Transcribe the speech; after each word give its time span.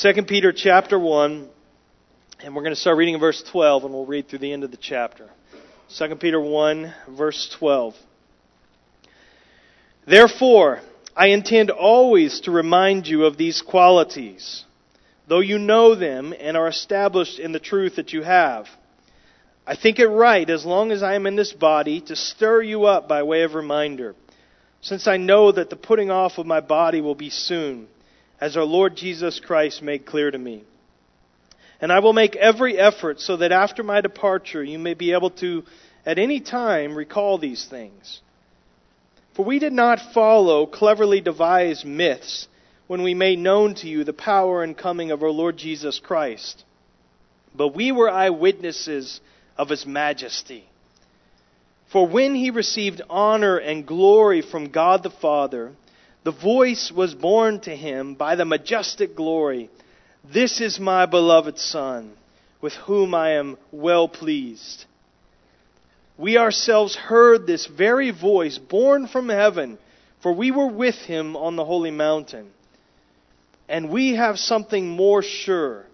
2 0.00 0.12
Peter 0.28 0.52
chapter 0.52 0.96
1, 0.96 1.48
and 2.44 2.54
we're 2.54 2.62
going 2.62 2.72
to 2.72 2.80
start 2.80 2.96
reading 2.96 3.14
in 3.14 3.20
verse 3.20 3.42
12, 3.50 3.82
and 3.82 3.92
we'll 3.92 4.06
read 4.06 4.28
through 4.28 4.38
the 4.38 4.52
end 4.52 4.62
of 4.62 4.70
the 4.70 4.76
chapter. 4.76 5.28
2 5.96 6.14
Peter 6.16 6.40
1, 6.40 6.94
verse 7.16 7.52
12. 7.58 7.96
Therefore, 10.06 10.82
I 11.16 11.28
intend 11.28 11.70
always 11.70 12.42
to 12.42 12.52
remind 12.52 13.08
you 13.08 13.24
of 13.24 13.36
these 13.36 13.60
qualities, 13.60 14.64
though 15.26 15.40
you 15.40 15.58
know 15.58 15.96
them 15.96 16.32
and 16.38 16.56
are 16.56 16.68
established 16.68 17.40
in 17.40 17.50
the 17.50 17.58
truth 17.58 17.96
that 17.96 18.12
you 18.12 18.22
have. 18.22 18.68
I 19.66 19.74
think 19.74 19.98
it 19.98 20.06
right, 20.06 20.48
as 20.48 20.64
long 20.64 20.92
as 20.92 21.02
I 21.02 21.16
am 21.16 21.26
in 21.26 21.34
this 21.34 21.52
body, 21.52 22.02
to 22.02 22.14
stir 22.14 22.62
you 22.62 22.84
up 22.84 23.08
by 23.08 23.24
way 23.24 23.42
of 23.42 23.54
reminder, 23.54 24.14
since 24.80 25.08
I 25.08 25.16
know 25.16 25.50
that 25.50 25.70
the 25.70 25.76
putting 25.76 26.12
off 26.12 26.38
of 26.38 26.46
my 26.46 26.60
body 26.60 27.00
will 27.00 27.16
be 27.16 27.30
soon, 27.30 27.88
as 28.40 28.56
our 28.56 28.64
Lord 28.64 28.96
Jesus 28.96 29.40
Christ 29.40 29.82
made 29.82 30.06
clear 30.06 30.30
to 30.30 30.38
me. 30.38 30.64
And 31.80 31.92
I 31.92 32.00
will 32.00 32.12
make 32.12 32.36
every 32.36 32.78
effort 32.78 33.20
so 33.20 33.36
that 33.36 33.52
after 33.52 33.82
my 33.82 34.00
departure 34.00 34.62
you 34.62 34.78
may 34.78 34.94
be 34.94 35.12
able 35.12 35.30
to, 35.30 35.64
at 36.04 36.18
any 36.18 36.40
time, 36.40 36.94
recall 36.94 37.38
these 37.38 37.66
things. 37.66 38.20
For 39.34 39.44
we 39.44 39.58
did 39.60 39.72
not 39.72 40.12
follow 40.12 40.66
cleverly 40.66 41.20
devised 41.20 41.84
myths 41.84 42.48
when 42.88 43.02
we 43.02 43.14
made 43.14 43.38
known 43.38 43.74
to 43.76 43.86
you 43.86 44.02
the 44.02 44.12
power 44.12 44.64
and 44.64 44.76
coming 44.76 45.10
of 45.10 45.22
our 45.22 45.30
Lord 45.30 45.56
Jesus 45.56 46.00
Christ, 46.00 46.64
but 47.54 47.74
we 47.74 47.92
were 47.92 48.10
eyewitnesses 48.10 49.20
of 49.56 49.68
his 49.68 49.86
majesty. 49.86 50.64
For 51.92 52.06
when 52.06 52.34
he 52.34 52.50
received 52.50 53.02
honor 53.08 53.58
and 53.58 53.86
glory 53.86 54.42
from 54.42 54.70
God 54.70 55.02
the 55.02 55.10
Father, 55.10 55.72
the 56.24 56.32
voice 56.32 56.92
was 56.92 57.14
borne 57.14 57.60
to 57.60 57.74
him 57.74 58.14
by 58.14 58.34
the 58.34 58.44
majestic 58.44 59.14
glory 59.14 59.70
This 60.24 60.60
is 60.60 60.78
my 60.78 61.06
beloved 61.06 61.58
Son, 61.58 62.12
with 62.60 62.74
whom 62.74 63.14
I 63.14 63.30
am 63.30 63.56
well 63.70 64.08
pleased. 64.08 64.84
We 66.18 66.36
ourselves 66.36 66.96
heard 66.96 67.46
this 67.46 67.66
very 67.66 68.10
voice 68.10 68.58
borne 68.58 69.06
from 69.06 69.28
heaven, 69.28 69.78
for 70.20 70.32
we 70.32 70.50
were 70.50 70.66
with 70.66 70.96
him 70.96 71.36
on 71.36 71.56
the 71.56 71.64
holy 71.64 71.92
mountain. 71.92 72.50
And 73.68 73.90
we 73.90 74.16
have 74.16 74.38
something 74.38 74.88
more 74.88 75.22
sure 75.22 75.84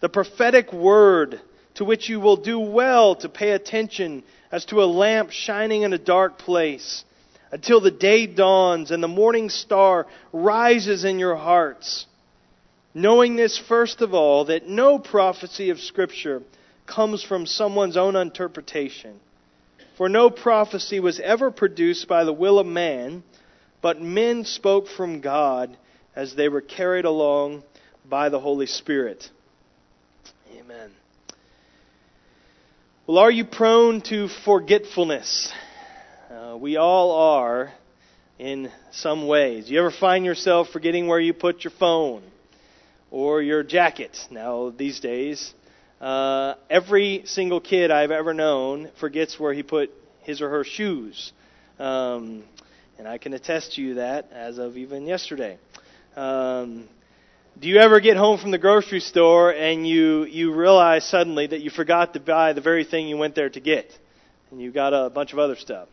the 0.00 0.08
prophetic 0.08 0.72
word 0.72 1.40
to 1.74 1.84
which 1.84 2.08
you 2.08 2.18
will 2.18 2.36
do 2.36 2.58
well 2.58 3.14
to 3.14 3.28
pay 3.28 3.52
attention 3.52 4.24
as 4.50 4.64
to 4.66 4.82
a 4.82 4.84
lamp 4.84 5.30
shining 5.30 5.82
in 5.82 5.92
a 5.92 5.98
dark 5.98 6.38
place 6.38 7.04
until 7.52 7.80
the 7.80 7.90
day 7.90 8.26
dawns 8.26 8.90
and 8.90 9.02
the 9.02 9.08
morning 9.08 9.50
star 9.50 10.06
rises 10.32 11.04
in 11.04 11.18
your 11.18 11.36
hearts. 11.36 12.06
Knowing 12.94 13.36
this, 13.36 13.58
first 13.58 14.00
of 14.00 14.14
all, 14.14 14.46
that 14.46 14.66
no 14.66 14.98
prophecy 14.98 15.70
of 15.70 15.78
Scripture 15.78 16.42
comes 16.86 17.22
from 17.22 17.46
someone's 17.46 17.96
own 17.96 18.16
interpretation. 18.16 19.20
For 19.96 20.08
no 20.08 20.30
prophecy 20.30 20.98
was 20.98 21.20
ever 21.20 21.50
produced 21.50 22.08
by 22.08 22.24
the 22.24 22.32
will 22.32 22.58
of 22.58 22.66
man, 22.66 23.22
but 23.82 24.00
men 24.00 24.44
spoke 24.44 24.88
from 24.88 25.20
God 25.20 25.76
as 26.16 26.34
they 26.34 26.48
were 26.48 26.60
carried 26.60 27.04
along 27.04 27.62
by 28.08 28.30
the 28.30 28.40
Holy 28.40 28.66
Spirit. 28.66 29.30
Amen. 30.58 30.90
Well, 33.06 33.18
are 33.18 33.30
you 33.30 33.44
prone 33.44 34.00
to 34.02 34.28
forgetfulness? 34.28 35.52
Uh, 36.52 36.56
we 36.56 36.76
all 36.76 37.12
are 37.12 37.72
in 38.38 38.70
some 38.90 39.26
ways. 39.26 39.66
Do 39.66 39.72
you 39.72 39.78
ever 39.78 39.90
find 39.90 40.24
yourself 40.24 40.68
forgetting 40.70 41.06
where 41.06 41.20
you 41.20 41.32
put 41.32 41.64
your 41.64 41.70
phone 41.78 42.22
or 43.10 43.40
your 43.40 43.62
jacket? 43.62 44.18
Now, 44.30 44.70
these 44.70 45.00
days, 45.00 45.54
uh, 46.00 46.54
every 46.68 47.22
single 47.26 47.60
kid 47.60 47.90
I've 47.90 48.10
ever 48.10 48.34
known 48.34 48.90
forgets 49.00 49.38
where 49.38 49.54
he 49.54 49.62
put 49.62 49.90
his 50.22 50.42
or 50.42 50.50
her 50.50 50.64
shoes. 50.64 51.32
Um, 51.78 52.42
and 52.98 53.08
I 53.08 53.18
can 53.18 53.32
attest 53.32 53.74
to 53.74 53.82
you 53.82 53.94
that 53.94 54.30
as 54.32 54.58
of 54.58 54.76
even 54.76 55.06
yesterday. 55.06 55.58
Um, 56.16 56.88
do 57.58 57.68
you 57.68 57.78
ever 57.78 58.00
get 58.00 58.16
home 58.16 58.38
from 58.38 58.50
the 58.50 58.58
grocery 58.58 59.00
store 59.00 59.54
and 59.54 59.86
you, 59.86 60.24
you 60.24 60.52
realize 60.52 61.04
suddenly 61.04 61.46
that 61.46 61.60
you 61.60 61.70
forgot 61.70 62.14
to 62.14 62.20
buy 62.20 62.52
the 62.52 62.60
very 62.60 62.84
thing 62.84 63.08
you 63.08 63.16
went 63.16 63.34
there 63.34 63.50
to 63.50 63.60
get? 63.60 63.86
And 64.50 64.60
you 64.60 64.70
got 64.70 64.92
a 64.92 65.08
bunch 65.08 65.32
of 65.32 65.38
other 65.38 65.56
stuff. 65.56 65.88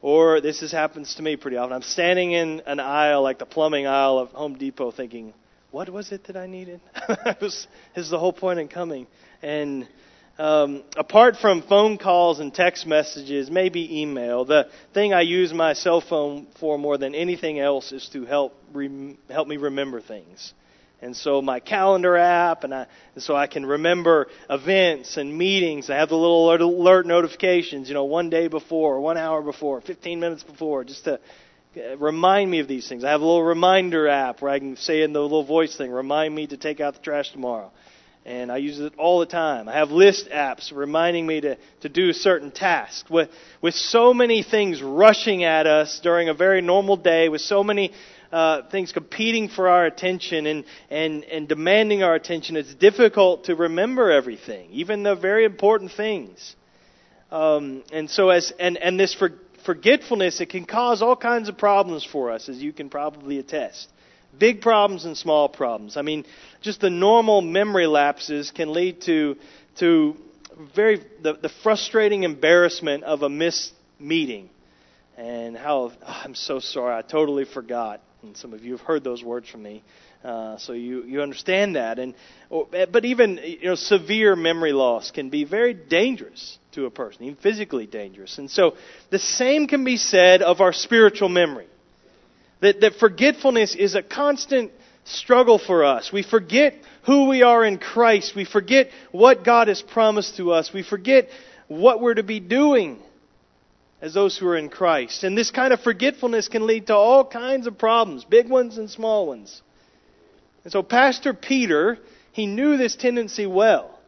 Or 0.00 0.40
this 0.40 0.60
has 0.60 0.70
happens 0.70 1.16
to 1.16 1.22
me 1.22 1.36
pretty 1.36 1.56
often. 1.56 1.72
I'm 1.72 1.82
standing 1.82 2.32
in 2.32 2.62
an 2.66 2.78
aisle, 2.78 3.22
like 3.22 3.38
the 3.38 3.46
plumbing 3.46 3.86
aisle 3.86 4.18
of 4.18 4.30
Home 4.30 4.54
Depot, 4.54 4.92
thinking, 4.92 5.34
what 5.70 5.88
was 5.90 6.12
it 6.12 6.24
that 6.24 6.36
I 6.36 6.46
needed? 6.46 6.80
this 7.40 7.66
is 7.96 8.08
the 8.08 8.18
whole 8.18 8.32
point 8.32 8.60
in 8.60 8.68
coming. 8.68 9.06
And 9.42 9.88
um, 10.38 10.84
apart 10.96 11.36
from 11.36 11.62
phone 11.62 11.98
calls 11.98 12.38
and 12.38 12.54
text 12.54 12.86
messages, 12.86 13.50
maybe 13.50 14.00
email, 14.00 14.44
the 14.44 14.68
thing 14.94 15.12
I 15.12 15.22
use 15.22 15.52
my 15.52 15.72
cell 15.72 16.00
phone 16.00 16.46
for 16.60 16.78
more 16.78 16.96
than 16.96 17.14
anything 17.14 17.58
else 17.58 17.90
is 17.90 18.08
to 18.12 18.24
help 18.24 18.54
rem- 18.72 19.18
help 19.28 19.48
me 19.48 19.56
remember 19.56 20.00
things. 20.00 20.54
And 21.00 21.16
so 21.16 21.40
my 21.40 21.60
calendar 21.60 22.16
app, 22.16 22.64
and, 22.64 22.74
I, 22.74 22.86
and 23.14 23.22
so 23.22 23.36
I 23.36 23.46
can 23.46 23.64
remember 23.64 24.26
events 24.50 25.16
and 25.16 25.36
meetings. 25.36 25.90
I 25.90 25.96
have 25.96 26.08
the 26.08 26.16
little 26.16 26.50
alert, 26.50 26.60
alert 26.60 27.06
notifications, 27.06 27.88
you 27.88 27.94
know, 27.94 28.04
one 28.04 28.30
day 28.30 28.48
before, 28.48 29.00
one 29.00 29.16
hour 29.16 29.40
before, 29.40 29.80
15 29.80 30.18
minutes 30.18 30.42
before, 30.42 30.82
just 30.82 31.04
to 31.04 31.20
uh, 31.76 31.96
remind 31.98 32.50
me 32.50 32.58
of 32.58 32.66
these 32.66 32.88
things. 32.88 33.04
I 33.04 33.10
have 33.10 33.20
a 33.20 33.24
little 33.24 33.44
reminder 33.44 34.08
app 34.08 34.42
where 34.42 34.50
I 34.50 34.58
can 34.58 34.76
say 34.76 35.02
in 35.02 35.12
the 35.12 35.20
little 35.20 35.44
voice 35.44 35.76
thing, 35.76 35.92
remind 35.92 36.34
me 36.34 36.48
to 36.48 36.56
take 36.56 36.80
out 36.80 36.94
the 36.94 37.00
trash 37.00 37.30
tomorrow. 37.30 37.70
And 38.24 38.50
I 38.50 38.56
use 38.56 38.80
it 38.80 38.92
all 38.98 39.20
the 39.20 39.26
time. 39.26 39.68
I 39.68 39.74
have 39.74 39.90
list 39.90 40.28
apps 40.30 40.72
reminding 40.74 41.26
me 41.26 41.40
to, 41.42 41.56
to 41.82 41.88
do 41.88 42.12
certain 42.12 42.50
tasks. 42.50 43.08
With, 43.08 43.30
with 43.62 43.74
so 43.74 44.12
many 44.12 44.42
things 44.42 44.82
rushing 44.82 45.44
at 45.44 45.66
us 45.66 46.00
during 46.02 46.28
a 46.28 46.34
very 46.34 46.60
normal 46.60 46.96
day, 46.96 47.28
with 47.28 47.40
so 47.40 47.62
many 47.62 47.92
uh, 48.32 48.62
things 48.70 48.92
competing 48.92 49.48
for 49.48 49.68
our 49.68 49.86
attention 49.86 50.46
and, 50.46 50.64
and, 50.90 51.24
and 51.24 51.48
demanding 51.48 52.02
our 52.02 52.14
attention, 52.14 52.56
it's 52.56 52.74
difficult 52.74 53.44
to 53.44 53.54
remember 53.54 54.10
everything, 54.10 54.70
even 54.70 55.02
the 55.02 55.14
very 55.14 55.44
important 55.44 55.92
things. 55.92 56.56
Um, 57.30 57.82
and 57.92 58.10
so, 58.10 58.30
as 58.30 58.52
and, 58.58 58.76
and 58.76 58.98
this 58.98 59.14
for, 59.14 59.32
forgetfulness, 59.64 60.40
it 60.40 60.46
can 60.46 60.64
cause 60.64 61.02
all 61.02 61.16
kinds 61.16 61.48
of 61.48 61.58
problems 61.58 62.04
for 62.04 62.30
us, 62.30 62.48
as 62.48 62.58
you 62.58 62.72
can 62.72 62.88
probably 62.88 63.38
attest. 63.38 63.88
Big 64.38 64.60
problems 64.60 65.04
and 65.04 65.16
small 65.16 65.48
problems. 65.48 65.96
I 65.96 66.02
mean, 66.02 66.24
just 66.60 66.80
the 66.80 66.90
normal 66.90 67.40
memory 67.40 67.86
lapses 67.86 68.50
can 68.50 68.72
lead 68.72 69.02
to 69.02 69.36
to 69.76 70.16
very 70.74 71.02
the, 71.22 71.34
the 71.34 71.48
frustrating 71.62 72.24
embarrassment 72.24 73.04
of 73.04 73.22
a 73.22 73.28
missed 73.28 73.72
meeting 73.98 74.50
and 75.16 75.56
how 75.56 75.92
oh, 76.06 76.20
I'm 76.24 76.34
so 76.34 76.58
sorry 76.60 76.94
I 76.94 77.02
totally 77.02 77.44
forgot 77.44 78.00
and 78.28 78.36
some 78.36 78.52
of 78.52 78.62
you 78.64 78.72
have 78.72 78.82
heard 78.82 79.02
those 79.02 79.24
words 79.24 79.48
from 79.48 79.62
me, 79.62 79.82
uh, 80.22 80.58
so 80.58 80.74
you 80.74 81.02
you 81.04 81.22
understand 81.22 81.76
that. 81.76 81.98
And 81.98 82.14
but 82.70 83.04
even 83.04 83.40
you 83.42 83.64
know 83.64 83.74
severe 83.74 84.36
memory 84.36 84.72
loss 84.72 85.10
can 85.10 85.30
be 85.30 85.44
very 85.44 85.74
dangerous 85.74 86.58
to 86.72 86.86
a 86.86 86.90
person, 86.90 87.24
even 87.24 87.36
physically 87.36 87.86
dangerous. 87.86 88.38
And 88.38 88.50
so 88.50 88.76
the 89.10 89.18
same 89.18 89.66
can 89.66 89.82
be 89.82 89.96
said 89.96 90.42
of 90.42 90.60
our 90.60 90.72
spiritual 90.72 91.28
memory. 91.28 91.66
That 92.60 92.82
that 92.82 92.94
forgetfulness 92.96 93.74
is 93.74 93.94
a 93.94 94.02
constant 94.02 94.72
struggle 95.04 95.58
for 95.58 95.84
us. 95.84 96.12
We 96.12 96.22
forget 96.22 96.74
who 97.04 97.28
we 97.28 97.42
are 97.42 97.64
in 97.64 97.78
Christ. 97.78 98.36
We 98.36 98.44
forget 98.44 98.90
what 99.10 99.42
God 99.42 99.68
has 99.68 99.80
promised 99.80 100.36
to 100.36 100.52
us. 100.52 100.72
We 100.72 100.82
forget 100.82 101.30
what 101.66 102.00
we're 102.00 102.14
to 102.14 102.22
be 102.22 102.40
doing 102.40 103.02
as 104.00 104.14
those 104.14 104.38
who 104.38 104.46
are 104.46 104.56
in 104.56 104.68
Christ. 104.68 105.24
And 105.24 105.36
this 105.36 105.50
kind 105.50 105.72
of 105.72 105.80
forgetfulness 105.80 106.48
can 106.48 106.66
lead 106.66 106.86
to 106.86 106.94
all 106.94 107.24
kinds 107.24 107.66
of 107.66 107.78
problems, 107.78 108.24
big 108.24 108.48
ones 108.48 108.78
and 108.78 108.88
small 108.88 109.26
ones. 109.26 109.62
And 110.64 110.72
so 110.72 110.82
Pastor 110.82 111.34
Peter, 111.34 111.98
he 112.32 112.46
knew 112.46 112.76
this 112.76 112.94
tendency 112.94 113.46
well. 113.46 113.98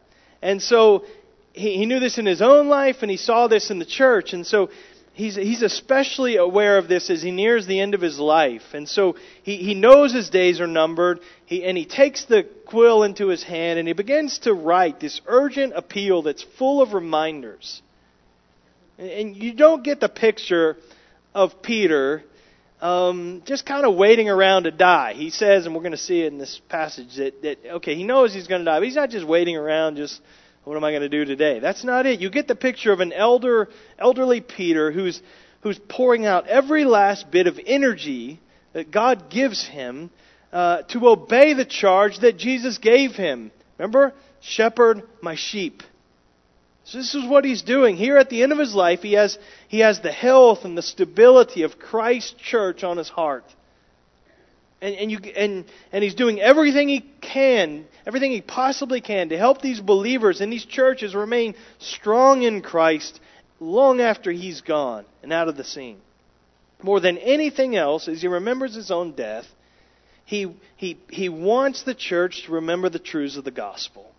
And 0.41 0.61
so 0.61 1.05
he, 1.53 1.77
he 1.77 1.85
knew 1.85 1.99
this 1.99 2.17
in 2.17 2.25
his 2.25 2.41
own 2.41 2.67
life 2.67 2.97
and 3.01 3.11
he 3.11 3.17
saw 3.17 3.47
this 3.47 3.69
in 3.69 3.79
the 3.79 3.85
church. 3.85 4.31
And 4.33 4.47
so 4.47 4.69
he's, 5.13 5.35
he's 5.35 5.61
especially 5.61 6.37
aware 6.37 6.77
of 6.77 6.87
this 6.87 7.09
as 7.09 7.21
he 7.21 7.31
nears 7.31 7.67
the 7.67 7.81
end 7.81 7.93
of 7.93 8.01
his 8.01 8.17
life. 8.17 8.73
And 8.73 8.87
so 8.87 9.17
he, 9.43 9.57
he 9.57 9.73
knows 9.73 10.13
his 10.13 10.29
days 10.29 10.61
are 10.61 10.67
numbered. 10.67 11.19
He, 11.45 11.65
and 11.65 11.77
he 11.77 11.85
takes 11.85 12.25
the 12.25 12.43
quill 12.65 13.03
into 13.03 13.27
his 13.27 13.43
hand 13.43 13.77
and 13.77 13.87
he 13.89 13.93
begins 13.93 14.39
to 14.39 14.53
write 14.53 15.01
this 15.01 15.19
urgent 15.27 15.73
appeal 15.75 16.21
that's 16.21 16.43
full 16.57 16.81
of 16.81 16.93
reminders 16.93 17.81
and 19.01 19.35
you 19.35 19.53
don't 19.53 19.83
get 19.83 19.99
the 19.99 20.09
picture 20.09 20.77
of 21.33 21.61
Peter 21.61 22.23
um, 22.81 23.43
just 23.45 23.65
kind 23.65 23.85
of 23.85 23.95
waiting 23.95 24.29
around 24.29 24.63
to 24.63 24.71
die. 24.71 25.13
He 25.13 25.29
says, 25.29 25.65
and 25.65 25.75
we're 25.75 25.81
going 25.81 25.91
to 25.91 25.97
see 25.97 26.21
it 26.21 26.33
in 26.33 26.39
this 26.39 26.61
passage, 26.69 27.15
that, 27.17 27.41
that 27.43 27.57
okay, 27.75 27.95
he 27.95 28.03
knows 28.03 28.33
he's 28.33 28.47
going 28.47 28.61
to 28.61 28.65
die, 28.65 28.79
but 28.79 28.85
he's 28.85 28.95
not 28.95 29.09
just 29.09 29.25
waiting 29.25 29.55
around 29.55 29.97
just, 29.97 30.19
what 30.63 30.75
am 30.75 30.83
I 30.83 30.91
going 30.91 31.03
to 31.03 31.09
do 31.09 31.25
today? 31.25 31.59
That's 31.59 31.83
not 31.83 32.05
it. 32.05 32.19
You 32.19 32.29
get 32.29 32.47
the 32.47 32.55
picture 32.55 32.91
of 32.91 32.99
an 32.99 33.13
elder, 33.13 33.69
elderly 33.99 34.41
Peter 34.41 34.91
who's, 34.91 35.21
who's 35.61 35.79
pouring 35.89 36.25
out 36.25 36.47
every 36.47 36.85
last 36.85 37.29
bit 37.29 37.47
of 37.47 37.59
energy 37.65 38.39
that 38.73 38.89
God 38.89 39.29
gives 39.29 39.67
him 39.67 40.09
uh, 40.51 40.81
to 40.83 41.07
obey 41.07 41.53
the 41.53 41.65
charge 41.65 42.19
that 42.19 42.37
Jesus 42.37 42.77
gave 42.77 43.11
him. 43.11 43.51
Remember? 43.77 44.13
Shepherd 44.41 45.03
my 45.21 45.35
sheep. 45.35 45.83
So 46.83 46.97
this 46.97 47.13
is 47.15 47.25
what 47.25 47.45
he's 47.45 47.61
doing. 47.61 47.95
Here 47.95 48.17
at 48.17 48.29
the 48.29 48.43
end 48.43 48.51
of 48.51 48.57
his 48.57 48.73
life, 48.73 49.01
he 49.01 49.13
has, 49.13 49.37
he 49.67 49.79
has 49.79 50.01
the 50.01 50.11
health 50.11 50.65
and 50.65 50.77
the 50.77 50.81
stability 50.81 51.63
of 51.63 51.77
Christ's 51.77 52.33
church 52.33 52.83
on 52.83 52.97
his 52.97 53.09
heart. 53.09 53.45
And, 54.81 54.95
and, 54.95 55.11
you, 55.11 55.19
and, 55.35 55.65
and 55.91 56.03
he's 56.03 56.15
doing 56.15 56.41
everything 56.41 56.89
he 56.89 57.05
can, 57.21 57.85
everything 58.05 58.31
he 58.31 58.41
possibly 58.41 58.99
can 58.99 59.29
to 59.29 59.37
help 59.37 59.61
these 59.61 59.79
believers 59.79 60.41
in 60.41 60.49
these 60.49 60.65
churches 60.65 61.13
remain 61.13 61.53
strong 61.77 62.41
in 62.41 62.61
Christ 62.61 63.19
long 63.59 64.01
after 64.01 64.31
he's 64.31 64.61
gone 64.61 65.05
and 65.21 65.31
out 65.31 65.47
of 65.47 65.55
the 65.55 65.63
scene. 65.63 66.01
More 66.81 66.99
than 66.99 67.19
anything 67.19 67.75
else, 67.75 68.07
as 68.07 68.23
he 68.23 68.27
remembers 68.27 68.73
his 68.73 68.89
own 68.89 69.11
death, 69.11 69.45
he, 70.25 70.55
he, 70.77 70.97
he 71.09 71.29
wants 71.29 71.83
the 71.83 71.93
church 71.93 72.45
to 72.45 72.53
remember 72.53 72.89
the 72.89 72.97
truths 72.97 73.37
of 73.37 73.43
the 73.43 73.51
gospel. 73.51 74.11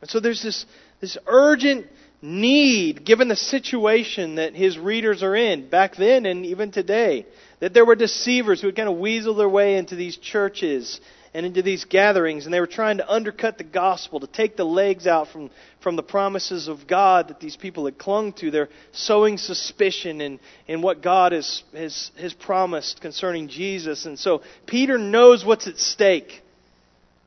And 0.00 0.08
so 0.08 0.20
there's 0.20 0.42
this, 0.42 0.66
this 1.00 1.18
urgent 1.26 1.86
need, 2.22 3.04
given 3.04 3.28
the 3.28 3.36
situation 3.36 4.36
that 4.36 4.54
his 4.54 4.78
readers 4.78 5.22
are 5.22 5.36
in 5.36 5.68
back 5.68 5.96
then 5.96 6.26
and 6.26 6.46
even 6.46 6.70
today, 6.70 7.26
that 7.60 7.74
there 7.74 7.84
were 7.84 7.94
deceivers 7.94 8.60
who 8.60 8.68
would 8.68 8.76
kind 8.76 8.88
of 8.88 8.96
weasel 8.96 9.34
their 9.34 9.48
way 9.48 9.76
into 9.76 9.96
these 9.96 10.16
churches 10.16 11.00
and 11.34 11.44
into 11.44 11.60
these 11.60 11.84
gatherings, 11.84 12.46
and 12.46 12.54
they 12.54 12.60
were 12.60 12.66
trying 12.66 12.96
to 12.96 13.12
undercut 13.12 13.58
the 13.58 13.64
gospel, 13.64 14.20
to 14.20 14.26
take 14.26 14.56
the 14.56 14.64
legs 14.64 15.06
out 15.06 15.28
from, 15.28 15.50
from 15.82 15.94
the 15.94 16.02
promises 16.02 16.66
of 16.66 16.86
God 16.86 17.28
that 17.28 17.40
these 17.40 17.56
people 17.56 17.84
had 17.84 17.98
clung 17.98 18.32
to. 18.34 18.50
They're 18.50 18.70
sowing 18.92 19.36
suspicion 19.36 20.22
in, 20.22 20.40
in 20.66 20.80
what 20.80 21.02
God 21.02 21.32
has, 21.32 21.62
has, 21.74 22.10
has 22.18 22.32
promised 22.32 23.02
concerning 23.02 23.48
Jesus. 23.48 24.06
And 24.06 24.18
so 24.18 24.40
Peter 24.64 24.96
knows 24.96 25.44
what's 25.44 25.66
at 25.66 25.76
stake. 25.76 26.42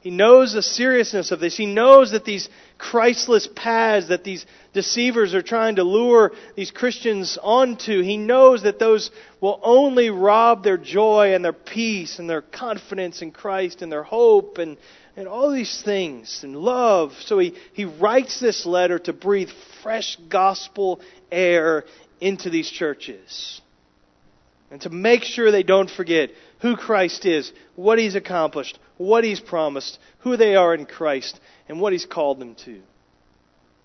He 0.01 0.09
knows 0.09 0.53
the 0.53 0.63
seriousness 0.63 1.31
of 1.31 1.39
this. 1.39 1.55
He 1.55 1.67
knows 1.67 2.11
that 2.13 2.25
these 2.25 2.49
Christless 2.79 3.45
paths 3.45 4.07
that 4.07 4.23
these 4.23 4.45
deceivers 4.73 5.35
are 5.35 5.41
trying 5.43 5.75
to 5.75 5.83
lure 5.83 6.31
these 6.55 6.71
Christians 6.71 7.37
onto, 7.43 8.01
he 8.01 8.17
knows 8.17 8.63
that 8.63 8.79
those 8.79 9.11
will 9.41 9.59
only 9.61 10.09
rob 10.09 10.63
their 10.63 10.77
joy 10.77 11.35
and 11.35 11.45
their 11.45 11.53
peace 11.53 12.17
and 12.17 12.29
their 12.29 12.41
confidence 12.41 13.21
in 13.21 13.31
Christ 13.31 13.81
and 13.81 13.91
their 13.91 14.03
hope 14.03 14.57
and, 14.57 14.77
and 15.17 15.27
all 15.27 15.51
these 15.51 15.81
things 15.83 16.43
and 16.43 16.55
love. 16.55 17.13
So 17.25 17.37
he, 17.37 17.53
he 17.73 17.85
writes 17.85 18.39
this 18.39 18.65
letter 18.65 18.97
to 18.99 19.13
breathe 19.13 19.51
fresh 19.83 20.17
gospel 20.29 21.01
air 21.31 21.83
into 22.21 22.49
these 22.49 22.69
churches 22.69 23.61
and 24.71 24.81
to 24.81 24.89
make 24.89 25.23
sure 25.23 25.51
they 25.51 25.63
don't 25.63 25.89
forget 25.89 26.31
who 26.61 26.75
Christ 26.75 27.25
is, 27.25 27.51
what 27.75 27.99
He's 27.99 28.15
accomplished, 28.15 28.77
what 28.97 29.23
He's 29.23 29.39
promised, 29.39 29.99
who 30.19 30.37
they 30.37 30.55
are 30.55 30.73
in 30.73 30.85
Christ, 30.85 31.39
and 31.67 31.79
what 31.79 31.93
He's 31.93 32.05
called 32.05 32.39
them 32.39 32.55
to. 32.65 32.81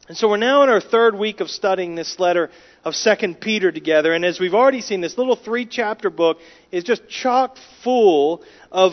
And 0.07 0.17
so 0.17 0.29
we're 0.29 0.37
now 0.37 0.63
in 0.63 0.69
our 0.69 0.83
third 0.83 1.17
week 1.17 1.41
of 1.41 1.49
studying 1.49 1.95
this 1.95 2.19
letter 2.19 2.51
of 2.85 2.95
Second 2.95 3.41
Peter 3.41 3.73
together, 3.73 4.13
and 4.13 4.25
as 4.25 4.39
we've 4.39 4.55
already 4.55 4.83
seen, 4.83 5.01
this 5.01 5.17
little 5.17 5.37
three-chapter 5.37 6.11
book 6.11 6.39
is 6.71 6.85
just 6.85 7.09
chock 7.09 7.57
full 7.83 8.43
of 8.71 8.93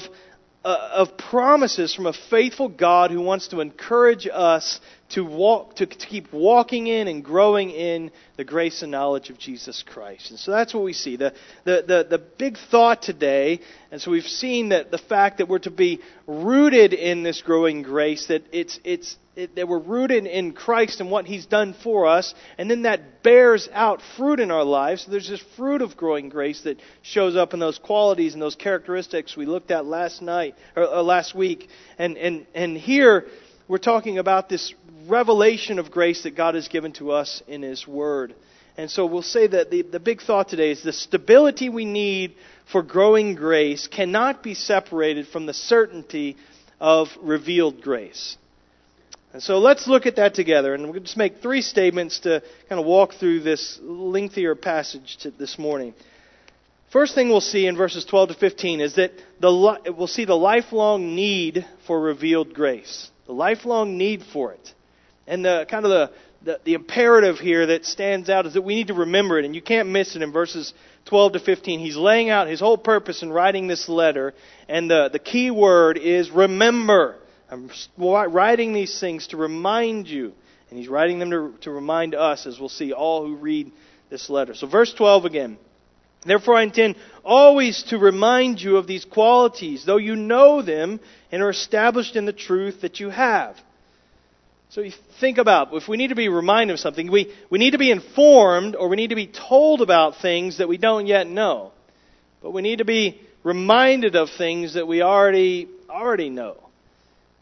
uh, 0.63 0.89
of 0.93 1.17
promises 1.17 1.93
from 1.93 2.05
a 2.05 2.13
faithful 2.13 2.69
God 2.69 3.09
who 3.11 3.21
wants 3.21 3.47
to 3.47 3.61
encourage 3.61 4.27
us 4.31 4.79
to 5.11 5.25
walk 5.25 5.75
to, 5.75 5.85
to, 5.85 6.07
keep 6.07 6.31
walking 6.31 6.87
in 6.87 7.07
and 7.07 7.23
growing 7.23 7.69
in 7.69 8.11
the 8.37 8.43
grace 8.43 8.81
and 8.81 8.91
knowledge 8.91 9.29
of 9.29 9.37
Jesus 9.37 9.83
Christ. 9.85 10.31
And 10.31 10.39
so 10.39 10.51
that's 10.51 10.73
what 10.73 10.83
we 10.83 10.93
see. 10.93 11.15
The, 11.15 11.33
the, 11.63 11.83
the, 11.85 12.07
the 12.09 12.17
big 12.17 12.57
thought 12.57 13.01
today, 13.01 13.59
and 13.91 14.01
so 14.01 14.11
we've 14.11 14.23
seen 14.23 14.69
that 14.69 14.91
the 14.91 14.97
fact 14.97 15.39
that 15.39 15.47
we're 15.47 15.59
to 15.59 15.71
be 15.71 15.99
rooted 16.27 16.93
in 16.93 17.23
this 17.23 17.41
growing 17.41 17.81
grace, 17.81 18.27
that 18.27 18.43
it's 18.51 18.79
it's 18.83 19.17
it, 19.35 19.55
that 19.55 19.67
we're 19.67 19.79
rooted 19.79 20.25
in 20.25 20.53
Christ 20.53 20.99
and 20.99 21.09
what 21.09 21.25
He's 21.25 21.45
done 21.45 21.73
for 21.83 22.05
us, 22.05 22.33
and 22.57 22.69
then 22.69 22.83
that 22.83 23.23
bears 23.23 23.69
out 23.71 24.01
fruit 24.17 24.39
in 24.39 24.51
our 24.51 24.63
lives. 24.63 25.05
So 25.05 25.11
there's 25.11 25.29
this 25.29 25.43
fruit 25.55 25.81
of 25.81 25.95
growing 25.95 26.29
grace 26.29 26.61
that 26.63 26.79
shows 27.01 27.35
up 27.35 27.53
in 27.53 27.59
those 27.59 27.79
qualities 27.79 28.33
and 28.33 28.41
those 28.41 28.55
characteristics 28.55 29.35
we 29.35 29.45
looked 29.45 29.71
at 29.71 29.85
last 29.85 30.21
night 30.21 30.55
or, 30.75 30.85
or 30.85 31.01
last 31.01 31.35
week. 31.35 31.69
And 31.97 32.17
and 32.17 32.45
and 32.53 32.77
here 32.77 33.27
we're 33.71 33.77
talking 33.77 34.17
about 34.17 34.49
this 34.49 34.73
revelation 35.07 35.79
of 35.79 35.91
grace 35.91 36.23
that 36.23 36.35
God 36.35 36.55
has 36.55 36.67
given 36.67 36.91
to 36.91 37.11
us 37.11 37.41
in 37.47 37.61
His 37.61 37.87
Word. 37.87 38.35
And 38.75 38.91
so 38.91 39.05
we'll 39.05 39.21
say 39.21 39.47
that 39.47 39.71
the, 39.71 39.83
the 39.83 39.99
big 40.01 40.21
thought 40.21 40.49
today 40.49 40.71
is 40.71 40.83
the 40.83 40.91
stability 40.91 41.69
we 41.69 41.85
need 41.85 42.35
for 42.69 42.83
growing 42.83 43.33
grace 43.33 43.87
cannot 43.87 44.43
be 44.43 44.55
separated 44.55 45.25
from 45.29 45.45
the 45.45 45.53
certainty 45.53 46.35
of 46.81 47.07
revealed 47.21 47.81
grace. 47.81 48.35
And 49.31 49.41
so 49.41 49.59
let's 49.59 49.87
look 49.87 50.05
at 50.05 50.17
that 50.17 50.33
together, 50.33 50.73
and 50.73 50.91
we'll 50.91 50.99
just 50.99 51.15
make 51.15 51.37
three 51.37 51.61
statements 51.61 52.19
to 52.19 52.43
kind 52.67 52.77
of 52.77 52.85
walk 52.85 53.13
through 53.13 53.39
this 53.39 53.79
lengthier 53.81 54.53
passage 54.53 55.17
this 55.39 55.57
morning. 55.57 55.93
First 56.91 57.15
thing 57.15 57.29
we'll 57.29 57.39
see 57.39 57.67
in 57.67 57.77
verses 57.77 58.03
12 58.03 58.29
to 58.29 58.35
15 58.35 58.81
is 58.81 58.95
that 58.95 59.13
the, 59.39 59.93
we'll 59.97 60.07
see 60.07 60.25
the 60.25 60.35
lifelong 60.35 61.15
need 61.15 61.65
for 61.87 62.01
revealed 62.01 62.53
grace. 62.53 63.09
The 63.31 63.35
lifelong 63.35 63.97
need 63.97 64.23
for 64.33 64.51
it. 64.51 64.73
And 65.25 65.45
the 65.45 65.65
kind 65.69 65.85
of 65.85 65.89
the, 65.89 66.11
the, 66.43 66.59
the 66.65 66.73
imperative 66.73 67.39
here 67.39 67.67
that 67.67 67.85
stands 67.85 68.29
out 68.29 68.45
is 68.45 68.55
that 68.55 68.63
we 68.63 68.75
need 68.75 68.87
to 68.87 68.93
remember 68.93 69.39
it, 69.39 69.45
and 69.45 69.55
you 69.55 69.61
can't 69.61 69.87
miss 69.87 70.17
it 70.17 70.21
in 70.21 70.33
verses 70.33 70.73
12 71.05 71.31
to 71.31 71.39
15. 71.39 71.79
He's 71.79 71.95
laying 71.95 72.29
out 72.29 72.49
his 72.49 72.59
whole 72.59 72.77
purpose 72.77 73.23
in 73.23 73.31
writing 73.31 73.67
this 73.67 73.87
letter, 73.87 74.33
and 74.67 74.91
the, 74.91 75.09
the 75.13 75.17
key 75.17 75.49
word 75.49 75.97
is 75.97 76.29
remember. 76.29 77.19
I'm 77.49 77.69
writing 77.97 78.73
these 78.73 78.99
things 78.99 79.27
to 79.27 79.37
remind 79.37 80.09
you. 80.09 80.33
And 80.69 80.77
he's 80.77 80.89
writing 80.89 81.17
them 81.19 81.31
to, 81.31 81.53
to 81.61 81.71
remind 81.71 82.15
us, 82.15 82.45
as 82.45 82.59
we'll 82.59 82.67
see 82.67 82.91
all 82.91 83.25
who 83.25 83.37
read 83.37 83.71
this 84.09 84.29
letter. 84.29 84.53
So, 84.55 84.67
verse 84.67 84.93
12 84.93 85.23
again. 85.23 85.57
Therefore, 86.25 86.55
I 86.55 86.63
intend 86.63 86.95
always 87.23 87.83
to 87.83 87.97
remind 87.97 88.61
you 88.61 88.77
of 88.77 88.87
these 88.87 89.05
qualities, 89.05 89.85
though 89.85 89.97
you 89.97 90.15
know 90.15 90.61
them 90.61 90.99
and 91.31 91.41
are 91.41 91.49
established 91.49 92.15
in 92.15 92.25
the 92.25 92.33
truth 92.33 92.81
that 92.81 92.99
you 92.99 93.09
have. 93.09 93.57
So 94.69 94.81
you 94.81 94.93
think 95.19 95.37
about 95.37 95.73
if 95.73 95.87
we 95.87 95.97
need 95.97 96.09
to 96.09 96.15
be 96.15 96.29
reminded 96.29 96.73
of 96.73 96.79
something, 96.79 97.11
we, 97.11 97.33
we 97.49 97.59
need 97.59 97.71
to 97.71 97.77
be 97.77 97.91
informed 97.91 98.75
or 98.75 98.87
we 98.87 98.95
need 98.95 99.09
to 99.09 99.15
be 99.15 99.27
told 99.27 99.81
about 99.81 100.21
things 100.21 100.59
that 100.59 100.69
we 100.69 100.77
don't 100.77 101.07
yet 101.07 101.27
know. 101.27 101.71
But 102.41 102.51
we 102.51 102.61
need 102.61 102.77
to 102.77 102.85
be 102.85 103.19
reminded 103.43 104.15
of 104.15 104.29
things 104.29 104.75
that 104.75 104.87
we 104.87 105.01
already 105.01 105.67
already 105.89 106.29
know. 106.29 106.57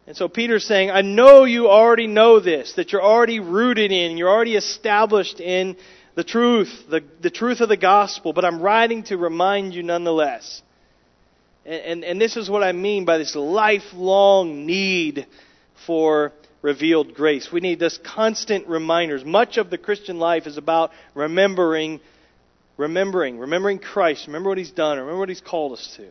And 0.08 0.18
so 0.18 0.28
Peter's 0.28 0.66
saying, 0.66 0.90
I 0.90 1.04
know 1.04 1.44
you 1.44 1.70
already 1.70 2.08
know 2.08 2.40
this, 2.40 2.74
that 2.74 2.92
you're 2.92 3.04
already 3.04 3.40
rooted 3.40 3.92
in, 3.92 4.18
you're 4.18 4.30
already 4.30 4.56
established 4.56 5.40
in 5.40 5.78
the 6.20 6.24
truth, 6.26 6.84
the, 6.90 7.02
the 7.22 7.30
truth 7.30 7.62
of 7.62 7.70
the 7.70 7.78
gospel, 7.78 8.34
but 8.34 8.44
I'm 8.44 8.62
writing 8.62 9.04
to 9.04 9.16
remind 9.16 9.74
you 9.74 9.84
nonetheless. 9.84 10.62
And, 11.66 11.82
and, 11.82 12.04
and 12.04 12.22
this 12.22 12.36
is 12.36 12.50
what 12.50 12.62
I 12.62 12.74
mean 12.74 13.06
by 13.06 13.18
this 13.18 13.38
lifelong 13.38 14.66
need 14.66 15.26
for 15.86 16.34
revealed 16.62 17.14
grace. 17.14 17.54
We 17.54 17.62
need 17.62 17.80
this 17.80 17.98
constant 18.00 18.68
reminders. 18.68 19.24
Much 19.24 19.56
of 19.56 19.70
the 19.70 19.78
Christian 19.78 20.20
life 20.20 20.46
is 20.46 20.58
about 20.58 20.92
remembering, 21.14 22.02
remembering, 22.76 23.40
remembering 23.40 23.80
Christ, 23.80 24.28
remember 24.28 24.50
what 24.50 24.58
He's 24.58 24.72
done, 24.72 24.98
remember 24.98 25.20
what 25.20 25.30
He's 25.30 25.40
called 25.40 25.72
us 25.72 25.94
to. 25.96 26.10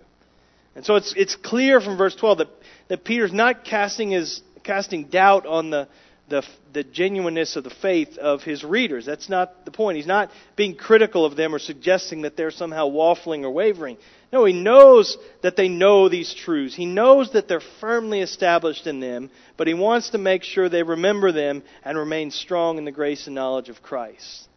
And 0.75 0.87
so 0.87 0.97
it's, 0.97 1.13
it's 1.19 1.37
clear 1.37 1.83
from 1.83 1.99
verse 1.99 2.17
12 2.17 2.39
that, 2.39 2.49
that 2.89 3.05
Peter's 3.05 3.35
not 3.35 3.63
casting, 3.63 4.13
his, 4.13 4.41
casting 4.65 5.09
doubt 5.09 5.45
on 5.45 5.69
the, 5.69 5.87
the, 6.29 6.45
the 6.73 6.85
genuineness 6.85 7.57
of 7.57 7.65
the 7.65 7.71
faith 7.71 8.19
of 8.19 8.43
his 8.43 8.63
readers. 8.63 9.07
That's 9.07 9.29
not 9.29 9.65
the 9.65 9.71
point. 9.71 9.97
He's 9.97 10.07
not 10.07 10.31
being 10.57 10.77
critical 10.77 11.25
of 11.25 11.37
them 11.37 11.55
or 11.55 11.59
suggesting 11.59 12.23
that 12.23 12.37
they're 12.37 12.51
somehow 12.51 12.89
waffling 12.89 13.43
or 13.43 13.51
wavering. 13.51 13.97
No, 14.33 14.45
he 14.45 14.53
knows 14.53 15.17
that 15.43 15.57
they 15.57 15.69
know 15.69 16.09
these 16.09 16.35
truths. 16.35 16.75
He 16.75 16.87
knows 16.87 17.33
that 17.33 17.49
they're 17.49 17.63
firmly 17.81 18.21
established 18.21 18.87
in 18.87 19.01
them, 19.01 19.31
but 19.57 19.67
he 19.67 19.75
wants 19.75 20.11
to 20.11 20.19
make 20.19 20.43
sure 20.43 20.69
they 20.69 20.83
remember 20.83 21.33
them 21.33 21.63
and 21.85 21.97
remain 21.97 22.31
strong 22.31 22.79
in 22.79 22.85
the 22.85 22.93
grace 22.93 23.27
and 23.27 23.35
knowledge 23.35 23.71
of 23.71 23.83
Christ. 23.83 24.49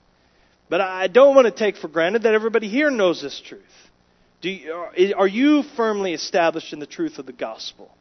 But 0.69 0.81
I 0.81 1.07
don't 1.07 1.35
want 1.35 1.45
to 1.47 1.51
take 1.51 1.77
for 1.77 1.87
granted 1.87 2.23
that 2.23 2.33
everybody 2.33 2.67
here 2.69 2.89
knows 2.89 3.21
this 3.21 3.41
truth. 3.45 3.61
You, 4.41 5.13
are 5.15 5.27
you 5.27 5.63
firmly 5.75 6.13
established 6.13 6.73
in 6.73 6.79
the 6.79 6.85
truth 6.85 7.19
of 7.19 7.25
the 7.25 7.33
gospel? 7.33 7.91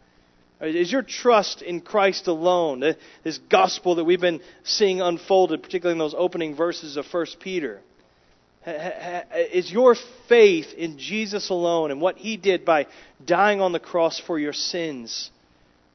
Is 0.61 0.93
your 0.93 1.03
trust 1.03 1.63
in 1.63 1.81
Christ 1.81 2.27
alone, 2.27 2.81
this 3.23 3.39
gospel 3.49 3.95
that 3.95 4.05
we've 4.05 4.21
been 4.21 4.43
seeing 4.63 5.01
unfolded, 5.01 5.63
particularly 5.63 5.95
in 5.95 5.99
those 5.99 6.15
opening 6.17 6.55
verses 6.55 6.97
of 6.97 7.07
1 7.11 7.27
Peter? 7.41 7.81
Is 8.67 9.73
your 9.73 9.97
faith 10.29 10.75
in 10.77 10.99
Jesus 10.99 11.49
alone 11.49 11.91
and 11.91 12.01
what 12.01 12.19
He 12.19 12.37
did 12.37 12.67
by 12.67 12.89
dying 13.25 13.63
on 13.63 13.73
the 13.73 13.81
cross 13.81 14.19
for 14.19 14.39
your 14.39 14.53
sins, 14.53 15.31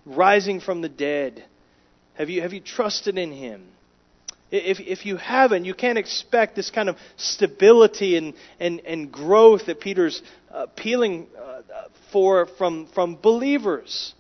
rising 0.03 0.59
from 0.59 0.81
the 0.81 0.89
dead? 0.89 1.45
Have 2.15 2.31
you, 2.31 2.41
have 2.41 2.53
you 2.53 2.61
trusted 2.61 3.19
in 3.19 3.31
Him? 3.31 3.67
If, 4.49 4.79
if 4.79 5.05
you 5.05 5.17
haven't, 5.17 5.65
you 5.65 5.75
can't 5.75 5.97
expect 5.97 6.55
this 6.55 6.71
kind 6.71 6.89
of 6.89 6.97
stability 7.17 8.17
and, 8.17 8.33
and, 8.59 8.79
and 8.81 9.11
growth 9.11 9.67
that 9.67 9.79
Peter's 9.79 10.23
uh, 10.51 10.63
appealing 10.63 11.27
uh, 11.37 11.61
for 12.11 12.47
from, 12.57 12.87
from 12.93 13.15
believers. 13.21 14.13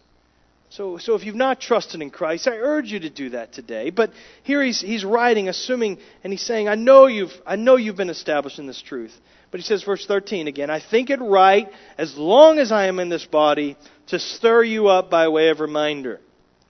So, 0.75 0.97
so 0.97 1.15
if 1.15 1.23
you've 1.23 1.35
not 1.35 1.61
trusted 1.61 2.01
in 2.01 2.09
Christ, 2.09 2.49
I 2.49 2.57
urge 2.57 2.91
you 2.91 2.99
to 2.99 3.09
do 3.09 3.29
that 3.29 3.53
today. 3.53 3.91
But 3.91 4.11
here 4.43 4.61
he's, 4.61 4.81
he's 4.81 5.05
writing, 5.05 5.47
assuming, 5.47 5.99
and 6.21 6.33
he's 6.33 6.41
saying, 6.41 6.67
I 6.67 6.75
know, 6.75 7.05
you've, 7.05 7.31
I 7.45 7.55
know 7.55 7.77
you've 7.77 7.95
been 7.95 8.09
established 8.09 8.59
in 8.59 8.67
this 8.67 8.81
truth. 8.81 9.17
But 9.51 9.61
he 9.61 9.65
says, 9.65 9.83
verse 9.83 10.05
13 10.05 10.49
again, 10.49 10.69
I 10.69 10.81
think 10.81 11.09
it 11.09 11.21
right, 11.21 11.71
as 11.97 12.17
long 12.17 12.59
as 12.59 12.73
I 12.73 12.87
am 12.87 12.99
in 12.99 13.07
this 13.07 13.23
body, 13.23 13.77
to 14.07 14.19
stir 14.19 14.63
you 14.63 14.89
up 14.89 15.09
by 15.09 15.29
way 15.29 15.47
of 15.47 15.61
reminder. 15.61 16.19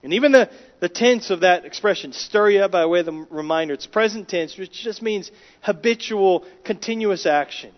And 0.04 0.14
even 0.14 0.30
the, 0.30 0.50
the 0.78 0.88
tense 0.88 1.30
of 1.30 1.40
that 1.40 1.64
expression, 1.64 2.12
stir 2.12 2.50
you 2.50 2.60
up 2.60 2.70
by 2.70 2.86
way 2.86 3.00
of 3.00 3.06
the 3.06 3.26
reminder, 3.28 3.74
it's 3.74 3.88
present 3.88 4.28
tense, 4.28 4.56
which 4.56 4.70
just 4.70 5.02
means 5.02 5.32
habitual, 5.62 6.44
continuous 6.62 7.26
action. 7.26 7.72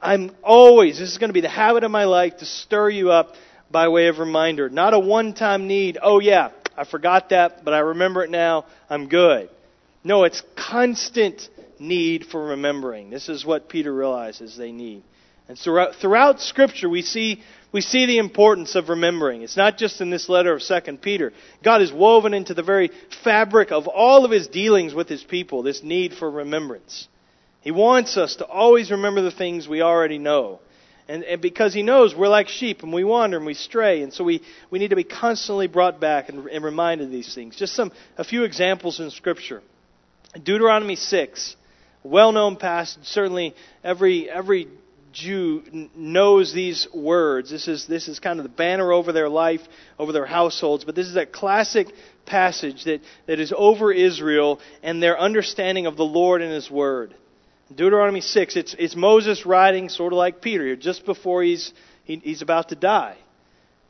I'm 0.00 0.34
always, 0.42 0.98
this 0.98 1.10
is 1.10 1.18
going 1.18 1.28
to 1.28 1.34
be 1.34 1.42
the 1.42 1.48
habit 1.50 1.84
of 1.84 1.90
my 1.90 2.04
life 2.04 2.38
to 2.38 2.46
stir 2.46 2.88
you 2.88 3.10
up 3.10 3.34
by 3.74 3.88
way 3.88 4.06
of 4.06 4.20
reminder. 4.20 4.70
Not 4.70 4.94
a 4.94 5.00
one 5.00 5.34
time 5.34 5.66
need, 5.66 5.98
oh 6.00 6.20
yeah, 6.20 6.52
I 6.76 6.84
forgot 6.84 7.30
that, 7.30 7.64
but 7.64 7.74
I 7.74 7.80
remember 7.80 8.22
it 8.22 8.30
now, 8.30 8.66
I'm 8.88 9.08
good. 9.08 9.50
No, 10.04 10.22
it's 10.22 10.42
constant 10.54 11.48
need 11.80 12.24
for 12.24 12.50
remembering. 12.50 13.10
This 13.10 13.28
is 13.28 13.44
what 13.44 13.68
Peter 13.68 13.92
realizes 13.92 14.56
they 14.56 14.70
need. 14.70 15.02
And 15.48 15.58
throughout, 15.58 15.96
throughout 15.96 16.40
Scripture, 16.40 16.88
we 16.88 17.02
see, 17.02 17.42
we 17.72 17.80
see 17.80 18.06
the 18.06 18.18
importance 18.18 18.76
of 18.76 18.90
remembering. 18.90 19.42
It's 19.42 19.56
not 19.56 19.76
just 19.76 20.00
in 20.00 20.08
this 20.08 20.28
letter 20.28 20.52
of 20.52 20.62
2 20.62 20.98
Peter. 20.98 21.32
God 21.64 21.82
is 21.82 21.92
woven 21.92 22.32
into 22.32 22.54
the 22.54 22.62
very 22.62 22.92
fabric 23.24 23.72
of 23.72 23.88
all 23.88 24.24
of 24.24 24.30
his 24.30 24.46
dealings 24.46 24.94
with 24.94 25.08
his 25.08 25.24
people, 25.24 25.64
this 25.64 25.82
need 25.82 26.14
for 26.14 26.30
remembrance. 26.30 27.08
He 27.60 27.72
wants 27.72 28.16
us 28.16 28.36
to 28.36 28.46
always 28.46 28.92
remember 28.92 29.20
the 29.20 29.32
things 29.32 29.66
we 29.66 29.82
already 29.82 30.18
know. 30.18 30.60
And, 31.06 31.22
and, 31.24 31.40
because 31.42 31.74
he 31.74 31.82
knows 31.82 32.14
we're 32.14 32.28
like 32.28 32.48
sheep 32.48 32.82
and 32.82 32.92
we 32.92 33.04
wander 33.04 33.36
and 33.36 33.44
we 33.44 33.54
stray. 33.54 34.02
And 34.02 34.12
so 34.12 34.24
we, 34.24 34.42
we 34.70 34.78
need 34.78 34.90
to 34.90 34.96
be 34.96 35.04
constantly 35.04 35.66
brought 35.66 36.00
back 36.00 36.28
and, 36.28 36.46
and 36.46 36.64
reminded 36.64 37.06
of 37.06 37.10
these 37.10 37.34
things. 37.34 37.56
Just 37.56 37.74
some, 37.74 37.92
a 38.16 38.24
few 38.24 38.44
examples 38.44 39.00
in 39.00 39.10
Scripture. 39.10 39.62
Deuteronomy 40.42 40.96
6, 40.96 41.56
well 42.02 42.32
known 42.32 42.56
passage. 42.56 43.04
Certainly 43.04 43.54
every, 43.82 44.30
every 44.30 44.68
Jew 45.12 45.62
knows 45.94 46.52
these 46.52 46.88
words. 46.92 47.50
This 47.50 47.68
is, 47.68 47.86
this 47.86 48.08
is 48.08 48.18
kind 48.18 48.40
of 48.40 48.42
the 48.42 48.50
banner 48.50 48.92
over 48.92 49.12
their 49.12 49.28
life, 49.28 49.60
over 49.98 50.12
their 50.12 50.26
households. 50.26 50.84
But 50.84 50.96
this 50.96 51.06
is 51.06 51.16
a 51.16 51.24
classic 51.24 51.88
passage 52.26 52.84
that, 52.84 53.00
that 53.26 53.38
is 53.38 53.52
over 53.56 53.92
Israel 53.92 54.60
and 54.82 55.02
their 55.02 55.18
understanding 55.18 55.86
of 55.86 55.96
the 55.96 56.04
Lord 56.04 56.42
and 56.42 56.52
His 56.52 56.70
Word. 56.70 57.14
Deuteronomy 57.68 58.20
6, 58.20 58.56
it's, 58.56 58.74
it's 58.78 58.94
Moses 58.94 59.46
writing 59.46 59.88
sort 59.88 60.12
of 60.12 60.18
like 60.18 60.42
Peter 60.42 60.64
here, 60.64 60.76
just 60.76 61.06
before 61.06 61.42
he's, 61.42 61.72
he, 62.04 62.16
he's 62.16 62.42
about 62.42 62.68
to 62.68 62.74
die. 62.74 63.16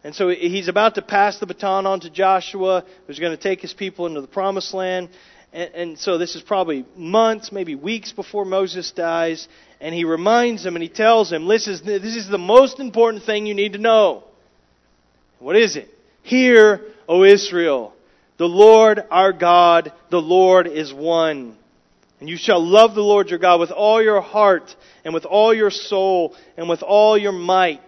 And 0.05 0.15
so 0.15 0.29
he's 0.29 0.69
about 0.69 0.97
to 0.97 1.03
pass 1.03 1.39
the 1.39 1.47
baton 1.47 1.87
on 1.87 2.01
to 2.01 2.11
Joshua, 2.11 2.85
who's 3.07 3.19
going 3.19 3.35
to 3.35 3.43
take 3.43 3.61
his 3.61 3.73
people 3.73 4.07
into 4.07 4.21
the 4.21 4.27
promised 4.27 4.75
land. 4.75 5.09
And, 5.53 5.75
and 5.75 5.99
so 5.99 6.19
this 6.19 6.37
is 6.37 6.43
probably 6.43 6.85
months, 6.95 7.51
maybe 7.51 7.75
weeks 7.75 8.13
before 8.13 8.45
Moses 8.45 8.93
dies. 8.93 9.49
And 9.81 9.95
he 9.95 10.05
reminds 10.05 10.63
them 10.63 10.77
and 10.77 10.83
he 10.83 10.91
tells 10.91 11.31
them, 11.31 11.47
listen, 11.47 11.81
this 11.85 12.17
is 12.17 12.29
the 12.29 12.39
most 12.39 12.81
important 12.81 13.25
thing 13.25 13.47
you 13.47 13.55
need 13.55 13.73
to 13.73 13.79
know. 13.79 14.25
What 15.39 15.57
is 15.57 15.77
it? 15.77 15.89
Hear, 16.23 16.83
O 17.09 17.25
Israel, 17.25 17.95
the 18.37 18.49
Lord 18.49 19.03
our 19.11 19.33
God, 19.33 19.93
the 20.11 20.21
Lord 20.21 20.67
is 20.67 20.93
one. 20.93 21.57
And 22.25 22.31
you 22.31 22.39
shall 22.39 22.67
love 22.67 22.95
the 22.95 23.03
Lord 23.03 23.29
your 23.29 23.39
God 23.39 23.61
with 23.61 23.71
all 23.71 24.03
your 24.03 24.23
heart 24.23 24.75
and 25.05 25.13
with 25.13 25.27
all 25.27 25.53
your 25.53 25.71
soul 25.71 26.35
and 26.57 26.71
with 26.71 26.83
all 26.83 27.19
your 27.19 27.33
might. 27.33 27.83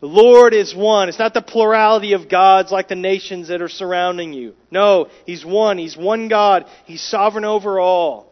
The 0.00 0.06
Lord 0.08 0.52
is 0.52 0.74
one. 0.74 1.08
It's 1.08 1.18
not 1.18 1.32
the 1.32 1.40
plurality 1.40 2.12
of 2.12 2.28
gods 2.28 2.70
like 2.70 2.88
the 2.88 2.96
nations 2.96 3.48
that 3.48 3.62
are 3.62 3.68
surrounding 3.70 4.34
you. 4.34 4.52
No, 4.70 5.08
He's 5.24 5.42
one. 5.42 5.78
He's 5.78 5.96
one 5.96 6.28
God. 6.28 6.66
He's 6.84 7.00
sovereign 7.00 7.46
over 7.46 7.80
all. 7.80 8.30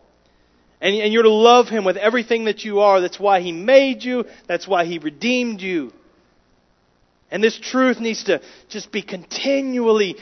And, 0.78 0.94
and 0.94 1.10
you're 1.10 1.22
to 1.22 1.30
love 1.30 1.68
Him 1.68 1.86
with 1.86 1.96
everything 1.96 2.44
that 2.44 2.62
you 2.62 2.80
are. 2.80 3.00
That's 3.00 3.18
why 3.18 3.40
He 3.40 3.52
made 3.52 4.04
you. 4.04 4.26
That's 4.46 4.68
why 4.68 4.84
He 4.84 4.98
redeemed 4.98 5.62
you. 5.62 5.90
And 7.30 7.42
this 7.42 7.58
truth 7.58 7.98
needs 7.98 8.24
to 8.24 8.42
just 8.68 8.92
be 8.92 9.00
continually 9.00 10.16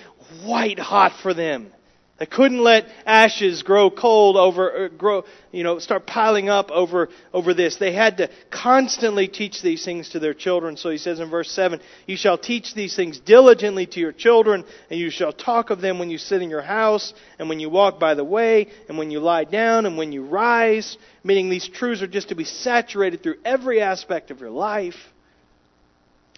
white 0.44 0.78
hot 0.78 1.14
for 1.20 1.34
them. 1.34 1.72
They 2.16 2.26
couldn't 2.26 2.62
let 2.62 2.86
ashes 3.04 3.64
grow 3.64 3.90
cold 3.90 4.36
over, 4.36 4.84
uh, 4.84 4.88
grow, 4.88 5.24
you 5.50 5.64
know, 5.64 5.80
start 5.80 6.06
piling 6.06 6.48
up 6.48 6.70
over, 6.70 7.08
over 7.32 7.54
this. 7.54 7.76
They 7.76 7.92
had 7.92 8.18
to 8.18 8.30
constantly 8.52 9.26
teach 9.26 9.62
these 9.62 9.84
things 9.84 10.10
to 10.10 10.20
their 10.20 10.32
children. 10.32 10.76
So 10.76 10.90
he 10.90 10.98
says 10.98 11.18
in 11.18 11.28
verse 11.28 11.50
7, 11.50 11.80
You 12.06 12.16
shall 12.16 12.38
teach 12.38 12.72
these 12.72 12.94
things 12.94 13.18
diligently 13.18 13.86
to 13.86 14.00
your 14.00 14.12
children, 14.12 14.64
and 14.90 15.00
you 15.00 15.10
shall 15.10 15.32
talk 15.32 15.70
of 15.70 15.80
them 15.80 15.98
when 15.98 16.08
you 16.08 16.18
sit 16.18 16.40
in 16.40 16.50
your 16.50 16.62
house, 16.62 17.12
and 17.40 17.48
when 17.48 17.58
you 17.58 17.68
walk 17.68 17.98
by 17.98 18.14
the 18.14 18.22
way, 18.22 18.68
and 18.88 18.96
when 18.96 19.10
you 19.10 19.18
lie 19.18 19.44
down, 19.44 19.84
and 19.84 19.98
when 19.98 20.12
you 20.12 20.24
rise. 20.24 20.96
Meaning 21.24 21.50
these 21.50 21.68
truths 21.68 22.00
are 22.00 22.06
just 22.06 22.28
to 22.28 22.36
be 22.36 22.44
saturated 22.44 23.24
through 23.24 23.38
every 23.44 23.80
aspect 23.80 24.30
of 24.30 24.38
your 24.38 24.50
life. 24.50 24.94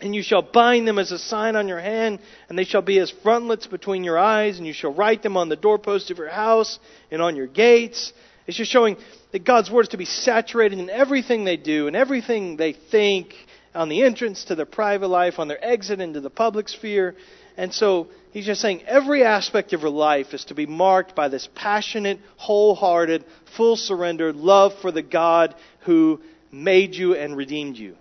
And 0.01 0.15
you 0.15 0.23
shall 0.23 0.43
bind 0.43 0.87
them 0.87 0.99
as 0.99 1.11
a 1.11 1.19
sign 1.19 1.57
on 1.57 1.69
your 1.69 1.81
hand, 1.81 2.19
and 2.49 2.59
they 2.59 2.65
shall 2.65 2.83
be 2.83 2.99
as 2.99 3.11
frontlets 3.11 3.67
between 3.67 4.05
your 4.05 4.19
eyes, 4.19 4.59
and 4.59 4.67
you 4.67 4.75
shall 4.75 4.93
write 4.93 5.23
them 5.23 5.37
on 5.39 5.49
the 5.49 5.57
doorpost 5.57 6.11
of 6.11 6.19
your 6.19 6.29
house 6.29 6.79
and 7.11 7.23
on 7.23 7.35
your 7.35 7.47
gates. 7.47 8.13
It's 8.47 8.59
just 8.59 8.71
showing 8.71 8.99
that 9.33 9.45
God's 9.45 9.71
word 9.71 9.83
is 9.83 9.89
to 9.89 9.97
be 9.97 10.05
saturated 10.05 10.79
in 10.79 10.91
everything 10.91 11.45
they 11.45 11.57
do 11.57 11.87
and 11.87 11.97
everything 11.97 12.57
they 12.57 12.75
think, 12.75 13.35
on 13.75 13.89
the 13.89 14.03
entrance 14.03 14.45
to 14.45 14.55
their 14.55 14.67
private 14.67 15.09
life, 15.09 15.39
on 15.39 15.49
their 15.49 15.63
exit 15.65 16.01
into 16.01 16.21
the 16.21 16.31
public 16.31 16.69
sphere. 16.69 17.15
And 17.57 17.73
so 17.73 18.09
he's 18.33 18.47
just 18.47 18.61
saying 18.61 18.83
every 18.87 19.23
aspect 19.23 19.73
of 19.73 19.83
your 19.83 19.91
life 19.91 20.35
is 20.35 20.45
to 20.47 20.55
be 20.55 20.67
marked 20.67 21.15
by 21.15 21.29
this 21.29 21.49
passionate, 21.55 22.19
wholehearted, 22.37 23.25
full 23.57 23.77
surrendered 23.77 24.37
love 24.37 24.73
for 24.81 24.91
the 24.91 25.03
God 25.03 25.55
who 25.81 26.21
made 26.51 26.95
you 26.95 27.15
and 27.15 27.37
redeemed 27.37 27.77
you. 27.77 27.97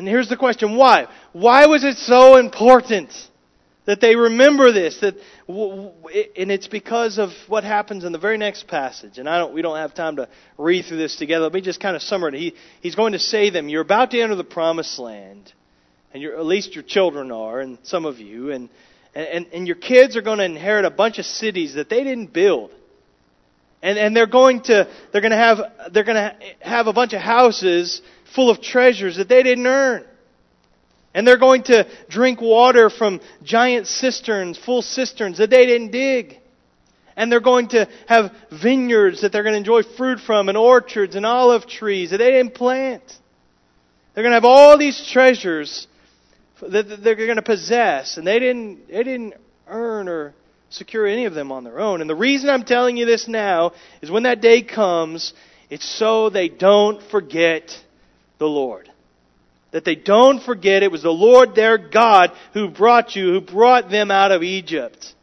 And 0.00 0.08
here's 0.08 0.30
the 0.30 0.36
question 0.38 0.76
why? 0.76 1.08
Why 1.34 1.66
was 1.66 1.84
it 1.84 1.98
so 1.98 2.38
important 2.38 3.12
that 3.84 4.00
they 4.00 4.16
remember 4.16 4.72
this? 4.72 4.98
That, 5.00 5.16
and 5.46 6.50
it's 6.50 6.68
because 6.68 7.18
of 7.18 7.32
what 7.48 7.64
happens 7.64 8.04
in 8.04 8.12
the 8.12 8.18
very 8.18 8.38
next 8.38 8.66
passage. 8.66 9.18
And 9.18 9.28
I 9.28 9.36
don't, 9.36 9.52
we 9.52 9.60
don't 9.60 9.76
have 9.76 9.92
time 9.92 10.16
to 10.16 10.26
read 10.56 10.86
through 10.86 10.96
this 10.96 11.16
together. 11.16 11.42
Let 11.42 11.52
me 11.52 11.60
just 11.60 11.80
kind 11.80 11.96
of 11.96 12.00
summarize. 12.00 12.40
He, 12.40 12.54
he's 12.80 12.94
going 12.94 13.12
to 13.12 13.18
say 13.18 13.50
them, 13.50 13.68
You're 13.68 13.82
about 13.82 14.12
to 14.12 14.20
enter 14.22 14.36
the 14.36 14.42
promised 14.42 14.98
land. 14.98 15.52
And 16.14 16.24
at 16.24 16.46
least 16.46 16.74
your 16.74 16.82
children 16.82 17.30
are, 17.30 17.60
and 17.60 17.76
some 17.82 18.06
of 18.06 18.20
you. 18.20 18.52
And, 18.52 18.70
and, 19.14 19.48
and 19.52 19.66
your 19.66 19.76
kids 19.76 20.16
are 20.16 20.22
going 20.22 20.38
to 20.38 20.46
inherit 20.46 20.86
a 20.86 20.90
bunch 20.90 21.18
of 21.18 21.26
cities 21.26 21.74
that 21.74 21.90
they 21.90 22.04
didn't 22.04 22.32
build. 22.32 22.70
And, 23.82 23.98
and 23.98 24.16
they're 24.16 24.26
going 24.26 24.62
to, 24.62 24.88
they're 25.12 25.20
going 25.20 25.32
to 25.32 25.36
have, 25.36 25.58
they're 25.92 26.04
going 26.04 26.16
to 26.16 26.36
have 26.60 26.86
a 26.86 26.94
bunch 26.94 27.12
of 27.12 27.20
houses 27.20 28.00
full 28.34 28.50
of 28.50 28.60
treasures 28.60 29.16
that 29.16 29.28
they 29.28 29.42
didn't 29.42 29.66
earn. 29.66 30.04
And 31.12 31.26
they're 31.26 31.38
going 31.38 31.64
to 31.64 31.88
drink 32.08 32.40
water 32.40 32.88
from 32.88 33.20
giant 33.42 33.88
cisterns, 33.88 34.56
full 34.56 34.82
cisterns 34.82 35.38
that 35.38 35.50
they 35.50 35.66
didn't 35.66 35.90
dig. 35.90 36.38
And 37.16 37.30
they're 37.30 37.40
going 37.40 37.68
to 37.68 37.88
have 38.06 38.32
vineyards 38.50 39.22
that 39.22 39.32
they're 39.32 39.42
going 39.42 39.54
to 39.54 39.58
enjoy 39.58 39.82
fruit 39.82 40.20
from, 40.20 40.48
and 40.48 40.56
orchards 40.56 41.16
and 41.16 41.26
olive 41.26 41.66
trees 41.66 42.10
that 42.10 42.18
they 42.18 42.30
didn't 42.30 42.54
plant. 42.54 43.02
They're 44.14 44.22
going 44.22 44.30
to 44.30 44.36
have 44.36 44.44
all 44.44 44.78
these 44.78 45.08
treasures 45.10 45.86
that 46.60 47.02
they're 47.02 47.16
going 47.16 47.36
to 47.36 47.42
possess, 47.42 48.16
and 48.16 48.26
they 48.26 48.38
didn't, 48.38 48.88
they 48.88 49.02
didn't 49.02 49.34
earn 49.66 50.08
or 50.08 50.34
secure 50.70 51.06
any 51.06 51.24
of 51.24 51.34
them 51.34 51.50
on 51.50 51.64
their 51.64 51.80
own. 51.80 52.00
And 52.00 52.08
the 52.08 52.14
reason 52.14 52.48
I'm 52.48 52.64
telling 52.64 52.96
you 52.96 53.06
this 53.06 53.26
now 53.26 53.72
is 54.00 54.10
when 54.10 54.22
that 54.22 54.40
day 54.40 54.62
comes, 54.62 55.34
it's 55.68 55.88
so 55.88 56.30
they 56.30 56.48
don't 56.48 57.02
forget 57.10 57.76
the 58.40 58.46
Lord. 58.46 58.90
That 59.70 59.84
they 59.84 59.94
don't 59.94 60.42
forget 60.42 60.82
it 60.82 60.90
was 60.90 61.04
the 61.04 61.10
Lord 61.10 61.54
their 61.54 61.78
God 61.78 62.32
who 62.54 62.68
brought 62.68 63.14
you, 63.14 63.34
who 63.34 63.40
brought 63.40 63.88
them 63.88 64.10
out 64.10 64.32
of 64.32 64.42
Egypt. 64.42 65.14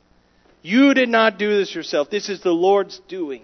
You 0.61 0.93
did 0.93 1.09
not 1.09 1.37
do 1.37 1.57
this 1.57 1.75
yourself. 1.75 2.09
This 2.09 2.29
is 2.29 2.41
the 2.41 2.51
Lord's 2.51 3.01
doing. 3.09 3.41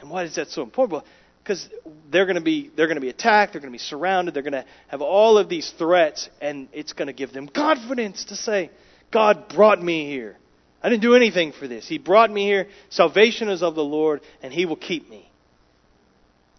And 0.00 0.08
why 0.08 0.24
is 0.24 0.36
that 0.36 0.48
so 0.48 0.62
important? 0.62 1.04
Because 1.42 1.68
they're 2.10 2.24
going 2.24 2.36
to 2.36 2.42
be 2.42 2.70
they're 2.74 2.86
going 2.86 2.96
to 2.96 3.02
be 3.02 3.10
attacked, 3.10 3.52
they're 3.52 3.60
going 3.60 3.72
to 3.72 3.78
be 3.78 3.82
surrounded, 3.82 4.32
they're 4.32 4.42
going 4.42 4.52
to 4.52 4.64
have 4.86 5.02
all 5.02 5.36
of 5.36 5.48
these 5.48 5.70
threats, 5.76 6.30
and 6.40 6.68
it's 6.72 6.94
going 6.94 7.08
to 7.08 7.12
give 7.12 7.32
them 7.32 7.48
confidence 7.48 8.26
to 8.26 8.36
say, 8.36 8.70
God 9.10 9.48
brought 9.48 9.82
me 9.82 10.06
here. 10.06 10.36
I 10.82 10.88
didn't 10.88 11.02
do 11.02 11.14
anything 11.14 11.52
for 11.52 11.66
this. 11.66 11.88
He 11.88 11.98
brought 11.98 12.30
me 12.30 12.44
here. 12.44 12.68
Salvation 12.88 13.48
is 13.48 13.62
of 13.62 13.74
the 13.74 13.84
Lord, 13.84 14.20
and 14.42 14.52
He 14.52 14.64
will 14.64 14.76
keep 14.76 15.10
me. 15.10 15.27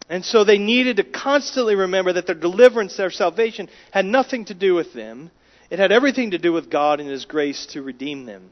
And 0.10 0.26
so 0.26 0.44
they 0.44 0.58
needed 0.58 0.98
to 0.98 1.04
constantly 1.04 1.76
remember 1.76 2.14
that 2.14 2.26
their 2.26 2.36
deliverance, 2.36 2.98
their 2.98 3.12
salvation, 3.12 3.70
had 3.92 4.06
nothing 4.06 4.46
to 4.46 4.56
do 4.56 4.74
with 4.74 4.92
them. 4.94 5.30
It 5.70 5.78
had 5.78 5.92
everything 5.92 6.32
to 6.32 6.40
do 6.40 6.52
with 6.52 6.72
God 6.72 7.00
and 7.00 7.08
His 7.08 7.26
grace 7.26 7.68
to 7.68 7.84
redeem 7.84 8.26
them. 8.26 8.52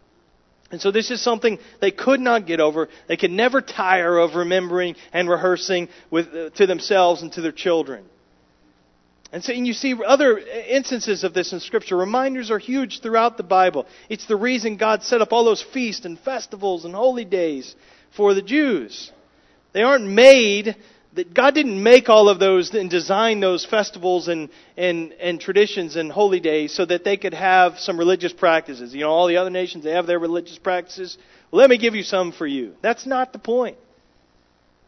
And 0.70 0.82
so 0.82 0.92
this 0.92 1.10
is 1.12 1.22
something 1.22 1.60
they 1.80 1.92
could 1.92 2.20
not 2.20 2.46
get 2.46 2.60
over. 2.60 2.90
They 3.08 3.18
could 3.18 3.32
never 3.32 3.62
tire 3.62 4.18
of 4.18 4.36
remembering 4.36 4.96
and 5.14 5.30
rehearsing 5.30 5.90
with, 6.12 6.28
uh, 6.28 6.50
to 6.52 6.68
themselves 6.68 7.22
and 7.22 7.32
to 7.34 7.42
their 7.42 7.54
children. 7.54 8.06
And 9.32 9.44
so 9.44 9.52
and 9.52 9.66
you 9.66 9.74
see 9.74 9.96
other 10.06 10.38
instances 10.38 11.24
of 11.24 11.34
this 11.34 11.54
in 11.54 11.60
Scripture. 11.60 11.98
Reminders 11.98 12.52
are 12.52 12.60
huge 12.60 13.02
throughout 13.02 13.38
the 13.38 13.44
Bible. 13.44 13.86
It's 14.10 14.26
the 14.26 14.36
reason 14.36 14.78
God 14.78 15.04
set 15.04 15.22
up 15.22 15.34
all 15.34 15.44
those 15.44 15.62
feasts 15.62 16.06
and 16.06 16.20
festivals 16.20 16.86
and 16.86 16.94
holy 16.94 17.26
days 17.26 17.76
for 18.16 18.34
the 18.34 18.42
Jews. 18.42 19.12
They 19.74 19.84
aren't 19.84 20.08
made 20.08 20.76
that 21.18 21.34
God 21.34 21.54
didn't 21.54 21.82
make 21.82 22.10
all 22.10 22.30
of 22.30 22.40
those 22.40 22.74
and 22.74 22.90
design 22.90 23.40
those 23.40 23.66
festivals 23.66 24.28
and, 24.28 24.50
and, 24.78 25.14
and 25.14 25.42
traditions 25.42 25.96
and 25.96 26.12
holy 26.12 26.40
days 26.40 26.74
so 26.74 26.86
that 26.86 27.04
they 27.04 27.18
could 27.18 27.34
have 27.34 27.80
some 27.80 27.98
religious 27.98 28.34
practices. 28.34 28.94
You 28.94 29.02
know, 29.02 29.10
all 29.10 29.28
the 29.28 29.38
other 29.38 29.50
nations, 29.50 29.84
they 29.84 29.92
have 29.92 30.08
their 30.08 30.20
religious 30.20 30.58
practices. 30.58 31.18
Let 31.52 31.70
me 31.70 31.78
give 31.78 31.96
you 31.96 32.04
some 32.04 32.32
for 32.32 32.48
you. 32.48 32.74
That's 32.82 33.06
not 33.06 33.34
the 33.34 33.40
point. 33.40 33.78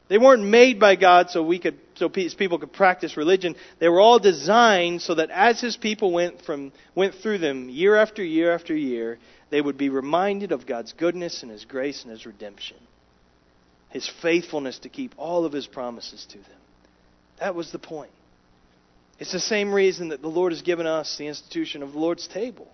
They 0.08 0.18
weren't 0.18 0.44
made 0.44 0.80
by 0.80 0.96
God 0.96 1.30
so 1.30 1.44
we 1.44 1.60
could, 1.60 1.80
so 1.96 2.10
His 2.10 2.34
people 2.34 2.58
could 2.58 2.74
practice 2.74 3.18
religion. 3.18 3.56
They 3.80 3.90
were 3.90 4.00
all 4.00 4.20
designed 4.20 5.02
so 5.02 5.16
that 5.16 5.30
as 5.30 5.62
His 5.62 5.78
people 5.78 6.12
went 6.12 6.42
from, 6.42 6.72
went 6.96 7.16
through 7.16 7.40
them 7.40 7.70
year 7.70 7.96
after 7.96 8.24
year 8.24 8.54
after 8.54 8.76
year, 8.76 9.20
they 9.50 9.62
would 9.62 9.78
be 9.78 9.90
reminded 9.90 10.52
of 10.52 10.66
God's 10.66 10.94
goodness 10.94 11.44
and 11.44 11.52
His 11.52 11.66
grace 11.66 12.04
and 12.04 12.12
His 12.12 12.26
redemption. 12.26 12.78
His 13.89 14.08
faithfulness 14.22 14.79
to 14.79 14.89
keep 14.89 15.13
all 15.17 15.46
of 15.46 15.53
His 15.53 15.67
promises 15.67 16.25
to 16.29 16.38
them. 16.38 16.60
That 17.39 17.55
was 17.55 17.72
the 17.72 17.79
point. 17.79 18.12
It's 19.19 19.31
the 19.31 19.39
same 19.39 19.74
reason 19.74 20.10
that 20.10 20.22
the 20.22 20.27
Lord 20.27 20.51
has 20.51 20.62
given 20.62 20.88
us 20.88 21.17
the 21.17 21.27
institution 21.27 21.84
of 21.84 21.93
the 21.93 22.00
Lord's 22.00 22.27
table 22.27 22.67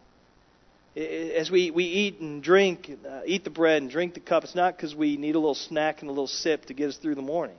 as 0.95 1.51
we, 1.51 1.71
we 1.71 1.83
eat 1.83 2.19
and 2.19 2.41
drink, 2.41 2.89
uh, 3.07 3.21
eat 3.25 3.43
the 3.43 3.49
bread 3.49 3.81
and 3.81 3.91
drink 3.91 4.13
the 4.13 4.21
cup, 4.21 4.43
it's 4.43 4.55
not 4.55 4.75
because 4.75 4.95
we 4.95 5.17
need 5.17 5.35
a 5.35 5.39
little 5.39 5.55
snack 5.55 6.01
and 6.01 6.09
a 6.09 6.11
little 6.11 6.27
sip 6.27 6.65
to 6.65 6.73
get 6.73 6.89
us 6.89 6.97
through 6.97 7.15
the 7.15 7.21
morning. 7.21 7.57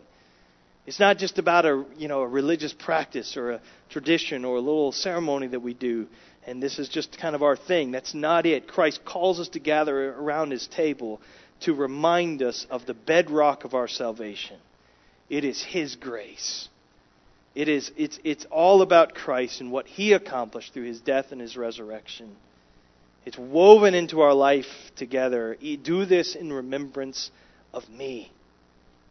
It's 0.86 1.00
not 1.00 1.18
just 1.18 1.38
about 1.38 1.66
a 1.66 1.84
you 1.98 2.06
know 2.06 2.22
a 2.22 2.28
religious 2.28 2.72
practice 2.72 3.36
or 3.36 3.52
a 3.52 3.60
tradition 3.90 4.44
or 4.44 4.56
a 4.56 4.60
little 4.60 4.92
ceremony 4.92 5.48
that 5.48 5.60
we 5.60 5.74
do, 5.74 6.06
and 6.46 6.62
this 6.62 6.78
is 6.78 6.88
just 6.88 7.18
kind 7.18 7.34
of 7.34 7.42
our 7.42 7.56
thing. 7.56 7.90
That's 7.90 8.14
not 8.14 8.46
it. 8.46 8.68
Christ 8.68 9.04
calls 9.04 9.40
us 9.40 9.48
to 9.50 9.58
gather 9.58 10.14
around 10.14 10.52
His 10.52 10.66
table 10.68 11.20
to 11.60 11.74
remind 11.74 12.42
us 12.42 12.66
of 12.70 12.86
the 12.86 12.94
bedrock 12.94 13.64
of 13.64 13.74
our 13.74 13.88
salvation. 13.88 14.58
It 15.28 15.44
is 15.44 15.62
His 15.62 15.96
grace. 15.96 16.68
It 17.54 17.68
is 17.68 17.90
it's 17.96 18.18
it's 18.22 18.44
all 18.50 18.82
about 18.82 19.14
Christ 19.14 19.60
and 19.60 19.72
what 19.72 19.86
He 19.86 20.12
accomplished 20.12 20.72
through 20.74 20.84
His 20.84 21.00
death 21.00 21.32
and 21.32 21.40
His 21.40 21.56
resurrection. 21.56 22.36
It's 23.24 23.38
woven 23.38 23.94
into 23.94 24.20
our 24.20 24.34
life 24.34 24.66
together. 24.94 25.56
Do 25.82 26.04
this 26.04 26.36
in 26.36 26.52
remembrance 26.52 27.30
of 27.72 27.88
me. 27.88 28.30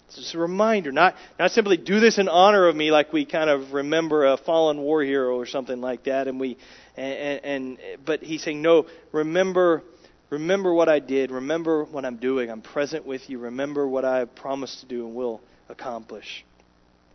It's 0.08 0.18
just 0.18 0.36
a 0.36 0.40
reminder, 0.40 0.92
not, 0.92 1.16
not 1.40 1.52
simply 1.52 1.78
do 1.78 2.00
this 2.00 2.18
in 2.20 2.30
honor 2.30 2.68
of 2.68 2.76
me, 2.76 2.92
like 2.92 3.12
we 3.12 3.26
kind 3.26 3.50
of 3.50 3.74
remember 3.74 4.26
a 4.26 4.38
fallen 4.38 4.78
war 4.78 5.04
hero 5.04 5.36
or 5.36 5.48
something 5.48 5.82
like 5.82 6.04
that, 6.04 6.28
and 6.28 6.40
we, 6.40 6.58
and, 6.96 7.44
and 7.44 7.78
but 8.06 8.22
he's 8.22 8.44
saying, 8.44 8.62
no, 8.62 8.86
remember, 9.12 9.84
remember 10.30 10.74
what 10.74 10.90
I 10.90 11.00
did, 11.00 11.32
remember 11.32 11.84
what 11.84 12.06
I'm 12.06 12.18
doing. 12.18 12.50
I'm 12.50 12.62
present 12.62 13.06
with 13.06 13.30
you. 13.30 13.40
Remember 13.40 13.88
what 13.88 14.06
I 14.06 14.20
have 14.20 14.36
promised 14.36 14.82
to 14.82 14.86
do 14.86 15.06
and 15.06 15.16
will 15.16 15.42
accomplish. 15.70 16.46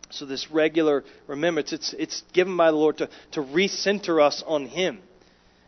So 0.09 0.25
this 0.25 0.51
regular 0.51 1.03
remembrance, 1.27 1.71
it's 1.71 1.93
it's 1.93 2.23
given 2.33 2.57
by 2.57 2.71
the 2.71 2.77
Lord 2.77 2.97
to 2.97 3.09
to 3.31 3.41
recenter 3.41 4.21
us 4.21 4.43
on 4.45 4.65
Him 4.65 4.99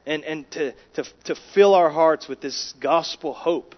and, 0.06 0.24
and 0.24 0.50
to, 0.52 0.74
to, 0.96 1.04
to 1.26 1.36
fill 1.54 1.74
our 1.74 1.90
hearts 1.90 2.28
with 2.28 2.42
this 2.42 2.74
gospel 2.80 3.34
hope. 3.34 3.76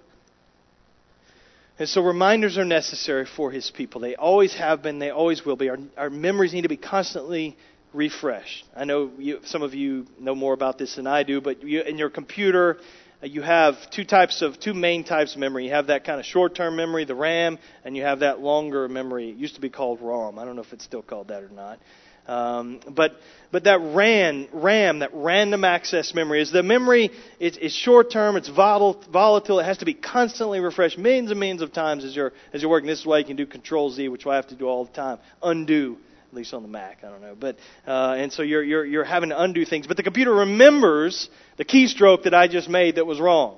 And 1.77 1.89
so 1.89 2.01
reminders 2.01 2.57
are 2.57 2.65
necessary 2.65 3.25
for 3.25 3.51
his 3.51 3.69
people. 3.69 3.99
They 3.99 4.15
always 4.15 4.55
have 4.55 4.81
been, 4.81 4.99
they 4.99 5.09
always 5.09 5.45
will 5.45 5.57
be. 5.57 5.69
Our, 5.69 5.77
our 5.97 6.09
memories 6.09 6.53
need 6.53 6.61
to 6.61 6.69
be 6.69 6.77
constantly 6.77 7.57
refreshed. 7.93 8.65
I 8.75 8.85
know 8.85 9.11
you, 9.17 9.39
some 9.45 9.61
of 9.61 9.73
you 9.73 10.07
know 10.19 10.35
more 10.35 10.53
about 10.53 10.77
this 10.77 10.95
than 10.95 11.05
I 11.05 11.23
do, 11.23 11.41
but 11.41 11.63
you, 11.63 11.81
in 11.81 11.97
your 11.97 12.09
computer, 12.09 12.77
you 13.25 13.41
have 13.41 13.75
two 13.91 14.05
types 14.05 14.41
of 14.41 14.59
two 14.59 14.73
main 14.73 15.03
types 15.03 15.33
of 15.33 15.39
memory. 15.39 15.65
You 15.65 15.71
have 15.71 15.87
that 15.87 16.03
kind 16.03 16.19
of 16.19 16.25
short-term 16.25 16.75
memory, 16.75 17.05
the 17.05 17.15
RAM, 17.15 17.59
and 17.83 17.95
you 17.95 18.03
have 18.03 18.19
that 18.19 18.39
longer 18.39 18.87
memory. 18.87 19.29
It 19.29 19.37
used 19.37 19.55
to 19.55 19.61
be 19.61 19.69
called 19.69 20.01
ROM. 20.01 20.39
I 20.39 20.45
don't 20.45 20.55
know 20.55 20.61
if 20.61 20.73
it's 20.73 20.83
still 20.83 21.01
called 21.01 21.29
that 21.29 21.43
or 21.43 21.49
not. 21.49 21.79
Um, 22.27 22.79
but 22.89 23.13
but 23.51 23.65
that 23.65 23.79
RAM, 23.79 24.47
RAM, 24.51 24.99
that 24.99 25.11
random 25.13 25.63
access 25.63 26.13
memory 26.15 26.41
is 26.41 26.51
the 26.51 26.63
memory. 26.63 27.11
It's, 27.39 27.57
it's 27.57 27.75
short 27.75 28.11
term. 28.11 28.35
It's 28.35 28.49
volatile. 28.49 29.59
It 29.59 29.63
has 29.63 29.77
to 29.77 29.85
be 29.85 29.93
constantly 29.93 30.59
refreshed, 30.59 30.97
millions 30.97 31.29
and 31.29 31.39
millions 31.39 31.61
of 31.61 31.71
times 31.71 32.03
as 32.03 32.15
you're 32.15 32.33
as 32.51 32.61
you're 32.61 32.71
working. 32.71 32.87
This 32.87 33.01
is 33.01 33.05
why 33.05 33.19
you 33.19 33.25
can 33.25 33.35
do 33.35 33.45
Control 33.45 33.91
Z, 33.91 34.09
which 34.09 34.25
I 34.25 34.35
have 34.37 34.47
to 34.47 34.55
do 34.55 34.65
all 34.65 34.85
the 34.85 34.91
time. 34.91 35.19
Undo, 35.43 35.97
at 36.35 36.37
least 36.37 36.53
on 36.53 36.63
the 36.63 36.67
Mac. 36.67 37.05
I 37.05 37.09
don't 37.09 37.21
know, 37.21 37.35
but 37.39 37.57
uh, 37.87 38.15
and 38.17 38.33
so 38.33 38.41
you're 38.41 38.61
you're 38.61 38.85
you're 38.85 39.03
having 39.05 39.29
to 39.29 39.41
undo 39.41 39.63
things. 39.63 39.87
But 39.87 39.95
the 39.95 40.03
computer 40.03 40.33
remembers 40.33 41.29
the 41.55 41.63
keystroke 41.63 42.23
that 42.23 42.33
I 42.33 42.49
just 42.49 42.67
made 42.67 42.95
that 42.95 43.05
was 43.05 43.21
wrong. 43.21 43.57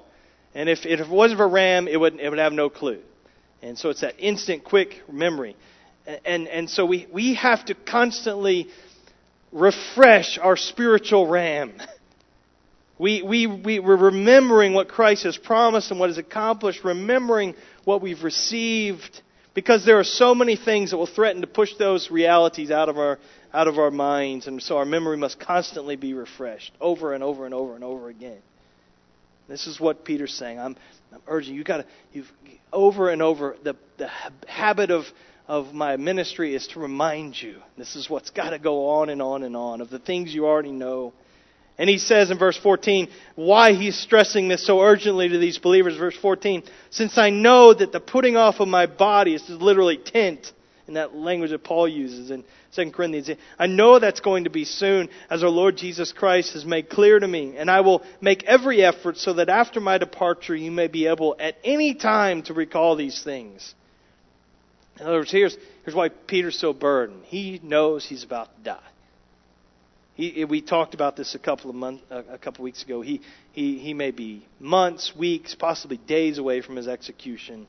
And 0.53 0.69
if, 0.69 0.85
if 0.85 0.99
it 0.99 1.09
wasn't 1.09 1.39
for 1.39 1.47
RAM, 1.47 1.87
it 1.87 1.99
would 1.99 2.19
it 2.19 2.29
would 2.29 2.37
have 2.37 2.53
no 2.53 2.69
clue. 2.69 2.99
And 3.63 3.79
so 3.79 3.89
it's 3.89 4.01
that 4.01 4.19
instant, 4.19 4.63
quick 4.63 5.01
memory. 5.11 5.55
And, 6.23 6.47
and 6.47 6.69
so 6.69 6.85
we, 6.85 7.07
we 7.11 7.33
have 7.33 7.65
to 7.65 7.73
constantly 7.73 8.69
refresh 9.51 10.37
our 10.37 10.55
spiritual 10.55 11.27
RAM. 11.27 11.73
We, 12.99 13.21
we, 13.21 13.45
we, 13.45 13.77
we're 13.77 13.95
remembering 13.95 14.73
what 14.73 14.87
Christ 14.87 15.25
has 15.25 15.37
promised 15.37 15.91
and 15.91 15.99
what 15.99 16.09
has 16.09 16.17
accomplished, 16.17 16.83
remembering 16.83 17.53
what 17.83 18.01
we've 18.01 18.23
received, 18.23 19.21
because 19.57 19.83
there 19.83 19.97
are 19.97 20.03
so 20.03 20.35
many 20.35 20.55
things 20.55 20.91
that 20.91 20.97
will 20.97 21.07
threaten 21.07 21.41
to 21.41 21.47
push 21.47 21.73
those 21.79 22.11
realities 22.11 22.69
out 22.69 22.89
of 22.89 22.99
our, 22.99 23.17
out 23.51 23.67
of 23.67 23.79
our 23.79 23.89
minds. 23.89 24.45
And 24.45 24.61
so 24.61 24.77
our 24.77 24.85
memory 24.85 25.17
must 25.17 25.39
constantly 25.39 25.95
be 25.95 26.13
refreshed 26.13 26.73
over 26.79 27.15
and 27.15 27.23
over 27.23 27.43
and 27.43 27.55
over 27.55 27.73
and 27.73 27.83
over 27.83 28.07
again. 28.07 28.37
This 29.49 29.65
is 29.65 29.79
what 29.79 30.05
Peter's 30.05 30.35
saying. 30.35 30.59
I'm, 30.59 30.75
I'm 31.11 31.21
urging 31.25 31.55
you 31.55 31.63
got 31.63 31.77
to, 31.77 31.85
you've, 32.13 32.31
over 32.71 33.09
and 33.09 33.23
over, 33.23 33.55
the, 33.63 33.75
the 33.97 34.11
habit 34.47 34.91
of, 34.91 35.05
of 35.47 35.73
my 35.73 35.97
ministry 35.97 36.53
is 36.53 36.67
to 36.73 36.79
remind 36.79 37.41
you. 37.41 37.59
This 37.79 37.95
is 37.95 38.07
what's 38.07 38.29
got 38.29 38.51
to 38.51 38.59
go 38.59 38.89
on 38.89 39.09
and 39.09 39.23
on 39.23 39.41
and 39.41 39.57
on 39.57 39.81
of 39.81 39.89
the 39.89 39.97
things 39.97 40.35
you 40.35 40.45
already 40.45 40.71
know. 40.71 41.13
And 41.77 41.89
he 41.89 41.99
says 41.99 42.31
in 42.31 42.39
verse 42.39 42.57
14 42.57 43.07
why 43.35 43.73
he's 43.73 43.97
stressing 43.97 44.47
this 44.47 44.65
so 44.65 44.81
urgently 44.81 45.29
to 45.29 45.37
these 45.37 45.59
believers. 45.59 45.95
Verse 45.97 46.17
14, 46.17 46.63
since 46.89 47.17
I 47.17 47.29
know 47.29 47.73
that 47.73 47.91
the 47.91 47.99
putting 47.99 48.35
off 48.35 48.59
of 48.59 48.67
my 48.67 48.87
body 48.87 49.35
is 49.35 49.47
literally 49.47 49.97
tent 49.97 50.51
in 50.87 50.95
that 50.95 51.13
language 51.15 51.51
that 51.51 51.63
Paul 51.63 51.87
uses 51.87 52.31
in 52.31 52.43
2 52.75 52.91
Corinthians. 52.91 53.29
I 53.59 53.67
know 53.67 53.99
that's 53.99 54.21
going 54.21 54.45
to 54.45 54.49
be 54.49 54.63
soon, 54.65 55.09
as 55.29 55.43
our 55.43 55.49
Lord 55.49 55.75
Jesus 55.75 56.13
Christ 56.13 56.53
has 56.53 56.65
made 56.65 56.89
clear 56.89 57.19
to 57.19 57.27
me. 57.27 57.57
And 57.57 57.69
I 57.69 57.81
will 57.81 58.03
make 58.21 58.43
every 58.45 58.83
effort 58.83 59.17
so 59.17 59.33
that 59.33 59.49
after 59.49 59.79
my 59.79 59.97
departure 59.97 60.55
you 60.55 60.71
may 60.71 60.87
be 60.87 61.07
able 61.07 61.35
at 61.39 61.57
any 61.63 61.93
time 61.93 62.43
to 62.43 62.53
recall 62.53 62.95
these 62.95 63.21
things. 63.23 63.75
In 64.99 65.05
other 65.05 65.17
words, 65.17 65.31
here's, 65.31 65.57
here's 65.83 65.95
why 65.95 66.09
Peter's 66.09 66.57
so 66.57 66.73
burdened. 66.73 67.23
He 67.25 67.59
knows 67.61 68.05
he's 68.05 68.23
about 68.23 68.55
to 68.57 68.63
die. 68.63 68.79
He, 70.17 70.43
we 70.45 70.61
talked 70.61 70.95
about 70.95 71.15
this 71.15 71.35
a 71.35 71.39
couple 71.39 71.69
of 71.69 71.75
months, 71.75 72.03
a 72.09 72.39
couple 72.39 72.61
of 72.61 72.63
weeks 72.63 72.81
ago. 72.81 73.01
He, 73.01 73.21
he, 73.51 73.77
he 73.77 73.93
may 73.93 74.09
be 74.09 74.43
months, 74.59 75.13
weeks, 75.15 75.53
possibly 75.53 75.97
days 75.97 76.39
away 76.39 76.61
from 76.61 76.75
his 76.75 76.87
execution. 76.87 77.67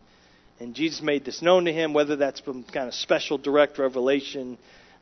And 0.59 0.75
Jesus 0.75 1.03
made 1.03 1.27
this 1.27 1.43
known 1.43 1.67
to 1.67 1.73
him, 1.73 1.93
whether 1.93 2.17
that's 2.17 2.41
from 2.41 2.65
kind 2.65 2.89
of 2.89 2.95
special 2.95 3.37
direct 3.37 3.79
revelation 3.79 4.57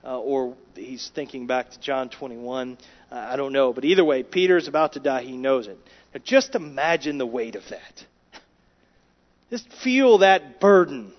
uh, 0.04 0.18
or 0.18 0.56
he's 0.74 1.08
thinking 1.14 1.46
back 1.46 1.70
to 1.70 1.80
John 1.80 2.10
21. 2.10 2.78
Uh, 3.10 3.14
I 3.14 3.36
don't 3.36 3.52
know. 3.52 3.72
But 3.72 3.84
either 3.84 4.04
way, 4.04 4.24
Peter's 4.24 4.66
about 4.66 4.94
to 4.94 5.00
die. 5.00 5.22
He 5.22 5.36
knows 5.36 5.68
it. 5.68 5.78
Now, 6.12 6.20
just 6.24 6.56
imagine 6.56 7.16
the 7.16 7.26
weight 7.26 7.54
of 7.54 7.62
that. 7.70 8.04
Just 9.50 9.72
feel 9.84 10.18
that 10.18 10.58
burden 10.58 11.12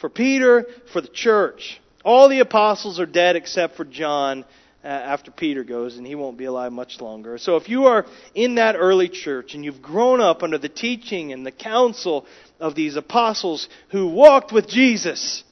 for 0.00 0.08
Peter, 0.08 0.64
for 0.94 1.02
the 1.02 1.08
church. 1.08 1.78
All 2.02 2.30
the 2.30 2.40
apostles 2.40 2.98
are 2.98 3.04
dead 3.04 3.36
except 3.36 3.76
for 3.76 3.84
John 3.84 4.46
Uh, 4.84 4.86
after 4.86 5.32
Peter 5.32 5.64
goes, 5.64 5.96
and 5.96 6.06
he 6.06 6.14
won't 6.14 6.38
be 6.38 6.44
alive 6.44 6.72
much 6.72 7.00
longer. 7.00 7.36
So 7.36 7.56
if 7.56 7.68
you 7.68 7.86
are 7.86 8.06
in 8.32 8.54
that 8.54 8.76
early 8.76 9.08
church 9.08 9.54
and 9.54 9.64
you've 9.64 9.82
grown 9.82 10.20
up 10.20 10.44
under 10.44 10.56
the 10.56 10.68
teaching 10.68 11.32
and 11.32 11.44
the 11.44 11.50
counsel 11.50 12.26
of 12.60 12.76
these 12.76 12.94
apostles 12.94 13.68
who 13.88 14.06
walked 14.06 14.52
with 14.52 14.68
Jesus, 14.68 15.42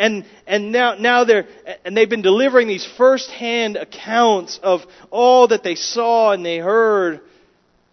and 0.00 0.26
and 0.48 0.72
now 0.72 0.96
now 0.96 1.22
they're 1.22 1.46
and 1.84 1.96
they've 1.96 2.10
been 2.10 2.22
delivering 2.22 2.66
these 2.66 2.84
first-hand 2.84 3.76
accounts 3.76 4.58
of 4.64 4.80
all 5.12 5.46
that 5.46 5.62
they 5.62 5.76
saw 5.76 6.32
and 6.32 6.44
they 6.44 6.58
heard 6.58 7.20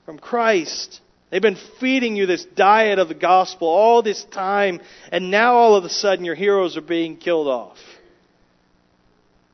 from 0.08 0.17
Christ. 0.17 1.01
They've 1.30 1.39
been 1.39 1.60
feeding 1.80 2.15
you 2.15 2.25
this 2.25 2.45
diet 2.45 2.97
of 2.97 3.10
the 3.10 3.13
gospel 3.13 3.67
all 3.67 4.01
this 4.01 4.23
time, 4.23 4.82
and 5.12 5.30
now 5.30 5.54
all 5.54 5.75
of 5.75 5.86
a 5.86 5.89
sudden 5.89 6.25
your 6.25 6.34
heroes 6.34 6.77
are 6.77 6.82
being 6.82 7.17
killed 7.17 7.47
off. 7.47 7.77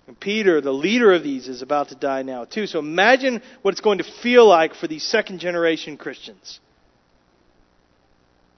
And 0.08 0.18
Peter, 0.18 0.62
the 0.62 0.72
leader 0.72 1.14
of 1.14 1.22
these, 1.22 1.50
is 1.50 1.62
about 1.62 1.90
to 1.90 1.96
die 1.96 2.24
now 2.24 2.46
too. 2.46 2.66
So 2.66 2.80
imagine 2.80 3.42
what 3.62 3.74
it's 3.74 3.82
going 3.82 3.98
to 3.98 4.06
feel 4.06 4.48
like 4.48 4.74
for 4.74 4.88
these 4.88 5.04
second 5.04 5.40
generation 5.40 5.98
Christians. 5.98 6.60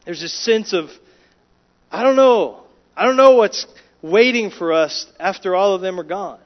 There's 0.06 0.22
this 0.22 0.34
sense 0.34 0.74
of, 0.74 0.90
I 1.92 2.04
don't 2.04 2.16
know. 2.16 2.62
I 2.96 3.06
don't 3.06 3.18
know 3.18 3.32
what's 3.32 3.66
waiting 4.02 4.52
for 4.52 4.74
us 4.74 5.06
after 5.20 5.56
all 5.56 5.74
of 5.74 5.82
them 5.82 6.00
are 6.00 6.04
gone. 6.04 6.40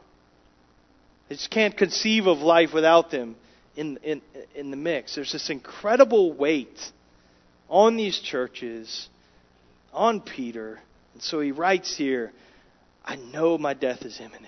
I 1.29 1.33
just 1.33 1.49
can't 1.49 1.75
conceive 1.75 2.27
of 2.27 2.39
life 2.39 2.73
without 2.73 3.11
them 3.11 3.35
in, 3.75 3.97
in, 4.03 4.21
in 4.55 4.71
the 4.71 4.77
mix. 4.77 5.15
There's 5.15 5.31
this 5.31 5.49
incredible 5.49 6.33
weight 6.33 6.79
on 7.69 7.97
these 7.97 8.19
churches, 8.19 9.09
on 9.91 10.21
Peter. 10.21 10.79
And 11.13 11.23
so 11.23 11.39
he 11.39 11.51
writes 11.51 11.95
here, 11.97 12.31
I 13.03 13.15
know 13.15 13.57
my 13.57 13.73
death 13.73 14.03
is 14.03 14.19
imminent. 14.19 14.47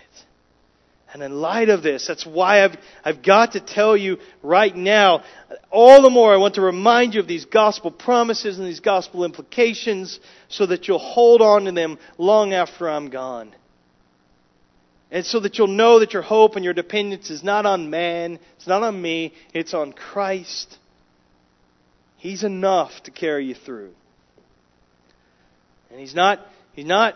And 1.16 1.24
in 1.24 1.40
light 1.40 1.70
of 1.70 1.82
this, 1.82 2.06
that's 2.06 2.26
why 2.26 2.66
I've, 2.66 2.76
I've 3.06 3.24
got 3.24 3.54
to 3.54 3.62
tell 3.62 3.96
you 3.96 4.18
right 4.44 4.76
now, 4.76 5.24
all 5.72 6.02
the 6.02 6.10
more 6.10 6.34
I 6.34 6.36
want 6.36 6.56
to 6.56 6.62
remind 6.62 7.14
you 7.14 7.22
of 7.22 7.28
these 7.28 7.46
gospel 7.46 7.90
promises 7.90 8.60
and 8.60 8.68
these 8.68 8.82
gospel 8.82 9.24
implications 9.24 10.20
so 10.50 10.66
that 10.66 10.90
you'll 10.90 11.00
hold 11.00 11.42
on 11.42 11.64
to 11.64 11.72
them 11.72 12.00
long 12.18 12.52
after 12.52 12.90
I'm 12.90 13.10
gone. 13.10 13.56
And 15.10 15.26
so 15.26 15.40
that 15.40 15.58
you'll 15.58 15.68
know 15.68 16.00
that 16.00 16.12
your 16.12 16.22
hope 16.22 16.58
and 16.58 16.66
your 16.66 16.74
dependence 16.74 17.30
is 17.30 17.46
not 17.46 17.66
on 17.66 17.90
man, 17.90 18.38
it's 18.58 18.68
not 18.68 18.84
on 18.84 19.02
me, 19.02 19.32
it's 19.54 19.74
on 19.74 19.94
Christ. 19.94 20.78
He's 22.18 22.44
enough 22.44 22.92
to 23.04 23.12
carry 23.12 23.46
you 23.46 23.56
through. 23.56 23.94
And 25.92 25.98
he's 25.98 26.14
not, 26.14 26.46
he's 26.74 26.86
not, 26.86 27.16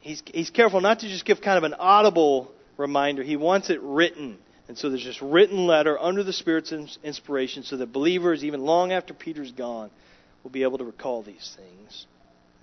he's, 0.00 0.22
he's 0.24 0.48
careful 0.48 0.80
not 0.80 1.00
to 1.00 1.08
just 1.10 1.26
give 1.26 1.42
kind 1.42 1.58
of 1.58 1.64
an 1.64 1.74
audible 1.74 2.52
reminder. 2.76 3.22
He 3.22 3.36
wants 3.36 3.70
it 3.70 3.80
written. 3.82 4.38
And 4.68 4.76
so 4.76 4.90
there's 4.90 5.04
this 5.04 5.22
written 5.22 5.66
letter 5.66 5.98
under 5.98 6.24
the 6.24 6.32
Spirit's 6.32 6.72
inspiration 7.04 7.62
so 7.62 7.76
that 7.76 7.92
believers, 7.92 8.44
even 8.44 8.62
long 8.62 8.92
after 8.92 9.14
Peter's 9.14 9.52
gone, 9.52 9.90
will 10.42 10.50
be 10.50 10.64
able 10.64 10.78
to 10.78 10.84
recall 10.84 11.22
these 11.22 11.56
things. 11.56 12.06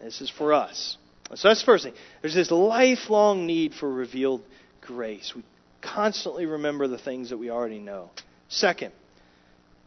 This 0.01 0.21
is 0.21 0.29
for 0.29 0.53
us. 0.53 0.97
So 1.35 1.47
that's 1.47 1.61
the 1.61 1.65
first 1.65 1.85
thing. 1.85 1.93
There's 2.21 2.35
this 2.35 2.51
lifelong 2.51 3.45
need 3.45 3.73
for 3.73 3.91
revealed 3.91 4.43
grace. 4.81 5.33
We 5.35 5.43
constantly 5.81 6.45
remember 6.45 6.87
the 6.87 6.97
things 6.97 7.29
that 7.29 7.37
we 7.37 7.49
already 7.49 7.79
know. 7.79 8.11
Second, 8.49 8.91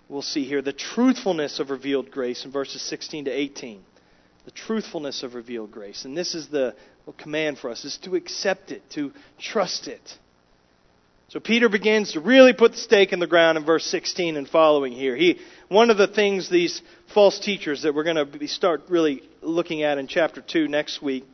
we'll 0.08 0.22
see 0.22 0.44
here 0.44 0.62
the 0.62 0.72
truthfulness 0.72 1.60
of 1.60 1.70
revealed 1.70 2.10
grace 2.10 2.44
in 2.44 2.50
verses 2.50 2.80
16 2.82 3.26
to 3.26 3.30
18. 3.30 3.82
The 4.46 4.50
truthfulness 4.52 5.22
of 5.22 5.34
revealed 5.34 5.70
grace. 5.70 6.04
And 6.04 6.16
this 6.16 6.34
is 6.34 6.48
the 6.48 6.74
command 7.12 7.58
for 7.58 7.70
us 7.70 7.84
is 7.84 7.98
to 7.98 8.16
accept 8.16 8.70
it, 8.70 8.82
to 8.90 9.12
trust 9.38 9.88
it. 9.88 10.18
So 11.28 11.40
Peter 11.40 11.68
begins 11.68 12.12
to 12.12 12.20
really 12.20 12.52
put 12.52 12.72
the 12.72 12.78
stake 12.78 13.12
in 13.12 13.18
the 13.18 13.26
ground 13.26 13.58
in 13.58 13.64
verse 13.64 13.84
16 13.86 14.36
and 14.36 14.48
following 14.48 14.92
here. 14.92 15.16
He, 15.16 15.40
one 15.68 15.90
of 15.90 15.98
the 15.98 16.06
things 16.06 16.48
these 16.48 16.80
false 17.12 17.40
teachers 17.40 17.82
that 17.82 17.94
we're 17.94 18.04
going 18.04 18.30
to 18.30 18.48
start 18.48 18.82
really 18.88 19.22
looking 19.42 19.82
at 19.82 19.98
in 19.98 20.06
chapter 20.06 20.40
2 20.40 20.68
next 20.68 21.02
week, 21.02 21.24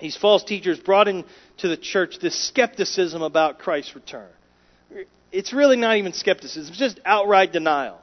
these 0.00 0.16
false 0.16 0.42
teachers 0.42 0.78
brought 0.78 1.06
into 1.06 1.26
the 1.62 1.76
church 1.76 2.18
this 2.20 2.48
skepticism 2.48 3.20
about 3.20 3.58
Christ's 3.58 3.94
return. 3.94 4.28
It's 5.30 5.52
really 5.52 5.76
not 5.76 5.98
even 5.98 6.14
skepticism, 6.14 6.70
it's 6.70 6.78
just 6.78 7.00
outright 7.04 7.52
denial. 7.52 7.98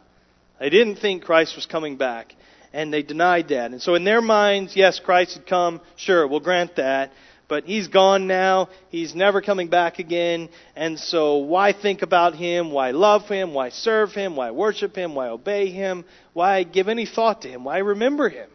They 0.59 0.69
didn't 0.69 0.97
think 0.97 1.23
Christ 1.23 1.55
was 1.55 1.65
coming 1.65 1.97
back, 1.97 2.33
and 2.73 2.93
they 2.93 3.03
denied 3.03 3.49
that. 3.49 3.71
And 3.71 3.81
so 3.81 3.95
in 3.95 4.03
their 4.03 4.21
minds, 4.21 4.75
yes, 4.75 4.99
Christ 4.99 5.35
had 5.35 5.47
come, 5.47 5.81
sure, 5.95 6.27
we'll 6.27 6.39
grant 6.39 6.75
that. 6.75 7.11
But 7.47 7.63
he's 7.63 7.87
gone 7.87 8.27
now. 8.27 8.67
He's 8.89 9.15
never 9.15 9.41
coming 9.41 9.69
back 9.69 9.99
again. 9.99 10.49
And 10.75 10.99
so 10.99 11.37
why 11.37 11.71
think 11.71 12.01
about 12.01 12.35
him? 12.35 12.71
Why 12.71 12.91
love 12.91 13.23
him? 13.29 13.53
Why 13.53 13.69
serve 13.69 14.11
him? 14.11 14.35
Why 14.35 14.51
worship 14.51 14.95
him? 14.95 15.15
Why 15.15 15.29
obey 15.29 15.69
him? 15.69 16.03
Why 16.33 16.63
give 16.63 16.89
any 16.89 17.05
thought 17.05 17.43
to 17.43 17.47
him? 17.47 17.63
Why 17.63 17.77
remember 17.77 18.27
him? 18.27 18.49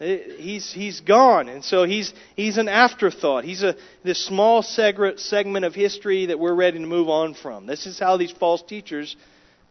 Eh, 0.00 0.18
he's, 0.36 0.70
he's 0.72 1.00
gone. 1.00 1.48
And 1.48 1.64
so 1.64 1.84
he's, 1.84 2.12
he's 2.36 2.58
an 2.58 2.68
afterthought. 2.68 3.44
He's 3.44 3.62
a, 3.62 3.74
this 4.02 4.24
small 4.26 4.62
segment 4.62 5.64
of 5.64 5.74
history 5.74 6.26
that 6.26 6.38
we're 6.38 6.54
ready 6.54 6.78
to 6.78 6.86
move 6.86 7.08
on 7.08 7.32
from. 7.32 7.66
This 7.66 7.86
is 7.86 7.98
how 7.98 8.18
these 8.18 8.32
false 8.32 8.62
teachers 8.62 9.16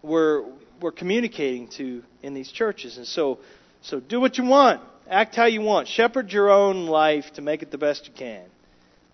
were, 0.02 0.46
were 0.82 0.92
communicating 0.92 1.68
to 1.78 2.04
in 2.22 2.34
these 2.34 2.52
churches. 2.52 2.98
And 2.98 3.08
so, 3.08 3.40
so 3.82 4.00
do 4.00 4.20
what 4.20 4.38
you 4.38 4.46
want. 4.46 4.82
Act 5.10 5.36
how 5.36 5.46
you 5.46 5.62
want. 5.62 5.88
Shepherd 5.88 6.32
your 6.32 6.50
own 6.50 6.88
life 6.88 7.26
to 7.36 7.42
make 7.42 7.62
it 7.62 7.72
the 7.72 7.78
best 7.78 8.08
you 8.08 8.14
can. 8.14 8.46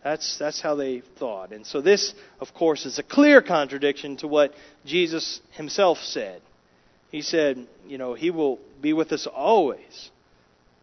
That's, 0.04 0.38
that's 0.38 0.62
how 0.62 0.76
they 0.76 1.02
thought. 1.18 1.52
And 1.52 1.66
so 1.66 1.82
this, 1.82 2.14
of 2.40 2.54
course, 2.54 2.86
is 2.86 3.00
a 3.00 3.04
clear 3.04 3.42
contradiction 3.42 4.18
to 4.18 4.28
what 4.28 4.54
Jesus 4.86 5.42
himself 5.52 5.98
said. 6.00 6.42
He 7.12 7.22
said, 7.22 7.68
you 7.88 7.98
know, 7.98 8.14
He 8.14 8.30
will 8.30 8.60
be 8.82 8.94
with 8.94 9.12
us 9.12 9.28
always 9.28 10.12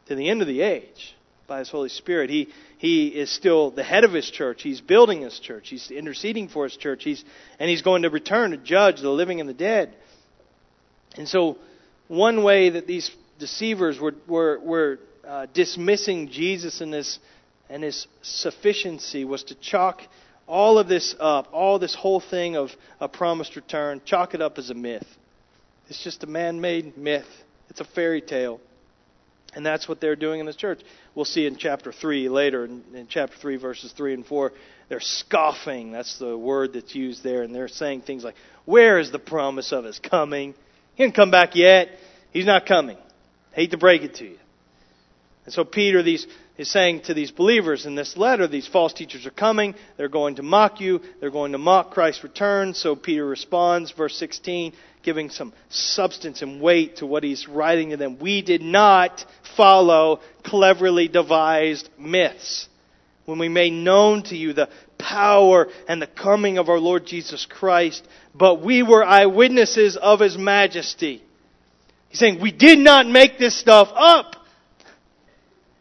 to 0.07 0.15
the 0.15 0.29
end 0.29 0.43
of 0.43 0.49
the 0.49 0.61
age 0.61 1.15
by 1.47 1.61
His 1.61 1.71
Holy 1.71 1.89
Spirit. 1.89 2.31
He, 2.31 2.49
he 2.79 3.09
is 3.09 3.31
still 3.31 3.71
the 3.71 3.85
head 3.85 4.05
of 4.05 4.13
His 4.13 4.31
church. 4.31 4.63
He's 4.63 4.81
building 4.81 5.23
His 5.23 5.39
church. 5.39 5.69
He's 5.69 5.91
interceding 5.91 6.49
for 6.49 6.65
His 6.65 6.77
church. 6.77 7.05
He's, 7.05 7.25
and 7.59 7.71
He's 7.71 7.83
going 7.83 8.03
to 8.03 8.11
return 8.11 8.51
to 8.51 8.57
judge 8.57 9.01
the 9.01 9.11
living 9.11 9.41
and 9.41 9.49
the 9.49 9.55
dead. 9.55 9.95
And 11.17 11.29
so, 11.29 11.59
one 12.09 12.43
way 12.43 12.71
that 12.71 12.87
these 12.87 13.11
deceivers 13.39 13.99
were, 13.99 14.15
were, 14.27 14.61
were 14.61 14.99
uh, 15.27 15.47
dismissing 15.53 16.29
Jesus 16.29 16.81
and 16.81 16.93
his, 16.93 17.19
and 17.69 17.83
his 17.83 18.07
sufficiency 18.23 19.25
was 19.25 19.43
to 19.45 19.55
chalk 19.57 20.03
all 20.47 20.79
of 20.79 20.89
this 20.89 21.15
up, 21.19 21.49
all 21.53 21.79
this 21.79 21.95
whole 21.95 22.21
thing 22.21 22.57
of 22.57 22.71
a 23.01 23.09
promised 23.09 23.57
return, 23.57 24.01
chalk 24.05 24.35
it 24.35 24.41
up 24.41 24.59
as 24.59 24.71
a 24.71 24.75
myth. 24.75 25.07
It's 25.89 26.03
just 26.03 26.23
a 26.23 26.27
man 26.27 26.61
made 26.61 26.97
myth, 26.97 27.27
it's 27.69 27.81
a 27.81 27.85
fairy 27.85 28.21
tale. 28.21 28.61
And 29.55 29.65
that's 29.65 29.89
what 29.89 30.03
they're 30.03 30.17
doing 30.17 30.41
in 30.41 30.45
this 30.45 30.57
church. 30.57 30.83
We'll 31.15 31.25
see 31.25 31.47
in 31.47 31.57
chapter 31.57 31.91
3 31.91 32.29
later, 32.29 32.67
in, 32.67 32.83
in 32.95 33.07
chapter 33.09 33.37
3, 33.39 33.57
verses 33.57 33.91
3 33.97 34.13
and 34.13 34.27
4. 34.27 34.53
They're 34.91 35.01
scoffing. 35.01 35.93
That's 35.93 36.19
the 36.19 36.37
word 36.37 36.75
that's 36.75 36.95
used 36.95 37.25
there. 37.25 37.43
And 37.43 37.55
they're 37.55 37.67
saying 37.67 38.03
things 38.03 38.23
like, 38.23 38.35
Where 38.67 38.99
is 38.99 39.11
the 39.11 39.19
promise 39.19 39.73
of 39.73 39.85
his 39.85 39.99
coming? 39.99 40.55
He 40.97 41.05
didn't 41.05 41.15
come 41.15 41.31
back 41.31 41.55
yet. 41.55 41.91
He's 42.33 42.47
not 42.47 42.65
coming. 42.67 42.97
Hate 43.53 43.71
to 43.71 43.77
break 43.77 44.03
it 44.03 44.15
to 44.17 44.25
you. 44.25 44.39
And 45.45 45.53
so 45.53 45.65
Peter 45.65 46.03
these, 46.03 46.27
is 46.57 46.71
saying 46.71 47.03
to 47.03 47.15
these 47.15 47.31
believers 47.31 47.85
in 47.85 47.95
this 47.95 48.17
letter, 48.17 48.49
these 48.49 48.67
false 48.67 48.95
teachers 48.95 49.27
are 49.27 49.31
coming. 49.31 49.75
They're 49.99 50.09
going 50.09 50.37
to 50.37 50.43
mock 50.43 50.81
you. 50.81 51.01
They're 51.21 51.31
going 51.31 51.53
to 51.53 51.59
mock 51.59 51.91
Christ's 51.91 52.25
return. 52.25 52.73
So 52.73 52.97
Peter 52.97 53.27
responds, 53.27 53.93
verse 53.93 54.17
16, 54.17 54.73
giving 55.03 55.29
some 55.29 55.53
substance 55.69 56.41
and 56.41 56.63
weight 56.63 56.97
to 56.97 57.07
what 57.07 57.23
he's 57.23 57.47
writing 57.47 57.91
to 57.91 57.99
them. 57.99 58.19
We 58.19 58.41
did 58.41 58.63
not 58.63 59.25
follow 59.55 60.21
cleverly 60.43 61.09
devised 61.09 61.91
myths 61.99 62.69
when 63.27 63.39
we 63.39 63.49
made 63.49 63.73
known 63.73 64.23
to 64.25 64.37
you 64.37 64.53
the 64.53 64.71
power 64.99 65.69
and 65.87 66.01
the 66.01 66.07
coming 66.07 66.59
of 66.59 66.69
our 66.69 66.79
Lord 66.79 67.07
Jesus 67.07 67.45
Christ, 67.45 68.07
but 68.35 68.63
we 68.63 68.83
were 68.83 69.05
eyewitnesses 69.05 69.97
of 69.97 70.21
his 70.21 70.39
majesty. 70.39 71.23
He's 72.09 72.19
saying, 72.19 72.41
we 72.41 72.53
did 72.53 72.79
not 72.79 73.07
make 73.07 73.39
this 73.39 73.59
stuff 73.59 73.89
up. 73.95 74.37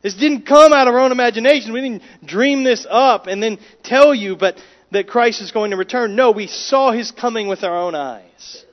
This 0.02 0.16
didn't 0.16 0.46
come 0.46 0.74
out 0.74 0.88
of 0.88 0.94
our 0.94 1.00
own 1.00 1.12
imagination. 1.12 1.74
We 1.74 1.82
didn't 1.82 2.04
dream 2.24 2.64
this 2.64 2.86
up 2.90 3.28
and 3.28 3.42
then 3.42 3.60
tell 3.84 4.14
you, 4.14 4.36
but 4.36 4.58
that 4.92 5.08
Christ 5.08 5.42
is 5.42 5.52
going 5.52 5.72
to 5.72 5.78
return. 5.78 6.16
No, 6.16 6.32
we 6.32 6.48
saw 6.48 6.92
his 6.92 7.12
coming 7.12 7.48
with 7.48 7.64
our 7.64 7.76
own 7.76 7.96
eyes. 7.96 8.66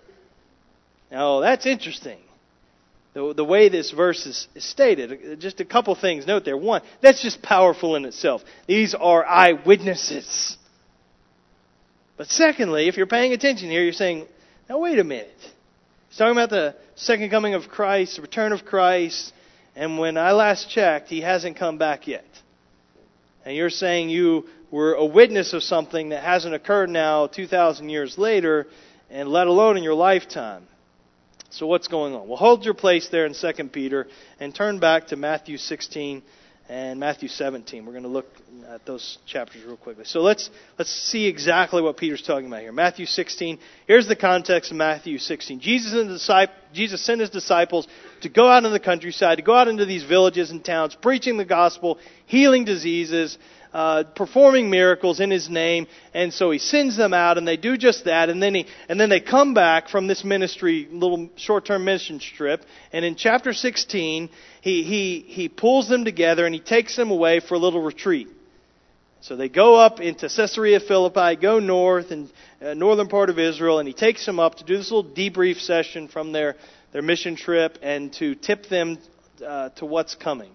Now, 1.10 1.40
that's 1.40 1.66
interesting. 1.66 2.18
The, 3.14 3.34
the 3.34 3.44
way 3.44 3.68
this 3.68 3.90
verse 3.90 4.24
is, 4.26 4.48
stated. 4.58 5.38
Just 5.40 5.60
a 5.60 5.64
couple 5.64 5.94
things. 5.94 6.26
Note 6.26 6.44
there. 6.44 6.56
One, 6.56 6.80
that's 7.00 7.22
just 7.22 7.42
powerful 7.42 7.94
in 7.96 8.04
itself. 8.04 8.42
These 8.66 8.94
are 8.94 9.24
eyewitnesses. 9.24 10.56
But 12.16 12.28
secondly, 12.28 12.88
if 12.88 12.96
you're 12.96 13.06
paying 13.06 13.32
attention 13.32 13.68
here, 13.70 13.82
you're 13.82 13.92
saying, 13.92 14.26
now 14.68 14.78
wait 14.78 14.98
a 14.98 15.04
minute. 15.04 15.36
He's 16.08 16.18
talking 16.18 16.32
about 16.32 16.50
the 16.50 16.74
second 16.94 17.30
coming 17.30 17.54
of 17.54 17.68
Christ, 17.68 18.16
the 18.16 18.22
return 18.22 18.52
of 18.52 18.64
Christ, 18.64 19.32
and 19.74 19.98
when 19.98 20.16
I 20.18 20.32
last 20.32 20.70
checked, 20.70 21.08
he 21.08 21.22
hasn't 21.22 21.56
come 21.56 21.78
back 21.78 22.06
yet. 22.06 22.26
And 23.44 23.56
you're 23.56 23.70
saying 23.70 24.10
you 24.10 24.46
were 24.70 24.94
a 24.94 25.04
witness 25.04 25.52
of 25.52 25.62
something 25.62 26.10
that 26.10 26.22
hasn't 26.22 26.54
occurred 26.54 26.90
now 26.90 27.26
2,000 27.26 27.88
years 27.88 28.18
later, 28.18 28.66
and 29.10 29.28
let 29.28 29.46
alone 29.46 29.76
in 29.76 29.82
your 29.82 29.94
lifetime. 29.94 30.66
So 31.52 31.66
what's 31.66 31.86
going 31.86 32.14
on? 32.14 32.28
Well, 32.28 32.38
hold 32.38 32.64
your 32.64 32.72
place 32.72 33.08
there 33.08 33.26
in 33.26 33.34
2 33.34 33.64
Peter 33.68 34.06
and 34.40 34.54
turn 34.54 34.78
back 34.78 35.08
to 35.08 35.16
Matthew 35.16 35.58
16 35.58 36.22
and 36.70 36.98
Matthew 36.98 37.28
17. 37.28 37.84
We're 37.84 37.92
going 37.92 38.04
to 38.04 38.08
look 38.08 38.24
at 38.70 38.86
those 38.86 39.18
chapters 39.26 39.62
real 39.62 39.76
quickly. 39.76 40.04
So 40.06 40.20
let's 40.20 40.48
let's 40.78 40.90
see 40.90 41.26
exactly 41.26 41.82
what 41.82 41.98
Peter's 41.98 42.22
talking 42.22 42.46
about 42.46 42.62
here. 42.62 42.72
Matthew 42.72 43.04
16. 43.04 43.58
Here's 43.86 44.08
the 44.08 44.16
context 44.16 44.70
of 44.70 44.78
Matthew 44.78 45.18
16. 45.18 45.60
Jesus 45.60 45.92
and 45.92 46.08
the 46.08 46.14
disciples, 46.14 46.56
Jesus 46.72 47.04
sent 47.04 47.20
his 47.20 47.28
disciples 47.28 47.86
to 48.22 48.30
go 48.30 48.48
out 48.48 48.64
in 48.64 48.72
the 48.72 48.80
countryside, 48.80 49.36
to 49.36 49.44
go 49.44 49.54
out 49.54 49.68
into 49.68 49.84
these 49.84 50.04
villages 50.04 50.50
and 50.50 50.64
towns, 50.64 50.94
preaching 50.94 51.36
the 51.36 51.44
gospel, 51.44 51.98
healing 52.24 52.64
diseases, 52.64 53.36
uh, 53.72 54.04
performing 54.14 54.70
miracles 54.70 55.20
in 55.20 55.30
his 55.30 55.48
name, 55.48 55.86
and 56.12 56.32
so 56.32 56.50
he 56.50 56.58
sends 56.58 56.96
them 56.96 57.14
out, 57.14 57.38
and 57.38 57.48
they 57.48 57.56
do 57.56 57.76
just 57.76 58.04
that, 58.04 58.28
and 58.28 58.42
then 58.42 58.54
he 58.54 58.66
and 58.88 59.00
then 59.00 59.08
they 59.08 59.20
come 59.20 59.54
back 59.54 59.88
from 59.88 60.06
this 60.06 60.24
ministry, 60.24 60.88
little 60.90 61.30
short-term 61.36 61.84
mission 61.84 62.18
trip, 62.18 62.64
and 62.92 63.04
in 63.04 63.14
chapter 63.14 63.52
16, 63.52 64.28
he 64.60 64.82
he 64.82 65.20
he 65.26 65.48
pulls 65.48 65.88
them 65.88 66.04
together 66.04 66.44
and 66.44 66.54
he 66.54 66.60
takes 66.60 66.96
them 66.96 67.10
away 67.10 67.40
for 67.40 67.54
a 67.54 67.58
little 67.58 67.82
retreat. 67.82 68.28
So 69.22 69.36
they 69.36 69.48
go 69.48 69.76
up 69.76 70.00
into 70.00 70.28
Caesarea 70.28 70.80
Philippi, 70.80 71.36
go 71.36 71.60
north 71.60 72.10
and 72.10 72.30
uh, 72.60 72.74
northern 72.74 73.08
part 73.08 73.30
of 73.30 73.38
Israel, 73.38 73.78
and 73.78 73.86
he 73.86 73.94
takes 73.94 74.26
them 74.26 74.40
up 74.40 74.56
to 74.56 74.64
do 74.64 74.76
this 74.76 74.90
little 74.90 75.10
debrief 75.10 75.60
session 75.60 76.08
from 76.08 76.32
their 76.32 76.56
their 76.92 77.02
mission 77.02 77.36
trip 77.36 77.78
and 77.82 78.12
to 78.14 78.34
tip 78.34 78.66
them 78.68 78.98
uh, 79.46 79.70
to 79.70 79.86
what's 79.86 80.14
coming. 80.14 80.50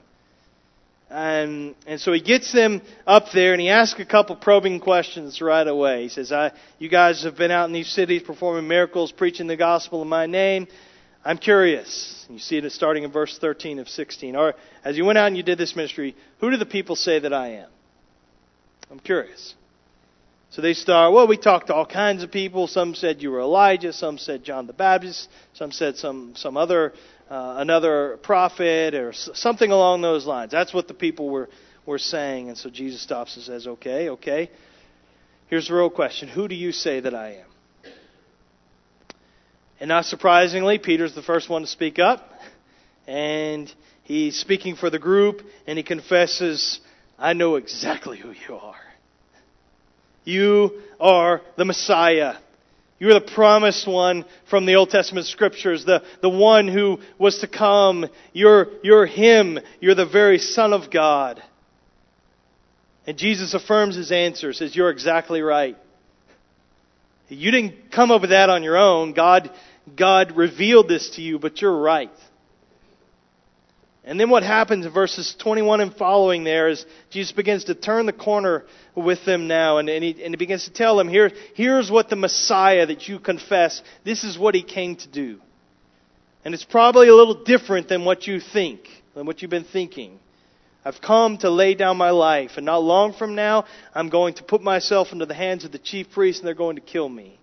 And, 1.10 1.76
and 1.86 2.02
so 2.02 2.12
he 2.12 2.20
gets 2.20 2.52
them 2.52 2.82
up 3.06 3.28
there 3.34 3.54
and 3.54 3.62
he 3.62 3.70
asks 3.70 4.00
a 4.00 4.06
couple 4.06 4.36
probing 4.36 4.82
questions 4.82 5.42
right 5.42 5.66
away. 5.66 6.04
He 6.04 6.10
says, 6.10 6.32
I, 6.32 6.52
You 6.80 6.90
guys 6.90 7.24
have 7.24 7.38
been 7.38 7.52
out 7.52 7.66
in 7.66 7.74
these 7.74 7.90
cities 7.90 8.24
performing 8.24 8.68
miracles, 8.68 9.12
preaching 9.12 9.48
the 9.48 9.56
gospel 9.56 10.02
in 10.02 10.10
my 10.10 10.26
name. 10.26 10.68
I'm 11.24 11.38
curious. 11.38 12.26
You 12.30 12.40
see 12.40 12.58
it 12.58 12.72
starting 12.72 13.04
in 13.04 13.12
verse 13.12 13.38
13 13.40 13.80
of 13.80 13.88
16. 13.88 14.36
Or, 14.36 14.54
as 14.84 14.98
you 14.98 15.06
went 15.06 15.18
out 15.18 15.28
and 15.28 15.38
you 15.38 15.44
did 15.44 15.58
this 15.58 15.76
ministry, 15.76 16.16
who 16.40 16.52
do 16.52 16.58
the 16.58 16.66
people 16.66 16.96
say 16.96 17.20
that 17.20 17.34
I 17.34 17.50
am? 17.50 17.70
I'm 18.92 19.00
curious. 19.00 19.56
So 20.50 20.62
they 20.62 20.74
start, 20.74 21.14
well, 21.14 21.28
we 21.28 21.38
talked 21.38 21.68
to 21.68 21.76
all 21.76 21.86
kinds 21.86 22.24
of 22.24 22.32
people. 22.32 22.68
Some 22.68 22.96
said 22.96 23.22
you 23.22 23.32
were 23.32 23.42
Elijah. 23.42 23.92
Some 23.92 24.18
said 24.18 24.44
John 24.44 24.68
the 24.68 24.74
Baptist. 24.74 25.30
Some 25.54 25.72
said 25.72 25.98
some, 25.98 26.34
some 26.36 26.56
other 26.56 26.94
uh, 27.30 27.56
another 27.58 28.18
prophet 28.24 28.94
or 28.94 29.14
something 29.14 29.72
along 29.72 30.02
those 30.02 30.26
lines. 30.26 30.52
That's 30.52 30.74
what 30.74 30.88
the 30.88 30.94
people 30.94 31.30
were, 31.30 31.50
were 31.86 32.00
saying. 32.00 32.50
And 32.50 32.58
so 32.58 32.70
Jesus 32.70 33.02
stops 33.02 33.36
and 33.36 33.46
says, 33.46 33.68
Okay, 33.68 34.10
okay. 34.10 34.50
Here's 35.48 35.68
the 35.70 35.76
real 35.76 35.90
question 35.90 36.28
Who 36.30 36.48
do 36.48 36.56
you 36.56 36.72
say 36.72 37.00
that 37.00 37.14
I 37.14 37.36
am? 37.36 37.48
And 39.80 39.90
not 39.90 40.06
surprisingly, 40.06 40.80
Peter's 40.80 41.14
the 41.14 41.22
first 41.22 41.50
one 41.50 41.62
to 41.62 41.68
speak 41.68 42.00
up. 42.00 42.32
And 43.06 43.72
he's 44.04 44.38
speaking 44.38 44.76
for 44.76 44.90
the 44.90 45.00
group, 45.00 45.42
and 45.66 45.78
he 45.78 45.84
confesses, 45.84 46.80
I 47.18 47.34
know 47.34 47.56
exactly 47.56 48.18
who 48.18 48.32
you 48.32 48.56
are. 48.56 48.76
You 50.24 50.82
are 51.00 51.42
the 51.56 51.64
Messiah. 51.64 52.36
You're 53.00 53.14
the 53.14 53.22
promised 53.22 53.88
one 53.88 54.26
from 54.50 54.66
the 54.66 54.76
Old 54.76 54.90
Testament 54.90 55.28
scriptures, 55.28 55.86
the, 55.86 56.04
the 56.22 56.30
one 56.30 56.68
who 56.68 57.00
was 57.20 57.40
to 57.40 57.48
come. 57.48 58.08
You're, 58.34 58.68
you're 58.84 59.06
Him. 59.06 59.60
You're 59.80 59.96
the 59.96 60.08
very 60.08 60.40
Son 60.40 60.74
of 60.74 60.90
God. 60.90 61.42
And 63.06 63.18
Jesus 63.18 63.54
affirms 63.54 63.96
his 63.96 64.12
answer, 64.12 64.52
says, 64.52 64.76
You're 64.76 64.90
exactly 64.90 65.42
right. 65.42 65.78
You 67.30 67.52
didn't 67.52 67.92
come 67.92 68.12
up 68.12 68.22
with 68.22 68.32
that 68.32 68.50
on 68.50 68.64
your 68.64 68.78
own. 68.78 69.14
God, 69.14 69.50
God 69.96 70.36
revealed 70.36 70.90
this 70.90 71.12
to 71.12 71.22
you, 71.22 71.40
but 71.40 71.62
you're 71.62 71.78
right. 71.78 72.12
And 74.08 74.18
then 74.18 74.30
what 74.30 74.42
happens 74.42 74.86
in 74.86 74.94
verses 74.94 75.36
21 75.38 75.82
and 75.82 75.94
following 75.94 76.46
there 76.46 76.70
is 76.70 76.86
Jesus 77.10 77.34
begins 77.34 77.66
to 77.66 77.76
turn 77.76 78.06
the 78.06 78.14
corner 78.14 78.64
with 78.96 79.26
them 79.26 79.50
now, 79.50 79.80
and, 79.80 79.90
and, 79.90 80.02
he, 80.02 80.24
and 80.24 80.34
he 80.34 80.38
begins 80.38 80.64
to 80.64 80.72
tell 80.72 80.96
them, 80.96 81.10
Here, 81.10 81.30
here's 81.56 81.92
what 81.92 82.10
the 82.10 82.16
Messiah 82.16 82.86
that 82.86 83.10
you 83.10 83.20
confess, 83.20 83.82
this 84.06 84.24
is 84.24 84.40
what 84.40 84.56
he 84.56 84.64
came 84.64 84.96
to 84.96 85.10
do. 85.10 85.42
And 86.46 86.54
it's 86.54 86.64
probably 86.64 87.10
a 87.10 87.16
little 87.16 87.44
different 87.44 87.90
than 87.90 88.06
what 88.06 88.28
you 88.28 88.40
think, 88.40 88.88
than 89.14 89.26
what 89.26 89.42
you've 89.42 89.52
been 89.52 89.66
thinking. 89.66 90.20
I've 90.86 91.02
come 91.02 91.38
to 91.40 91.50
lay 91.50 91.76
down 91.76 91.98
my 91.98 92.12
life, 92.12 92.52
and 92.56 92.66
not 92.66 92.78
long 92.78 93.12
from 93.12 93.36
now, 93.36 93.66
I'm 93.94 94.08
going 94.08 94.36
to 94.36 94.44
put 94.44 94.62
myself 94.62 95.12
into 95.12 95.26
the 95.26 95.34
hands 95.34 95.66
of 95.66 95.74
the 95.74 95.80
chief 95.80 96.12
priests, 96.12 96.40
and 96.40 96.48
they're 96.48 96.56
going 96.56 96.78
to 96.78 96.82
kill 96.82 97.10
me. 97.10 97.38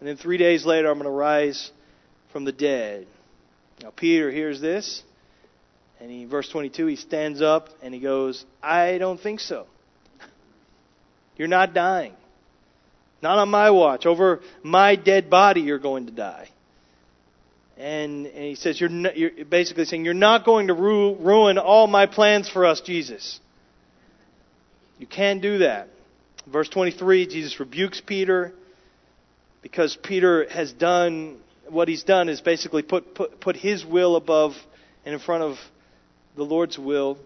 And 0.00 0.08
then 0.08 0.18
three 0.18 0.36
days 0.36 0.66
later, 0.66 0.90
I'm 0.90 0.98
going 0.98 1.04
to 1.04 1.10
rise 1.10 1.70
from 2.30 2.44
the 2.44 2.52
dead. 2.52 3.06
Now, 3.82 3.90
Peter 3.96 4.30
hears 4.30 4.60
this. 4.60 5.02
And 6.02 6.10
he, 6.10 6.24
verse 6.24 6.48
22, 6.48 6.86
he 6.86 6.96
stands 6.96 7.40
up 7.40 7.68
and 7.80 7.94
he 7.94 8.00
goes, 8.00 8.44
I 8.60 8.98
don't 8.98 9.20
think 9.20 9.38
so. 9.38 9.66
You're 11.36 11.46
not 11.46 11.74
dying. 11.74 12.14
Not 13.22 13.38
on 13.38 13.48
my 13.50 13.70
watch. 13.70 14.04
Over 14.04 14.40
my 14.64 14.96
dead 14.96 15.30
body, 15.30 15.60
you're 15.60 15.78
going 15.78 16.06
to 16.06 16.12
die. 16.12 16.48
And, 17.76 18.26
and 18.26 18.44
he 18.44 18.56
says, 18.56 18.80
you're, 18.80 18.90
not, 18.90 19.16
you're, 19.16 19.44
basically 19.44 19.84
saying, 19.84 20.04
You're 20.04 20.12
not 20.12 20.44
going 20.44 20.66
to 20.66 20.74
ru- 20.74 21.14
ruin 21.14 21.56
all 21.56 21.86
my 21.86 22.06
plans 22.06 22.48
for 22.48 22.66
us, 22.66 22.80
Jesus. 22.80 23.38
You 24.98 25.06
can't 25.06 25.40
do 25.40 25.58
that. 25.58 25.88
Verse 26.52 26.68
23, 26.68 27.28
Jesus 27.28 27.60
rebukes 27.60 28.00
Peter 28.04 28.52
because 29.62 29.96
Peter 30.02 30.48
has 30.50 30.72
done 30.72 31.38
what 31.68 31.86
he's 31.86 32.02
done 32.02 32.28
is 32.28 32.40
basically 32.40 32.82
put, 32.82 33.14
put, 33.14 33.40
put 33.40 33.54
his 33.54 33.86
will 33.86 34.16
above 34.16 34.56
and 35.04 35.14
in 35.14 35.20
front 35.20 35.44
of 35.44 35.58
the 36.36 36.44
Lord's 36.44 36.78
will. 36.78 37.18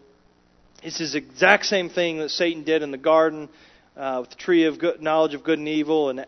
It's 0.83 0.99
the 0.99 1.19
exact 1.19 1.67
same 1.67 1.89
thing 1.89 2.19
that 2.19 2.31
Satan 2.31 2.65
did 2.65 2.83
in 2.83 2.91
the 2.91 2.99
garden 2.99 3.49
uh, 3.97 4.19
with 4.21 4.31
the 4.31 4.37
tree 4.37 4.65
of 4.65 4.79
good, 4.79 5.01
knowledge 5.01 5.35
of 5.35 5.43
good 5.43 5.59
and 5.59 5.69
evil, 5.69 6.11
and 6.11 6.27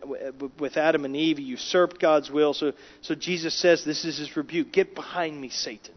with 0.59 0.75
Adam 0.75 1.05
and 1.05 1.15
Eve, 1.15 1.37
he 1.37 1.43
usurped 1.43 1.99
God's 1.99 2.31
will. 2.31 2.53
So, 2.53 2.73
so 3.01 3.13
Jesus 3.13 3.53
says, 3.53 3.85
This 3.85 4.05
is 4.05 4.17
his 4.17 4.35
rebuke. 4.35 4.71
Get 4.71 4.95
behind 4.95 5.39
me, 5.39 5.49
Satan. 5.49 5.93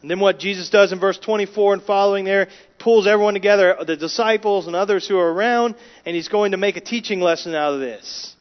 And 0.00 0.10
then 0.10 0.20
what 0.20 0.38
Jesus 0.38 0.70
does 0.70 0.92
in 0.92 0.98
verse 0.98 1.18
24 1.18 1.74
and 1.74 1.82
following 1.82 2.24
there, 2.24 2.48
pulls 2.78 3.06
everyone 3.06 3.34
together, 3.34 3.76
the 3.86 3.98
disciples 3.98 4.66
and 4.66 4.74
others 4.74 5.06
who 5.06 5.18
are 5.18 5.30
around, 5.30 5.74
and 6.06 6.16
he's 6.16 6.28
going 6.28 6.52
to 6.52 6.56
make 6.56 6.76
a 6.76 6.80
teaching 6.80 7.20
lesson 7.20 7.54
out 7.54 7.74
of 7.74 7.80
this. 7.80 8.34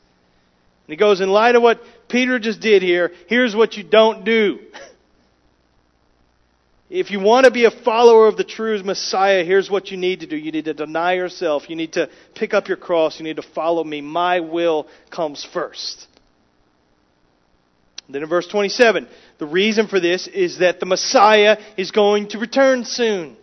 And 0.87 0.93
he 0.93 0.97
goes, 0.97 1.19
In 1.19 1.29
light 1.29 1.55
of 1.55 1.61
what 1.61 1.81
Peter 2.07 2.39
just 2.39 2.61
did 2.61 2.81
here, 2.81 3.11
here's 3.27 3.53
what 3.53 3.75
you 3.75 3.83
don't 3.83 4.23
do. 4.23 4.59
If 6.89 7.11
you 7.11 7.19
want 7.19 7.45
to 7.45 7.51
be 7.51 7.65
a 7.65 7.71
follower 7.71 8.27
of 8.27 8.35
the 8.35 8.43
true 8.43 8.81
Messiah, 8.81 9.43
here's 9.43 9.69
what 9.69 9.91
you 9.91 9.97
need 9.97 10.21
to 10.21 10.27
do. 10.27 10.35
You 10.35 10.51
need 10.51 10.65
to 10.65 10.73
deny 10.73 11.13
yourself. 11.13 11.69
You 11.69 11.75
need 11.75 11.93
to 11.93 12.09
pick 12.33 12.55
up 12.55 12.67
your 12.67 12.77
cross. 12.77 13.19
You 13.19 13.25
need 13.25 13.35
to 13.35 13.43
follow 13.43 13.83
me. 13.83 14.01
My 14.01 14.39
will 14.39 14.87
comes 15.11 15.47
first. 15.53 16.07
Then 18.09 18.23
in 18.23 18.29
verse 18.29 18.47
27, 18.47 19.07
the 19.37 19.45
reason 19.45 19.87
for 19.87 19.99
this 19.99 20.27
is 20.27 20.57
that 20.59 20.79
the 20.79 20.87
Messiah 20.87 21.57
is 21.77 21.91
going 21.91 22.29
to 22.29 22.39
return 22.39 22.83
soon. 22.83 23.37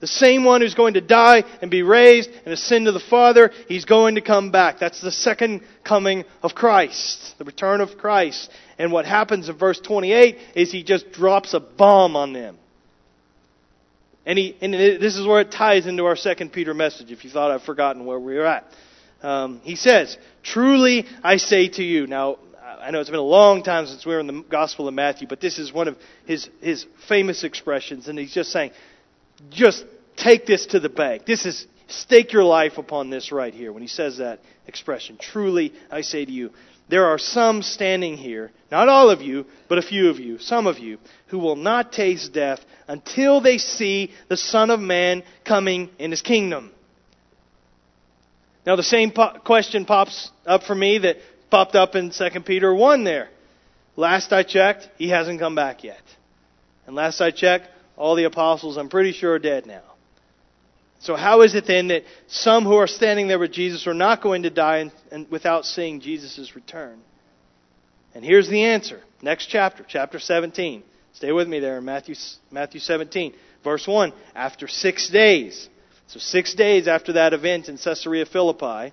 The 0.00 0.06
same 0.06 0.44
one 0.44 0.60
who's 0.60 0.74
going 0.74 0.94
to 0.94 1.00
die 1.00 1.44
and 1.62 1.70
be 1.70 1.82
raised 1.82 2.30
and 2.44 2.52
ascend 2.52 2.86
to 2.86 2.92
the 2.92 3.00
Father, 3.00 3.50
he's 3.68 3.86
going 3.86 4.14
to 4.14 4.20
come 4.20 4.50
back. 4.50 4.78
That's 4.78 5.00
the 5.00 5.10
second 5.10 5.62
coming 5.82 6.24
of 6.42 6.54
Christ, 6.54 7.36
the 7.38 7.44
return 7.44 7.80
of 7.80 7.96
Christ. 7.98 8.50
And 8.78 8.92
what 8.92 9.06
happens 9.06 9.48
in 9.48 9.58
verse 9.58 9.80
28 9.80 10.38
is 10.54 10.70
he 10.70 10.82
just 10.82 11.10
drops 11.12 11.54
a 11.54 11.60
bomb 11.60 12.16
on 12.16 12.32
them. 12.32 12.58
And, 14.24 14.38
he, 14.38 14.56
and 14.60 14.74
this 14.74 15.16
is 15.16 15.26
where 15.26 15.40
it 15.40 15.50
ties 15.50 15.86
into 15.86 16.04
our 16.04 16.16
second 16.16 16.52
Peter 16.52 16.74
message, 16.74 17.10
if 17.10 17.24
you 17.24 17.30
thought 17.30 17.50
I've 17.50 17.62
forgotten 17.62 18.04
where 18.04 18.20
we 18.20 18.34
were 18.34 18.46
at. 18.46 18.64
Um, 19.22 19.60
he 19.64 19.74
says, 19.74 20.16
Truly 20.42 21.06
I 21.24 21.38
say 21.38 21.68
to 21.68 21.82
you. 21.82 22.06
Now, 22.06 22.36
I 22.62 22.90
know 22.90 23.00
it's 23.00 23.10
been 23.10 23.18
a 23.18 23.22
long 23.22 23.62
time 23.62 23.86
since 23.86 24.04
we 24.04 24.12
were 24.12 24.20
in 24.20 24.26
the 24.26 24.44
Gospel 24.48 24.86
of 24.86 24.94
Matthew, 24.94 25.26
but 25.26 25.40
this 25.40 25.58
is 25.58 25.72
one 25.72 25.88
of 25.88 25.96
his, 26.26 26.48
his 26.60 26.86
famous 27.08 27.42
expressions. 27.42 28.06
And 28.06 28.18
he's 28.18 28.32
just 28.32 28.52
saying, 28.52 28.72
just 29.50 29.84
take 30.16 30.46
this 30.46 30.66
to 30.66 30.80
the 30.80 30.88
bank. 30.88 31.24
This 31.24 31.46
is, 31.46 31.66
stake 31.88 32.32
your 32.32 32.44
life 32.44 32.78
upon 32.78 33.10
this 33.10 33.32
right 33.32 33.54
here 33.54 33.72
when 33.72 33.82
he 33.82 33.88
says 33.88 34.18
that 34.18 34.40
expression. 34.66 35.16
Truly 35.18 35.72
I 35.90 36.02
say 36.02 36.24
to 36.24 36.32
you, 36.32 36.50
there 36.88 37.06
are 37.06 37.18
some 37.18 37.62
standing 37.62 38.16
here, 38.16 38.50
not 38.70 38.88
all 38.88 39.10
of 39.10 39.20
you, 39.20 39.46
but 39.68 39.78
a 39.78 39.82
few 39.82 40.08
of 40.08 40.18
you, 40.18 40.38
some 40.38 40.66
of 40.66 40.78
you, 40.78 40.98
who 41.28 41.38
will 41.38 41.56
not 41.56 41.92
taste 41.92 42.32
death 42.32 42.60
until 42.86 43.40
they 43.40 43.58
see 43.58 44.12
the 44.28 44.36
Son 44.36 44.70
of 44.70 44.80
Man 44.80 45.22
coming 45.44 45.90
in 45.98 46.10
his 46.10 46.22
kingdom. 46.22 46.72
Now, 48.64 48.76
the 48.76 48.82
same 48.82 49.10
po- 49.10 49.38
question 49.44 49.84
pops 49.84 50.30
up 50.46 50.62
for 50.64 50.74
me 50.74 50.98
that 50.98 51.16
popped 51.50 51.74
up 51.74 51.94
in 51.94 52.10
2 52.10 52.40
Peter 52.40 52.74
1 52.74 53.04
there. 53.04 53.28
Last 53.96 54.32
I 54.32 54.42
checked, 54.42 54.88
he 54.96 55.08
hasn't 55.08 55.40
come 55.40 55.54
back 55.54 55.84
yet. 55.84 56.02
And 56.86 56.94
last 56.94 57.20
I 57.20 57.30
checked, 57.30 57.68
all 57.96 58.14
the 58.14 58.24
apostles, 58.24 58.76
I'm 58.76 58.88
pretty 58.88 59.12
sure, 59.12 59.34
are 59.34 59.38
dead 59.38 59.66
now. 59.66 59.82
So, 61.00 61.14
how 61.14 61.42
is 61.42 61.54
it 61.54 61.66
then 61.66 61.88
that 61.88 62.04
some 62.26 62.64
who 62.64 62.74
are 62.74 62.88
standing 62.88 63.28
there 63.28 63.38
with 63.38 63.52
Jesus 63.52 63.86
are 63.86 63.94
not 63.94 64.20
going 64.20 64.42
to 64.42 64.50
die 64.50 64.78
and, 64.78 64.92
and 65.12 65.30
without 65.30 65.64
seeing 65.64 66.00
Jesus' 66.00 66.56
return? 66.56 67.00
And 68.14 68.24
here's 68.24 68.48
the 68.48 68.64
answer. 68.64 69.00
Next 69.22 69.46
chapter, 69.46 69.84
chapter 69.86 70.18
17. 70.18 70.82
Stay 71.12 71.32
with 71.32 71.48
me 71.48 71.60
there 71.60 71.78
in 71.78 71.84
Matthew, 71.84 72.14
Matthew 72.50 72.80
17, 72.80 73.34
verse 73.62 73.86
1. 73.86 74.12
After 74.34 74.66
six 74.66 75.08
days, 75.08 75.68
so 76.08 76.18
six 76.18 76.54
days 76.54 76.88
after 76.88 77.14
that 77.14 77.32
event 77.32 77.68
in 77.68 77.76
Caesarea 77.76 78.26
Philippi, 78.26 78.92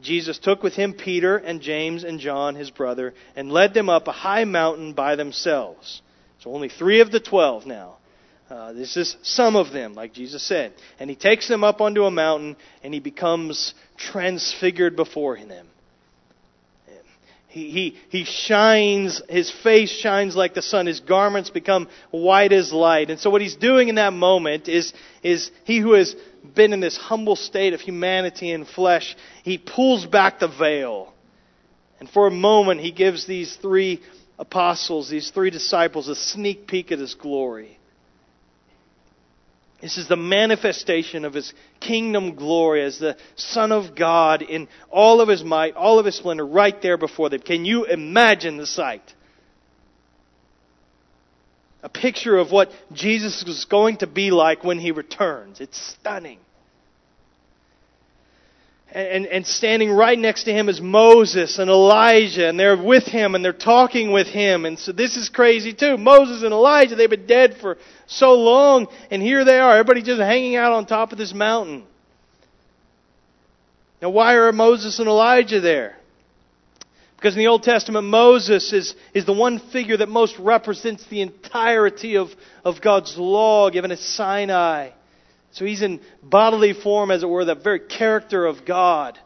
Jesus 0.00 0.38
took 0.38 0.62
with 0.62 0.74
him 0.74 0.92
Peter 0.92 1.36
and 1.36 1.60
James 1.60 2.04
and 2.04 2.20
John, 2.20 2.54
his 2.54 2.70
brother, 2.70 3.14
and 3.36 3.50
led 3.50 3.74
them 3.74 3.88
up 3.88 4.08
a 4.08 4.12
high 4.12 4.44
mountain 4.44 4.92
by 4.92 5.16
themselves. 5.16 6.02
So 6.40 6.52
only 6.52 6.68
three 6.68 7.00
of 7.00 7.10
the 7.10 7.20
twelve 7.20 7.66
now. 7.66 7.97
Uh, 8.50 8.72
this 8.72 8.96
is 8.96 9.16
some 9.22 9.56
of 9.56 9.72
them, 9.72 9.94
like 9.94 10.14
Jesus 10.14 10.42
said. 10.42 10.72
And 10.98 11.10
he 11.10 11.16
takes 11.16 11.48
them 11.48 11.62
up 11.62 11.80
onto 11.80 12.04
a 12.04 12.10
mountain 12.10 12.56
and 12.82 12.94
he 12.94 13.00
becomes 13.00 13.74
transfigured 13.96 14.96
before 14.96 15.36
them. 15.36 15.66
He, 17.48 17.70
he, 17.70 17.96
he 18.10 18.24
shines, 18.24 19.22
his 19.28 19.50
face 19.50 19.90
shines 19.90 20.36
like 20.36 20.52
the 20.52 20.60
sun, 20.60 20.84
his 20.84 21.00
garments 21.00 21.48
become 21.48 21.88
white 22.10 22.52
as 22.52 22.72
light. 22.72 23.08
And 23.08 23.18
so 23.18 23.30
what 23.30 23.40
he's 23.40 23.56
doing 23.56 23.88
in 23.88 23.94
that 23.94 24.12
moment 24.12 24.68
is, 24.68 24.92
is 25.22 25.50
he 25.64 25.78
who 25.78 25.92
has 25.92 26.14
been 26.54 26.74
in 26.74 26.80
this 26.80 26.96
humble 26.96 27.36
state 27.36 27.72
of 27.72 27.80
humanity 27.80 28.52
and 28.52 28.68
flesh, 28.68 29.16
he 29.44 29.56
pulls 29.56 30.04
back 30.04 30.40
the 30.40 30.48
veil. 30.48 31.12
And 32.00 32.08
for 32.08 32.26
a 32.26 32.30
moment, 32.30 32.82
he 32.82 32.92
gives 32.92 33.26
these 33.26 33.56
three 33.56 34.02
apostles, 34.38 35.08
these 35.08 35.30
three 35.30 35.50
disciples, 35.50 36.08
a 36.08 36.14
sneak 36.14 36.66
peek 36.66 36.92
at 36.92 36.98
his 36.98 37.14
glory. 37.14 37.77
This 39.80 39.96
is 39.96 40.08
the 40.08 40.16
manifestation 40.16 41.24
of 41.24 41.34
his 41.34 41.54
kingdom 41.78 42.34
glory 42.34 42.82
as 42.82 42.98
the 42.98 43.16
Son 43.36 43.70
of 43.70 43.94
God 43.94 44.42
in 44.42 44.66
all 44.90 45.20
of 45.20 45.28
his 45.28 45.44
might, 45.44 45.76
all 45.76 45.98
of 46.00 46.06
his 46.06 46.16
splendor, 46.16 46.44
right 46.44 46.80
there 46.82 46.96
before 46.96 47.28
them. 47.28 47.40
Can 47.40 47.64
you 47.64 47.84
imagine 47.84 48.56
the 48.56 48.66
sight? 48.66 49.14
A 51.82 51.88
picture 51.88 52.36
of 52.36 52.50
what 52.50 52.72
Jesus 52.92 53.40
is 53.44 53.66
going 53.66 53.98
to 53.98 54.08
be 54.08 54.32
like 54.32 54.64
when 54.64 54.80
he 54.80 54.90
returns. 54.90 55.60
It's 55.60 55.80
stunning 55.80 56.40
and, 58.98 59.26
and 59.26 59.46
standing 59.46 59.90
right 59.92 60.18
next 60.18 60.44
to 60.44 60.52
him 60.52 60.68
is 60.68 60.80
Moses 60.80 61.58
and 61.58 61.70
Elijah, 61.70 62.48
and 62.48 62.58
they're 62.58 62.76
with 62.76 63.04
him 63.04 63.34
and 63.34 63.44
they're 63.44 63.52
talking 63.52 64.10
with 64.10 64.26
him. 64.26 64.64
And 64.64 64.78
so 64.78 64.92
this 64.92 65.16
is 65.16 65.28
crazy 65.28 65.72
too. 65.72 65.96
Moses 65.96 66.42
and 66.42 66.52
Elijah, 66.52 66.96
they've 66.96 67.08
been 67.08 67.26
dead 67.26 67.58
for 67.60 67.78
so 68.06 68.34
long, 68.34 68.88
and 69.10 69.22
here 69.22 69.44
they 69.44 69.60
are, 69.60 69.72
everybody 69.72 70.02
just 70.02 70.20
hanging 70.20 70.56
out 70.56 70.72
on 70.72 70.86
top 70.86 71.12
of 71.12 71.18
this 71.18 71.32
mountain. 71.32 71.84
Now, 74.02 74.10
why 74.10 74.34
are 74.34 74.52
Moses 74.52 74.98
and 74.98 75.08
Elijah 75.08 75.60
there? 75.60 75.96
Because 77.16 77.34
in 77.34 77.40
the 77.40 77.48
Old 77.48 77.64
Testament, 77.64 78.06
Moses 78.06 78.72
is, 78.72 78.94
is 79.12 79.26
the 79.26 79.32
one 79.32 79.58
figure 79.58 79.96
that 79.96 80.08
most 80.08 80.38
represents 80.38 81.04
the 81.06 81.20
entirety 81.20 82.16
of, 82.16 82.30
of 82.64 82.80
God's 82.80 83.16
law 83.16 83.70
given 83.70 83.90
at 83.90 83.98
Sinai. 83.98 84.90
So 85.52 85.64
he's 85.64 85.82
in 85.82 86.00
bodily 86.22 86.72
form, 86.72 87.10
as 87.10 87.22
it 87.22 87.28
were, 87.28 87.44
the 87.44 87.54
very 87.54 87.80
character 87.80 88.46
of 88.46 88.64
God. 88.64 89.18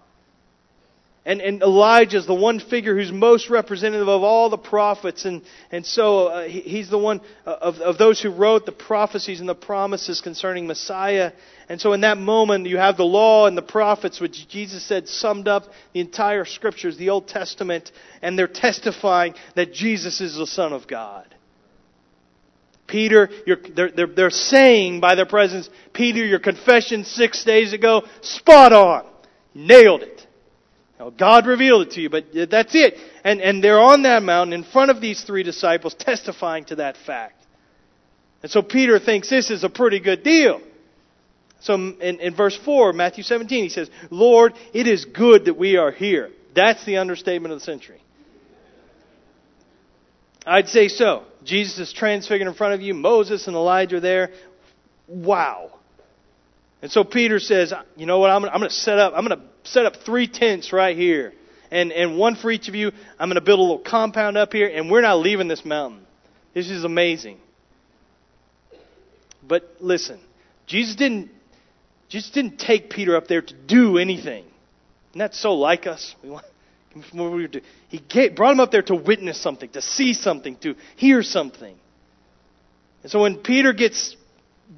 And, 1.24 1.40
and 1.40 1.62
Elijah 1.62 2.16
is 2.16 2.26
the 2.26 2.34
one 2.34 2.58
figure 2.58 2.96
who's 2.96 3.12
most 3.12 3.48
representative 3.48 4.08
of 4.08 4.24
all 4.24 4.50
the 4.50 4.58
prophets. 4.58 5.24
And, 5.24 5.42
and 5.70 5.86
so 5.86 6.26
uh, 6.26 6.48
he, 6.48 6.60
he's 6.60 6.90
the 6.90 6.98
one 6.98 7.20
uh, 7.46 7.50
of, 7.60 7.76
of 7.76 7.96
those 7.96 8.20
who 8.20 8.30
wrote 8.30 8.66
the 8.66 8.72
prophecies 8.72 9.38
and 9.38 9.48
the 9.48 9.54
promises 9.54 10.20
concerning 10.20 10.66
Messiah. 10.66 11.32
And 11.68 11.80
so 11.80 11.92
in 11.92 12.00
that 12.00 12.18
moment, 12.18 12.66
you 12.66 12.76
have 12.76 12.96
the 12.96 13.04
law 13.04 13.46
and 13.46 13.56
the 13.56 13.62
prophets, 13.62 14.20
which 14.20 14.48
Jesus 14.48 14.84
said 14.84 15.08
summed 15.08 15.46
up 15.46 15.66
the 15.92 16.00
entire 16.00 16.44
scriptures, 16.44 16.96
the 16.96 17.10
Old 17.10 17.28
Testament, 17.28 17.92
and 18.20 18.36
they're 18.36 18.48
testifying 18.48 19.34
that 19.54 19.72
Jesus 19.72 20.20
is 20.20 20.34
the 20.34 20.46
Son 20.46 20.72
of 20.72 20.88
God. 20.88 21.32
Peter, 22.86 23.30
they're, 23.46 23.90
they're, 23.90 24.06
they're 24.06 24.30
saying 24.30 25.00
by 25.00 25.14
their 25.14 25.26
presence, 25.26 25.70
Peter, 25.92 26.24
your 26.24 26.38
confession 26.38 27.04
six 27.04 27.44
days 27.44 27.72
ago, 27.72 28.02
spot 28.20 28.72
on. 28.72 29.06
Nailed 29.54 30.02
it. 30.02 30.26
Now, 30.98 31.10
God 31.10 31.46
revealed 31.46 31.88
it 31.88 31.90
to 31.92 32.00
you, 32.00 32.10
but 32.10 32.26
that's 32.50 32.74
it. 32.74 32.94
And, 33.24 33.40
and 33.40 33.62
they're 33.62 33.80
on 33.80 34.02
that 34.02 34.22
mountain 34.22 34.52
in 34.52 34.64
front 34.64 34.90
of 34.90 35.00
these 35.00 35.22
three 35.22 35.42
disciples 35.42 35.94
testifying 35.94 36.64
to 36.66 36.76
that 36.76 36.96
fact. 36.96 37.44
And 38.42 38.50
so 38.50 38.62
Peter 38.62 38.98
thinks 38.98 39.30
this 39.30 39.50
is 39.50 39.64
a 39.64 39.68
pretty 39.68 40.00
good 40.00 40.22
deal. 40.22 40.60
So 41.60 41.74
in, 41.74 42.00
in 42.00 42.34
verse 42.34 42.56
4, 42.64 42.92
Matthew 42.92 43.22
17, 43.22 43.62
he 43.62 43.68
says, 43.68 43.88
Lord, 44.10 44.54
it 44.72 44.88
is 44.88 45.04
good 45.04 45.44
that 45.44 45.56
we 45.56 45.76
are 45.76 45.92
here. 45.92 46.30
That's 46.54 46.84
the 46.84 46.96
understatement 46.96 47.52
of 47.52 47.60
the 47.60 47.64
century. 47.64 48.02
I'd 50.44 50.68
say 50.68 50.88
so. 50.88 51.24
Jesus 51.44 51.78
is 51.78 51.92
transfigured 51.92 52.48
in 52.48 52.54
front 52.54 52.74
of 52.74 52.82
you. 52.82 52.94
Moses 52.94 53.46
and 53.46 53.56
Elijah 53.56 53.96
are 53.96 54.00
there. 54.00 54.30
Wow. 55.08 55.72
And 56.80 56.90
so 56.90 57.04
Peter 57.04 57.38
says, 57.38 57.72
you 57.96 58.06
know 58.06 58.18
what? 58.18 58.30
I'm, 58.30 58.42
going 58.42 58.60
to 58.62 58.70
set 58.70 58.98
up. 58.98 59.12
I'm 59.16 59.26
going 59.26 59.38
to 59.38 59.46
set 59.64 59.86
up 59.86 59.96
three 60.04 60.26
tents 60.26 60.72
right 60.72 60.96
here, 60.96 61.32
and 61.70 61.92
and 61.92 62.18
one 62.18 62.34
for 62.34 62.50
each 62.50 62.68
of 62.68 62.74
you. 62.74 62.90
I'm 63.18 63.28
going 63.28 63.36
to 63.36 63.40
build 63.40 63.60
a 63.60 63.62
little 63.62 63.78
compound 63.78 64.36
up 64.36 64.52
here, 64.52 64.68
and 64.68 64.90
we're 64.90 65.00
not 65.00 65.18
leaving 65.18 65.46
this 65.46 65.64
mountain. 65.64 66.04
This 66.54 66.68
is 66.70 66.84
amazing. 66.84 67.38
But 69.46 69.76
listen, 69.80 70.20
Jesus 70.66 70.96
didn't 70.96 71.30
Jesus 72.08 72.30
didn't 72.30 72.58
take 72.58 72.90
Peter 72.90 73.16
up 73.16 73.26
there 73.26 73.42
to 73.42 73.54
do 73.54 73.96
anything. 73.96 74.44
And 75.12 75.20
that's 75.20 75.38
so 75.40 75.54
like 75.54 75.86
us. 75.86 76.14
We 76.22 76.30
want, 76.30 76.44
he 77.88 78.28
brought 78.30 78.52
him 78.52 78.60
up 78.60 78.70
there 78.70 78.82
to 78.82 78.94
witness 78.94 79.40
something, 79.40 79.70
to 79.70 79.82
see 79.82 80.14
something, 80.14 80.56
to 80.56 80.74
hear 80.96 81.22
something. 81.22 81.76
And 83.02 83.10
so 83.10 83.22
when 83.22 83.36
Peter 83.36 83.72
gets 83.72 84.16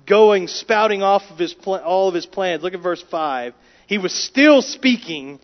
going, 0.07 0.49
spouting 0.49 1.03
off 1.03 1.23
of 1.31 1.39
his 1.39 1.55
all 1.65 2.09
of 2.09 2.15
his 2.15 2.27
plans, 2.27 2.63
look 2.63 2.75
at 2.75 2.81
verse 2.81 3.03
5. 3.11 3.55
He 3.87 3.99
was 3.99 4.13
still 4.13 4.63
speaking 4.63 5.41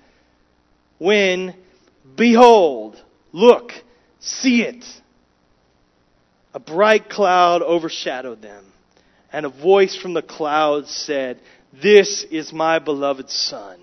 when, 0.98 1.54
behold, 2.16 3.02
look, 3.32 3.72
see 4.18 4.62
it. 4.62 4.84
A 6.52 6.58
bright 6.58 7.08
cloud 7.08 7.62
overshadowed 7.62 8.42
them, 8.42 8.64
and 9.32 9.46
a 9.46 9.50
voice 9.50 9.94
from 9.94 10.14
the 10.14 10.22
cloud 10.22 10.88
said, 10.88 11.40
This 11.72 12.24
is 12.24 12.52
my 12.52 12.80
beloved 12.80 13.30
Son, 13.30 13.78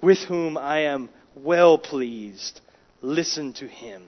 with 0.00 0.18
whom 0.18 0.56
I 0.56 0.80
am 0.82 1.08
well 1.34 1.78
pleased. 1.78 2.60
Listen 3.02 3.52
to 3.54 3.66
him. 3.66 4.02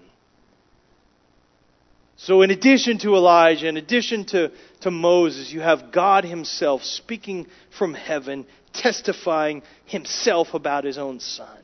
So, 2.19 2.41
in 2.41 2.51
addition 2.51 2.99
to 2.99 3.15
Elijah, 3.15 3.69
in 3.69 3.77
addition 3.77 4.25
to, 4.27 4.51
to 4.81 4.91
Moses, 4.91 5.53
you 5.53 5.61
have 5.61 5.93
God 5.93 6.25
Himself 6.25 6.83
speaking 6.83 7.47
from 7.79 7.93
heaven, 7.93 8.47
testifying 8.73 9.63
Himself 9.85 10.55
about 10.55 10.85
His 10.85 10.97
own 10.97 11.21
Son. 11.21 11.59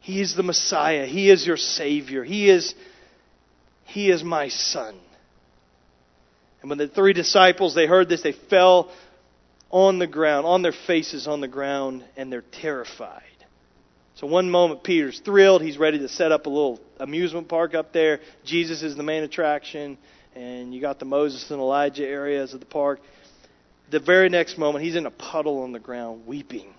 He 0.00 0.20
is 0.20 0.34
the 0.34 0.42
Messiah. 0.42 1.06
He 1.06 1.30
is 1.30 1.46
your 1.46 1.56
Savior. 1.56 2.24
He 2.24 2.50
is, 2.50 2.74
he 3.84 4.10
is 4.10 4.22
my 4.22 4.48
Son. 4.48 4.98
And 6.60 6.70
when 6.70 6.78
the 6.78 6.88
three 6.88 7.14
disciples, 7.14 7.74
they 7.74 7.86
heard 7.86 8.08
this, 8.08 8.22
they 8.22 8.32
fell 8.32 8.90
on 9.70 9.98
the 9.98 10.06
ground, 10.06 10.46
on 10.46 10.62
their 10.62 10.72
faces 10.72 11.26
on 11.26 11.40
the 11.40 11.48
ground, 11.48 12.04
and 12.16 12.32
they're 12.32 12.42
terrified. 12.42 13.22
So 14.14 14.26
one 14.26 14.50
moment 14.50 14.82
Peter's 14.82 15.20
thrilled, 15.20 15.62
he's 15.62 15.78
ready 15.78 15.98
to 16.00 16.08
set 16.08 16.32
up 16.32 16.46
a 16.46 16.48
little 16.48 16.80
amusement 16.98 17.48
park 17.48 17.74
up 17.74 17.92
there. 17.92 18.20
Jesus 18.44 18.82
is 18.82 18.96
the 18.96 19.02
main 19.02 19.22
attraction, 19.22 19.98
and 20.34 20.74
you 20.74 20.80
got 20.80 20.98
the 20.98 21.04
Moses 21.04 21.50
and 21.50 21.60
Elijah 21.60 22.06
areas 22.06 22.54
of 22.54 22.60
the 22.60 22.66
park. 22.66 23.00
The 23.90 24.00
very 24.00 24.28
next 24.28 24.58
moment, 24.58 24.84
he's 24.84 24.96
in 24.96 25.06
a 25.06 25.10
puddle 25.10 25.62
on 25.62 25.72
the 25.72 25.78
ground 25.78 26.26
weeping. 26.26 26.74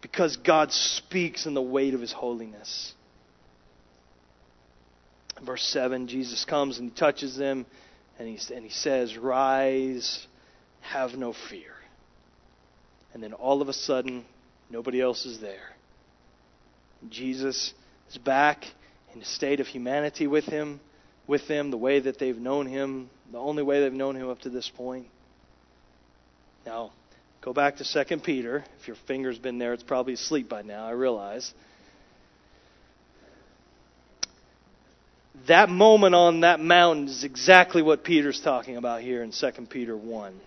Because 0.00 0.36
God 0.36 0.72
speaks 0.72 1.46
in 1.46 1.54
the 1.54 1.62
weight 1.62 1.94
of 1.94 2.00
his 2.00 2.12
holiness. 2.12 2.94
Verse 5.44 5.64
7, 5.64 6.06
Jesus 6.06 6.44
comes 6.44 6.78
and 6.78 6.90
he 6.90 6.96
touches 6.96 7.36
them 7.36 7.66
and 8.18 8.26
he, 8.26 8.54
and 8.54 8.64
he 8.64 8.70
says, 8.70 9.18
Rise 9.18 10.26
have 10.86 11.14
no 11.14 11.34
fear. 11.48 11.72
And 13.12 13.22
then 13.22 13.32
all 13.32 13.62
of 13.62 13.68
a 13.68 13.72
sudden, 13.72 14.24
nobody 14.70 15.00
else 15.00 15.26
is 15.26 15.40
there. 15.40 15.70
Jesus 17.08 17.72
is 18.10 18.18
back 18.18 18.64
in 19.14 19.22
a 19.22 19.24
state 19.24 19.60
of 19.60 19.66
humanity 19.66 20.26
with 20.26 20.44
him, 20.44 20.80
with 21.26 21.48
them, 21.48 21.70
the 21.70 21.76
way 21.76 22.00
that 22.00 22.18
they've 22.18 22.36
known 22.36 22.66
him, 22.66 23.10
the 23.32 23.38
only 23.38 23.62
way 23.62 23.80
they've 23.80 23.92
known 23.92 24.16
him 24.16 24.28
up 24.28 24.40
to 24.40 24.50
this 24.50 24.70
point. 24.76 25.06
Now, 26.64 26.92
go 27.40 27.52
back 27.52 27.76
to 27.76 28.04
2 28.04 28.18
Peter. 28.18 28.64
If 28.80 28.88
your 28.88 28.96
finger's 29.06 29.38
been 29.38 29.58
there, 29.58 29.72
it's 29.72 29.82
probably 29.82 30.14
asleep 30.14 30.48
by 30.48 30.62
now, 30.62 30.86
I 30.86 30.90
realize. 30.90 31.52
That 35.48 35.68
moment 35.68 36.14
on 36.14 36.40
that 36.40 36.60
mountain 36.60 37.06
is 37.08 37.22
exactly 37.22 37.82
what 37.82 38.02
Peter's 38.02 38.40
talking 38.40 38.76
about 38.76 39.00
here 39.00 39.22
in 39.22 39.32
2 39.32 39.50
Peter 39.70 39.96
1. 39.96 40.40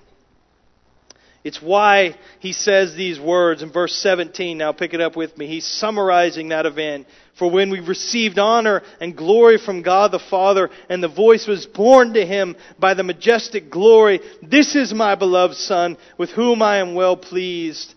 It's 1.43 1.61
why 1.61 2.15
he 2.39 2.51
says 2.51 2.93
these 2.93 3.19
words 3.19 3.63
in 3.63 3.71
verse 3.71 3.93
17. 3.95 4.57
Now 4.57 4.73
pick 4.73 4.93
it 4.93 4.99
up 4.99 5.15
with 5.15 5.37
me. 5.37 5.47
He's 5.47 5.65
summarizing 5.65 6.49
that 6.49 6.65
event. 6.65 7.07
For 7.37 7.49
when 7.49 7.69
we 7.69 7.79
received 7.79 8.37
honor 8.37 8.81
and 8.99 9.15
glory 9.15 9.57
from 9.57 9.81
God 9.81 10.11
the 10.11 10.19
Father, 10.19 10.69
and 10.89 11.01
the 11.01 11.07
voice 11.07 11.47
was 11.47 11.65
borne 11.65 12.13
to 12.13 12.25
him 12.25 12.57
by 12.77 12.93
the 12.93 13.03
majestic 13.03 13.69
glory, 13.69 14.19
This 14.43 14.75
is 14.75 14.93
my 14.93 15.15
beloved 15.15 15.55
Son, 15.55 15.97
with 16.17 16.31
whom 16.31 16.61
I 16.61 16.77
am 16.77 16.95
well 16.95 17.15
pleased. 17.15 17.93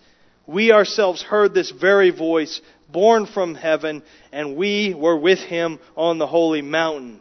We 0.47 0.70
ourselves 0.70 1.22
heard 1.22 1.55
this 1.55 1.72
very 1.72 2.11
voice, 2.11 2.61
borne 2.88 3.26
from 3.26 3.57
heaven, 3.57 4.05
and 4.30 4.57
we 4.57 4.95
were 4.95 5.16
with 5.16 5.40
him 5.40 5.80
on 5.97 6.18
the 6.18 6.26
holy 6.28 6.62
mountain. 6.62 7.20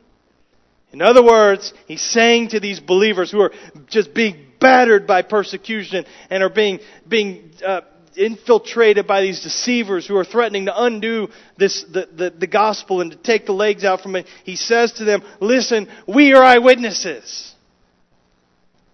In 0.94 1.02
other 1.02 1.24
words, 1.24 1.74
he's 1.88 2.02
saying 2.02 2.50
to 2.50 2.60
these 2.60 2.80
believers 2.80 3.32
who 3.32 3.40
are 3.40 3.54
just 3.88 4.14
being 4.14 4.51
battered 4.62 5.06
by 5.06 5.24
persecution 5.24 6.06
and 6.30 6.42
are 6.42 6.50
being, 6.50 6.80
being 7.08 7.52
uh, 7.66 7.82
infiltrated 8.16 9.08
by 9.08 9.22
these 9.22 9.42
deceivers 9.42 10.08
who 10.08 10.16
are 10.16 10.24
threatening 10.24 10.68
to 10.68 10.84
undo 10.84 11.30
this, 11.58 11.84
the, 11.84 12.08
the, 12.16 12.30
the 12.30 12.48
gospel 12.48 13.02
and 13.02 13.12
to 13.12 13.18
take 13.18 13.46
the 13.46 13.52
legs 13.52 13.84
out 13.84 14.02
from 14.02 14.16
it, 14.16 14.28
he 14.46 14.56
says 14.56 14.94
to 14.94 15.04
them, 15.04 15.24
Listen, 15.40 15.90
we 16.08 16.34
are 16.34 16.44
eyewitnesses. 16.44 17.54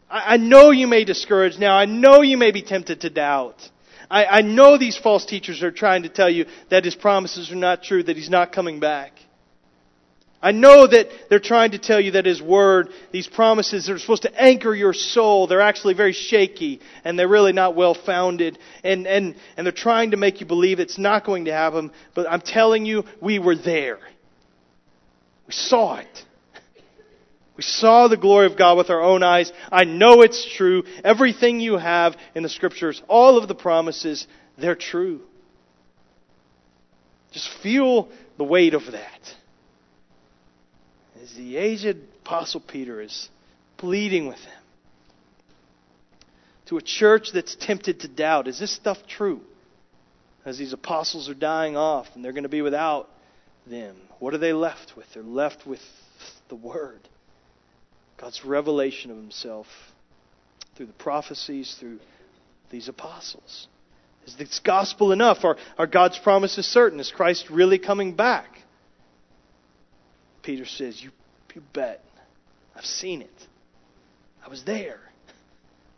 I, 0.09 0.33
I 0.33 0.37
know 0.37 0.71
you 0.71 0.87
may 0.87 1.03
discourage 1.03 1.59
now. 1.59 1.77
I 1.77 1.85
know 1.85 2.21
you 2.21 2.37
may 2.37 2.51
be 2.51 2.61
tempted 2.61 3.01
to 3.01 3.09
doubt. 3.09 3.57
I, 4.09 4.25
I 4.25 4.41
know 4.41 4.77
these 4.77 4.97
false 4.97 5.25
teachers 5.25 5.63
are 5.63 5.71
trying 5.71 6.03
to 6.03 6.09
tell 6.09 6.29
you 6.29 6.45
that 6.69 6.85
his 6.85 6.95
promises 6.95 7.51
are 7.51 7.55
not 7.55 7.83
true, 7.83 8.03
that 8.03 8.15
he's 8.15 8.29
not 8.29 8.51
coming 8.51 8.79
back. 8.79 9.11
I 10.41 10.51
know 10.51 10.85
that 10.85 11.09
they're 11.29 11.39
trying 11.39 11.71
to 11.71 11.79
tell 11.79 11.99
you 11.99 12.11
that 12.11 12.27
His 12.27 12.41
Word, 12.41 12.89
these 13.11 13.27
promises 13.27 13.89
are 13.89 13.97
supposed 13.97 14.21
to 14.21 14.41
anchor 14.41 14.73
your 14.73 14.93
soul. 14.93 15.47
They're 15.47 15.61
actually 15.61 15.95
very 15.95 16.13
shaky 16.13 16.79
and 17.03 17.17
they're 17.17 17.27
really 17.27 17.53
not 17.53 17.75
well 17.75 17.95
founded. 17.95 18.59
And, 18.83 19.07
and, 19.07 19.35
and 19.55 19.65
they're 19.65 19.71
trying 19.71 20.11
to 20.11 20.17
make 20.17 20.39
you 20.39 20.45
believe 20.45 20.79
it's 20.79 20.99
not 20.99 21.25
going 21.25 21.45
to 21.45 21.53
happen. 21.53 21.91
But 22.13 22.29
I'm 22.29 22.41
telling 22.41 22.85
you, 22.85 23.05
we 23.19 23.39
were 23.39 23.55
there. 23.55 23.97
We 25.47 25.53
saw 25.53 25.97
it. 25.97 26.25
We 27.55 27.63
saw 27.63 28.07
the 28.07 28.17
glory 28.17 28.45
of 28.45 28.55
God 28.55 28.77
with 28.77 28.91
our 28.91 29.01
own 29.01 29.23
eyes. 29.23 29.51
I 29.71 29.85
know 29.85 30.21
it's 30.21 30.47
true. 30.55 30.83
Everything 31.03 31.59
you 31.59 31.77
have 31.77 32.15
in 32.35 32.43
the 32.43 32.49
Scriptures, 32.49 33.01
all 33.07 33.39
of 33.39 33.47
the 33.47 33.55
promises, 33.55 34.27
they're 34.55 34.75
true. 34.75 35.21
Just 37.31 37.49
feel 37.63 38.09
the 38.37 38.43
weight 38.43 38.75
of 38.75 38.91
that 38.91 39.36
as 41.27 41.35
the 41.35 41.57
aged 41.57 41.97
Apostle 42.23 42.61
Peter 42.61 43.01
is 43.01 43.29
pleading 43.77 44.27
with 44.27 44.37
them 44.37 44.63
to 46.67 46.77
a 46.77 46.81
church 46.81 47.29
that's 47.33 47.55
tempted 47.55 48.01
to 48.01 48.07
doubt 48.07 48.47
is 48.47 48.59
this 48.59 48.73
stuff 48.73 48.97
true? 49.07 49.41
As 50.45 50.57
these 50.57 50.73
apostles 50.73 51.29
are 51.29 51.33
dying 51.33 51.75
off 51.75 52.07
and 52.15 52.23
they're 52.23 52.31
going 52.31 52.43
to 52.43 52.49
be 52.49 52.61
without 52.61 53.09
them, 53.65 53.95
what 54.19 54.33
are 54.33 54.37
they 54.37 54.53
left 54.53 54.93
with? 54.95 55.05
They're 55.13 55.23
left 55.23 55.67
with 55.67 55.81
the 56.47 56.55
Word. 56.55 56.99
God's 58.17 58.43
revelation 58.45 59.11
of 59.11 59.17
Himself 59.17 59.67
through 60.75 60.85
the 60.85 60.93
prophecies, 60.93 61.75
through 61.79 61.99
these 62.71 62.87
apostles. 62.87 63.67
Is 64.25 64.35
this 64.35 64.59
gospel 64.59 65.11
enough? 65.11 65.43
Are, 65.43 65.57
are 65.77 65.87
God's 65.87 66.17
promises 66.19 66.65
certain? 66.65 66.99
Is 66.99 67.11
Christ 67.11 67.49
really 67.49 67.79
coming 67.79 68.13
back? 68.15 68.49
Peter 70.47 70.65
says, 70.65 71.03
You, 71.03 71.11
you 71.53 71.61
bet. 71.73 72.01
I've 72.73 72.85
seen 72.85 73.21
it. 73.21 73.47
I 74.45 74.47
was 74.47 74.63
there. 74.63 75.01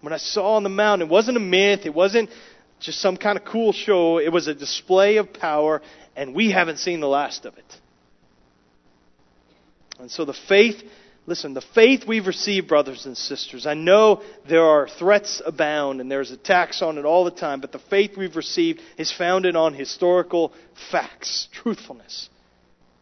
When 0.01 0.11
I 0.11 0.17
saw 0.17 0.55
on 0.55 0.63
the 0.63 0.69
mountain, 0.69 1.07
it 1.07 1.11
wasn't 1.11 1.37
a 1.37 1.39
myth, 1.39 1.81
it 1.85 1.93
wasn't 1.93 2.31
just 2.79 2.99
some 2.99 3.15
kind 3.15 3.37
of 3.37 3.45
cool 3.45 3.73
show, 3.73 4.17
it 4.17 4.31
was 4.31 4.47
a 4.47 4.55
display 4.55 5.17
of 5.17 5.33
power, 5.33 5.83
and 6.15 6.33
we 6.33 6.49
haven't 6.49 6.77
seen 6.77 6.99
the 6.99 7.07
last 7.07 7.45
of 7.45 7.59
it. 7.59 7.77
And 9.99 10.09
so 10.09 10.25
the 10.25 10.33
faith, 10.33 10.81
listen, 11.27 11.53
the 11.53 11.61
faith 11.61 12.05
we've 12.07 12.25
received, 12.25 12.67
brothers 12.67 13.05
and 13.05 13.15
sisters, 13.15 13.67
I 13.67 13.75
know 13.75 14.23
there 14.47 14.65
are 14.65 14.87
threats 14.87 15.43
abound 15.45 16.01
and 16.01 16.09
there's 16.09 16.31
attacks 16.31 16.81
on 16.81 16.97
it 16.97 17.05
all 17.05 17.23
the 17.23 17.29
time, 17.29 17.61
but 17.61 17.71
the 17.71 17.77
faith 17.77 18.17
we've 18.17 18.35
received 18.35 18.81
is 18.97 19.11
founded 19.11 19.55
on 19.55 19.75
historical 19.75 20.53
facts, 20.89 21.49
truthfulness. 21.51 22.29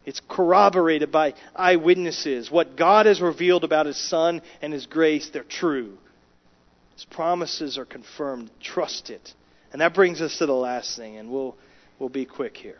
It's 0.08 0.22
corroborated 0.26 1.12
by 1.12 1.34
eyewitnesses. 1.54 2.50
What 2.50 2.76
God 2.76 3.04
has 3.04 3.20
revealed 3.20 3.62
about 3.62 3.84
His 3.84 3.98
Son 3.98 4.40
and 4.62 4.72
His 4.72 4.86
grace, 4.86 5.28
they're 5.28 5.44
true. 5.44 5.98
His 6.94 7.04
promises 7.04 7.76
are 7.76 7.84
confirmed. 7.84 8.50
Trust 8.58 9.10
it. 9.10 9.34
And 9.70 9.82
that 9.82 9.92
brings 9.92 10.22
us 10.22 10.38
to 10.38 10.46
the 10.46 10.54
last 10.54 10.96
thing, 10.96 11.18
and 11.18 11.30
we'll, 11.30 11.54
we'll 11.98 12.08
be 12.08 12.24
quick 12.24 12.56
here. 12.56 12.78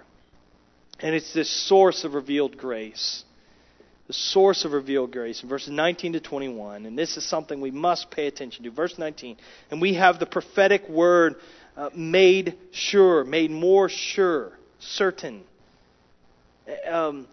And 1.01 1.15
it's 1.15 1.35
this 1.35 1.51
source 1.51 2.05
of 2.05 2.15
revealed 2.15 2.57
grace. 2.57 3.25
The 4.07 4.15
source 4.15 4.65
of 4.65 4.73
revealed 4.73 5.13
grace 5.13 5.43
in 5.43 5.51
verses 5.51 5.69
19 5.69 6.15
to 6.15 6.21
21. 6.21 6.87
And 6.87 6.99
this 6.99 7.19
is 7.19 7.29
something 7.29 7.61
we 7.61 7.71
must 7.71 8.11
pay 8.11 8.27
attention 8.27 8.65
to. 8.65 8.71
Verse 8.71 8.97
19. 8.97 9.37
And 9.71 9.83
we 9.83 9.93
have 9.97 10.19
the 10.19 10.25
prophetic 10.25 10.89
word 10.89 11.35
uh, 11.77 11.91
made 11.95 12.57
sure, 12.71 13.23
made 13.23 13.51
more 13.51 13.91
sure, 13.91 14.53
certain 14.79 15.45
um, 16.91 17.27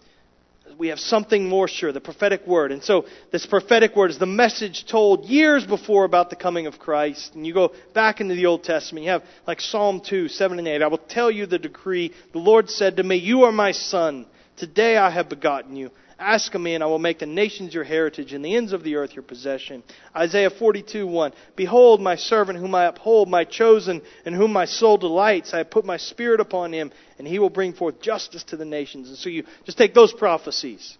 we 0.78 0.90
have 0.90 1.00
something 1.00 1.48
more 1.48 1.68
sure, 1.68 1.92
the 1.92 2.02
prophetic 2.02 2.46
word. 2.48 2.72
And 2.72 2.84
so 2.84 3.06
this 3.32 3.46
prophetic 3.46 3.96
word 3.96 4.12
is 4.12 4.20
the 4.20 4.26
message 4.26 4.86
told 4.86 5.26
years 5.26 5.66
before 5.66 6.06
about 6.06 6.30
the 6.30 6.36
coming 6.36 6.68
of 6.68 6.80
Christ. 6.80 7.36
And 7.36 7.46
you 7.46 7.54
go 7.54 7.74
back 7.94 8.20
into 8.20 8.36
the 8.36 8.46
Old 8.46 8.64
Testament, 8.64 9.06
you 9.06 9.12
have 9.12 9.24
like 9.48 9.62
Psalm 9.62 10.02
2, 10.08 10.28
7 10.28 10.60
and 10.60 10.68
8. 10.68 10.82
I 10.82 10.88
will 10.88 10.98
tell 10.98 11.30
you 11.30 11.46
the 11.46 11.60
decree. 11.60 12.14
The 12.34 12.40
Lord 12.40 12.70
said 12.70 12.98
to 12.98 13.04
me, 13.04 13.18
You 13.18 13.44
are 13.44 13.52
my 13.52 13.72
son. 13.72 14.26
Today 14.58 14.98
I 14.98 15.10
have 15.10 15.30
begotten 15.30 15.76
you. 15.76 15.92
Ask 16.18 16.55
of 16.55 16.61
me, 16.61 16.76
and 16.76 16.84
I 16.84 16.88
will 16.88 16.99
make 16.99 17.20
the 17.20 17.26
nations 17.26 17.74
your 17.74 17.84
heritage, 17.84 18.32
and 18.32 18.43
the 18.43 18.55
ends 18.55 18.72
of 18.72 18.84
the 18.84 18.95
earth 18.95 19.13
your 19.16 19.24
possession. 19.24 19.84
Isaiah 20.16 20.49
42, 20.49 21.05
1. 21.05 21.34
Behold, 21.57 21.99
my 21.99 22.16
servant 22.16 22.57
whom 22.57 22.74
I 22.74 22.86
uphold, 22.86 23.28
my 23.28 23.43
chosen, 23.43 24.01
in 24.26 24.34
whom 24.34 24.53
my 24.53 24.63
soul 24.63 24.97
delights. 24.97 25.53
I 25.53 25.57
have 25.57 25.70
put 25.70 25.84
my 25.84 25.97
spirit 25.97 26.39
upon 26.39 26.72
him, 26.72 26.93
and 27.20 27.28
he 27.28 27.38
will 27.38 27.49
bring 27.49 27.74
forth 27.74 28.01
justice 28.01 28.43
to 28.45 28.57
the 28.57 28.63
nations. 28.63 29.09
And 29.09 29.18
so 29.18 29.28
you 29.28 29.43
just 29.66 29.78
take 29.78 29.93
those 29.93 30.13
prophecies. 30.13 30.97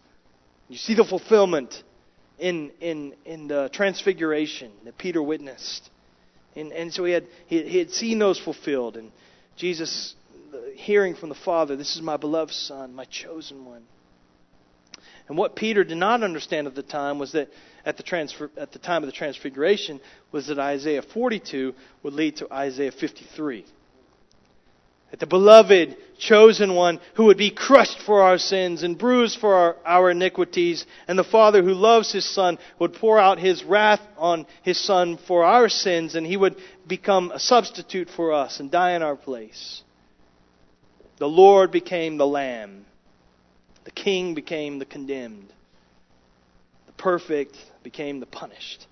You 0.68 0.78
see 0.78 0.96
the 0.96 1.06
fulfillment 1.06 1.82
in, 2.38 2.72
in, 2.82 3.16
in 3.24 3.48
the 3.48 3.70
transfiguration 3.72 4.72
that 4.84 4.98
Peter 4.98 5.24
witnessed. 5.24 5.90
And, 6.58 6.74
and 6.74 6.94
so 6.94 7.06
he 7.06 7.14
had, 7.14 7.26
he, 7.48 7.64
he 7.64 7.78
had 7.80 7.92
seen 7.92 8.20
those 8.20 8.38
fulfilled. 8.38 8.98
And 8.98 9.12
Jesus, 9.56 10.16
hearing 10.76 11.16
from 11.16 11.30
the 11.30 11.36
Father, 11.36 11.78
This 11.78 11.96
is 11.96 12.02
my 12.02 12.18
beloved 12.18 12.54
Son, 12.54 12.94
my 12.94 13.06
chosen 13.06 13.64
one. 13.64 13.84
And 15.28 15.38
what 15.38 15.56
Peter 15.56 15.84
did 15.84 15.98
not 15.98 16.24
understand 16.24 16.68
at 16.68 16.76
the 16.76 16.84
time 16.84 17.18
was 17.18 17.32
that 17.32 17.50
at 17.86 17.98
the, 17.98 18.04
transfer, 18.04 18.50
at 18.58 18.72
the 18.72 18.80
time 18.80 19.04
of 19.04 19.08
the 19.08 19.14
transfiguration 19.14 20.00
was 20.32 20.48
that 20.48 20.60
Isaiah 20.60 21.02
42 21.02 21.74
would 22.04 22.14
lead 22.14 22.38
to 22.38 22.54
Isaiah 22.54 22.92
53. 22.92 23.66
That 25.12 25.20
the 25.20 25.28
beloved 25.28 25.96
chosen 26.18 26.76
one 26.76 27.00
who 27.16 27.26
would 27.26 27.38
be 27.38 27.52
crushed 27.52 28.00
for 28.06 28.22
our 28.22 28.38
sins 28.38 28.84
and 28.84 28.98
bruised 28.98 29.40
for 29.40 29.54
our, 29.56 29.76
our 29.86 30.12
iniquities, 30.12 30.86
and 31.08 31.18
the 31.18 31.24
Father 31.24 31.64
who 31.64 31.74
loves 31.74 32.12
his 32.12 32.26
Son 32.26 32.58
would 32.80 32.94
pour 32.94 33.20
out 33.20 33.40
his 33.40 33.64
wrath 33.64 34.02
on 34.18 34.46
his 34.62 34.80
Son 34.80 35.18
for 35.28 35.44
our 35.44 35.70
sins, 35.70 36.16
and 36.16 36.26
he 36.26 36.38
would 36.38 36.56
become 36.88 37.32
a 37.32 37.40
substitute 37.40 38.10
for 38.10 38.34
us 38.34 38.60
and 38.60 38.72
die 38.72 38.94
in 38.94 39.04
our 39.04 39.16
place. 39.16 39.84
The 41.18 41.30
Lord 41.30 41.72
became 41.72 42.18
the 42.18 42.28
Lamb 42.28 42.86
the 43.86 43.92
king 43.92 44.34
became 44.34 44.80
the 44.80 44.86
condemned. 44.86 45.54
The 46.88 46.94
perfect 46.94 47.56
became 47.84 48.20
the 48.20 48.26
punished. 48.26 48.88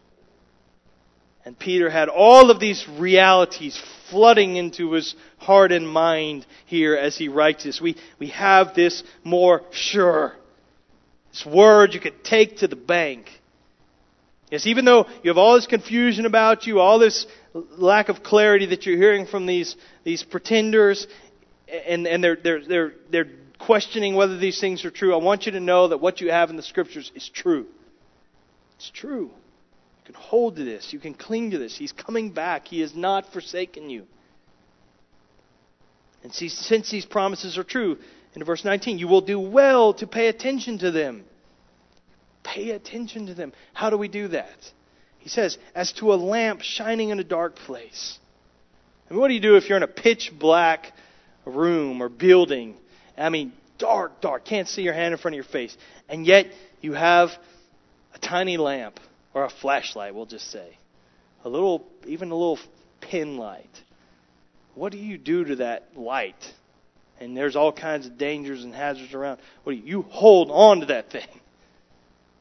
And 1.45 1.59
Peter 1.59 1.89
had 1.89 2.07
all 2.07 2.51
of 2.51 2.59
these 2.61 2.87
realities 2.87 3.81
flooding 4.09 4.55
into 4.55 4.93
his 4.93 5.13
heart 5.39 5.73
and 5.73 5.87
mind 5.87 6.45
here 6.65 6.95
as 6.95 7.17
he 7.17 7.27
writes 7.27 7.65
this. 7.65 7.81
We, 7.81 7.97
we 8.17 8.27
have 8.27 8.75
this 8.75 9.03
more 9.25 9.63
sure. 9.71 10.35
This 11.31 11.45
word 11.45 11.93
you 11.93 11.99
could 11.99 12.23
take 12.23 12.57
to 12.57 12.67
the 12.69 12.77
bank. 12.77 13.29
Yes, 14.51 14.67
even 14.67 14.85
though 14.85 15.07
you 15.23 15.29
have 15.31 15.37
all 15.37 15.55
this 15.55 15.67
confusion 15.67 16.25
about 16.25 16.65
you, 16.67 16.79
all 16.79 16.99
this 16.99 17.25
lack 17.53 18.07
of 18.07 18.23
clarity 18.23 18.67
that 18.67 18.85
you're 18.85 18.97
hearing 18.97 19.25
from 19.25 19.45
these, 19.47 19.75
these 20.03 20.23
pretenders, 20.23 21.07
and, 21.87 22.07
and 22.07 22.23
they're, 22.23 22.37
they're, 22.37 22.65
they're, 22.65 22.93
they're 23.09 23.29
questioning 23.65 24.15
whether 24.15 24.37
these 24.37 24.59
things 24.59 24.83
are 24.85 24.91
true, 24.91 25.13
I 25.13 25.23
want 25.23 25.45
you 25.45 25.53
to 25.53 25.59
know 25.59 25.87
that 25.87 25.99
what 25.99 26.21
you 26.21 26.31
have 26.31 26.49
in 26.49 26.57
the 26.57 26.63
Scriptures 26.63 27.11
is 27.15 27.29
true. 27.29 27.65
It's 28.75 28.89
true. 28.89 29.25
You 29.25 30.05
can 30.05 30.15
hold 30.15 30.57
to 30.57 30.63
this. 30.63 30.91
You 30.91 30.99
can 30.99 31.13
cling 31.13 31.51
to 31.51 31.57
this. 31.57 31.77
He's 31.77 31.93
coming 31.93 32.31
back. 32.31 32.67
He 32.67 32.81
has 32.81 32.93
not 32.93 33.31
forsaken 33.31 33.89
you. 33.89 34.05
And 36.23 36.33
see, 36.33 36.49
since 36.49 36.89
these 36.91 37.05
promises 37.05 37.57
are 37.57 37.63
true, 37.63 37.97
in 38.35 38.43
verse 38.43 38.65
19, 38.65 38.97
you 38.97 39.07
will 39.07 39.21
do 39.21 39.39
well 39.39 39.93
to 39.95 40.07
pay 40.07 40.27
attention 40.27 40.79
to 40.79 40.91
them. 40.91 41.23
Pay 42.43 42.71
attention 42.71 43.27
to 43.27 43.33
them. 43.33 43.53
How 43.73 43.89
do 43.89 43.97
we 43.97 44.07
do 44.09 44.29
that? 44.29 44.57
He 45.19 45.29
says, 45.29 45.57
as 45.73 45.93
to 45.93 46.13
a 46.13 46.15
lamp 46.15 46.61
shining 46.61 47.09
in 47.09 47.19
a 47.19 47.23
dark 47.23 47.55
place. 47.55 48.19
And 49.09 49.17
what 49.17 49.29
do 49.29 49.33
you 49.33 49.39
do 49.39 49.55
if 49.55 49.69
you're 49.69 49.77
in 49.77 49.83
a 49.83 49.87
pitch 49.87 50.33
black 50.37 50.91
room 51.45 52.01
or 52.01 52.09
building 52.09 52.75
I 53.17 53.29
mean, 53.29 53.53
dark, 53.77 54.21
dark. 54.21 54.45
Can't 54.45 54.67
see 54.67 54.81
your 54.81 54.93
hand 54.93 55.13
in 55.13 55.19
front 55.19 55.33
of 55.33 55.37
your 55.37 55.43
face. 55.43 55.75
And 56.09 56.25
yet, 56.25 56.47
you 56.81 56.93
have 56.93 57.29
a 58.13 58.19
tiny 58.19 58.57
lamp, 58.57 58.99
or 59.33 59.45
a 59.45 59.49
flashlight, 59.49 60.13
we'll 60.13 60.25
just 60.25 60.51
say. 60.51 60.77
A 61.43 61.49
little, 61.49 61.85
even 62.05 62.31
a 62.31 62.35
little 62.35 62.59
pin 63.01 63.37
light. 63.37 63.81
What 64.75 64.91
do 64.91 64.97
you 64.97 65.17
do 65.17 65.43
to 65.45 65.55
that 65.57 65.89
light? 65.95 66.53
And 67.19 67.37
there's 67.37 67.55
all 67.55 67.71
kinds 67.71 68.05
of 68.05 68.17
dangers 68.17 68.63
and 68.63 68.73
hazards 68.73 69.13
around. 69.13 69.39
What 69.63 69.73
do 69.73 69.77
you, 69.79 69.85
you 69.85 70.01
hold 70.03 70.49
on 70.51 70.81
to 70.81 70.87
that 70.87 71.11
thing? 71.11 71.27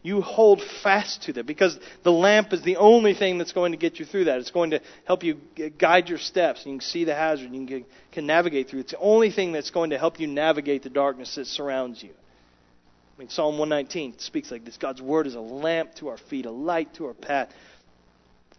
You 0.05 0.21
hold 0.21 0.61
fast 0.83 1.23
to 1.25 1.33
that 1.35 1.47
because 1.47 1.79
the 2.03 2.11
lamp 2.11 2.53
is 2.53 2.63
the 2.63 2.77
only 2.77 3.15
thing 3.15 3.39
that's 3.39 3.53
going 3.53 3.71
to 3.71 3.79
get 3.79 4.01
you 4.01 4.05
through 4.05 4.25
that. 4.25 4.39
It's 4.39 4.51
going 4.51 4.71
to 4.71 4.81
help 5.05 5.23
you 5.23 5.39
guide 5.79 6.09
your 6.09 6.19
steps. 6.19 6.67
You 6.67 6.73
can 6.73 6.81
see 6.81 7.05
the 7.05 7.15
hazard. 7.15 7.53
You 7.53 7.67
can, 7.67 7.85
can 8.11 8.27
navigate 8.27 8.69
through. 8.69 8.81
It's 8.81 8.93
the 8.93 8.99
only 8.99 9.31
thing 9.31 9.53
that's 9.53 9.71
going 9.71 9.91
to 9.91 9.99
help 9.99 10.19
you 10.19 10.27
navigate 10.27 10.83
the 10.83 10.91
darkness 10.91 11.37
that 11.37 11.47
surrounds 11.47 12.03
you. 12.03 12.11
I 12.11 13.19
mean, 13.21 13.29
Psalm 13.29 13.59
119 13.59 14.19
speaks 14.19 14.51
like 14.51 14.65
this 14.65 14.77
God's 14.77 15.01
word 15.01 15.29
is 15.29 15.37
a 15.37 15.41
lamp 15.41 15.95
to 15.97 16.09
our 16.09 16.19
feet, 16.19 16.47
a 16.47 16.51
light 16.51 16.95
to 16.95 17.07
our 17.07 17.15
path. 17.15 17.51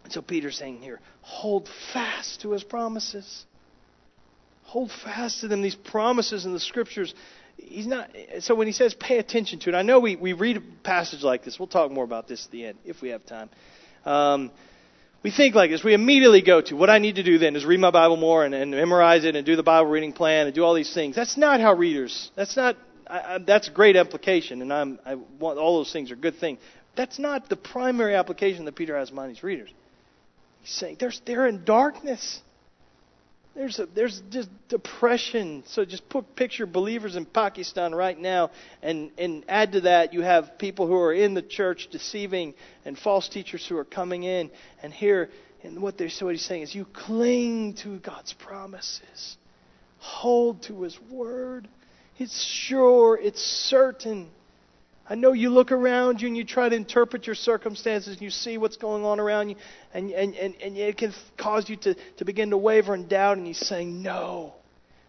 And 0.04 0.12
so 0.12 0.22
Peter's 0.22 0.56
saying 0.56 0.80
here, 0.80 1.00
hold 1.20 1.68
fast 1.92 2.40
to 2.42 2.52
his 2.52 2.64
promises. 2.64 3.44
Hold 4.64 4.90
fast 4.90 5.40
to 5.40 5.48
them. 5.48 5.60
These 5.60 5.74
promises 5.74 6.46
in 6.46 6.54
the 6.54 6.60
scriptures. 6.60 7.14
He's 7.66 7.86
not 7.86 8.10
so 8.40 8.54
when 8.54 8.66
he 8.66 8.72
says 8.72 8.94
pay 8.94 9.18
attention 9.18 9.58
to 9.60 9.70
it, 9.70 9.74
I 9.74 9.82
know 9.82 10.00
we, 10.00 10.16
we 10.16 10.32
read 10.32 10.58
a 10.58 10.62
passage 10.82 11.22
like 11.22 11.44
this. 11.44 11.58
We'll 11.58 11.68
talk 11.68 11.90
more 11.90 12.04
about 12.04 12.28
this 12.28 12.44
at 12.44 12.52
the 12.52 12.66
end 12.66 12.78
if 12.84 13.00
we 13.02 13.10
have 13.10 13.24
time. 13.24 13.50
Um, 14.04 14.50
we 15.22 15.30
think 15.30 15.54
like 15.54 15.70
this. 15.70 15.82
We 15.82 15.94
immediately 15.94 16.42
go 16.42 16.60
to 16.60 16.76
what 16.76 16.90
I 16.90 16.98
need 16.98 17.16
to 17.16 17.22
do 17.22 17.38
then 17.38 17.56
is 17.56 17.64
read 17.64 17.80
my 17.80 17.90
Bible 17.90 18.18
more 18.18 18.44
and, 18.44 18.54
and 18.54 18.70
memorize 18.70 19.24
it 19.24 19.34
and 19.34 19.46
do 19.46 19.56
the 19.56 19.62
Bible 19.62 19.90
reading 19.90 20.12
plan 20.12 20.46
and 20.46 20.54
do 20.54 20.62
all 20.62 20.74
these 20.74 20.92
things. 20.92 21.16
That's 21.16 21.38
not 21.38 21.60
how 21.60 21.72
readers. 21.74 22.30
That's 22.36 22.56
not. 22.56 22.76
I, 23.06 23.18
I, 23.18 23.38
that's 23.38 23.68
a 23.68 23.72
great 23.72 23.96
application, 23.96 24.60
and 24.60 24.72
I'm. 24.72 24.98
I 25.04 25.14
want 25.14 25.58
all 25.58 25.78
those 25.78 25.92
things 25.92 26.10
are 26.10 26.16
good 26.16 26.36
things. 26.36 26.58
That's 26.94 27.18
not 27.18 27.48
the 27.48 27.56
primary 27.56 28.14
application 28.14 28.66
that 28.66 28.76
Peter 28.76 28.96
has 28.96 29.10
in. 29.10 29.28
These 29.28 29.42
readers. 29.42 29.70
He's 30.60 30.74
saying 30.74 30.98
they're, 31.00 31.12
they're 31.24 31.46
in 31.46 31.64
darkness. 31.64 32.40
There's, 33.54 33.78
a, 33.78 33.86
there's 33.86 34.20
just 34.30 34.48
depression. 34.68 35.62
So 35.66 35.84
just 35.84 36.08
put 36.08 36.34
picture 36.34 36.66
believers 36.66 37.14
in 37.14 37.24
Pakistan 37.24 37.94
right 37.94 38.18
now, 38.18 38.50
and, 38.82 39.12
and 39.16 39.44
add 39.48 39.72
to 39.72 39.82
that 39.82 40.12
you 40.12 40.22
have 40.22 40.58
people 40.58 40.86
who 40.88 40.96
are 40.96 41.12
in 41.14 41.34
the 41.34 41.42
church 41.42 41.88
deceiving 41.90 42.54
and 42.84 42.98
false 42.98 43.28
teachers 43.28 43.64
who 43.66 43.76
are 43.76 43.84
coming 43.84 44.24
in. 44.24 44.50
And 44.82 44.92
here, 44.92 45.30
and 45.62 45.80
what, 45.80 45.96
they're, 45.96 46.10
what 46.20 46.34
he's 46.34 46.44
saying 46.44 46.62
is 46.62 46.74
you 46.74 46.84
cling 46.84 47.74
to 47.84 47.98
God's 47.98 48.32
promises, 48.32 49.36
hold 49.98 50.62
to 50.64 50.82
His 50.82 50.98
word. 51.10 51.68
It's 52.18 52.42
sure, 52.42 53.18
it's 53.20 53.40
certain. 53.40 54.30
I 55.08 55.16
know 55.16 55.32
you 55.32 55.50
look 55.50 55.70
around 55.70 56.22
you 56.22 56.28
and 56.28 56.36
you 56.36 56.44
try 56.44 56.68
to 56.68 56.74
interpret 56.74 57.26
your 57.26 57.36
circumstances 57.36 58.14
and 58.14 58.22
you 58.22 58.30
see 58.30 58.56
what's 58.56 58.76
going 58.76 59.04
on 59.04 59.20
around 59.20 59.50
you, 59.50 59.56
and, 59.92 60.10
and, 60.10 60.34
and, 60.34 60.54
and 60.62 60.76
it 60.76 60.96
can 60.96 61.12
cause 61.36 61.68
you 61.68 61.76
to, 61.76 61.94
to 62.16 62.24
begin 62.24 62.50
to 62.50 62.56
waver 62.56 62.94
and 62.94 63.08
doubt, 63.08 63.36
and 63.36 63.46
you 63.46 63.54
saying, 63.54 64.02
No. 64.02 64.54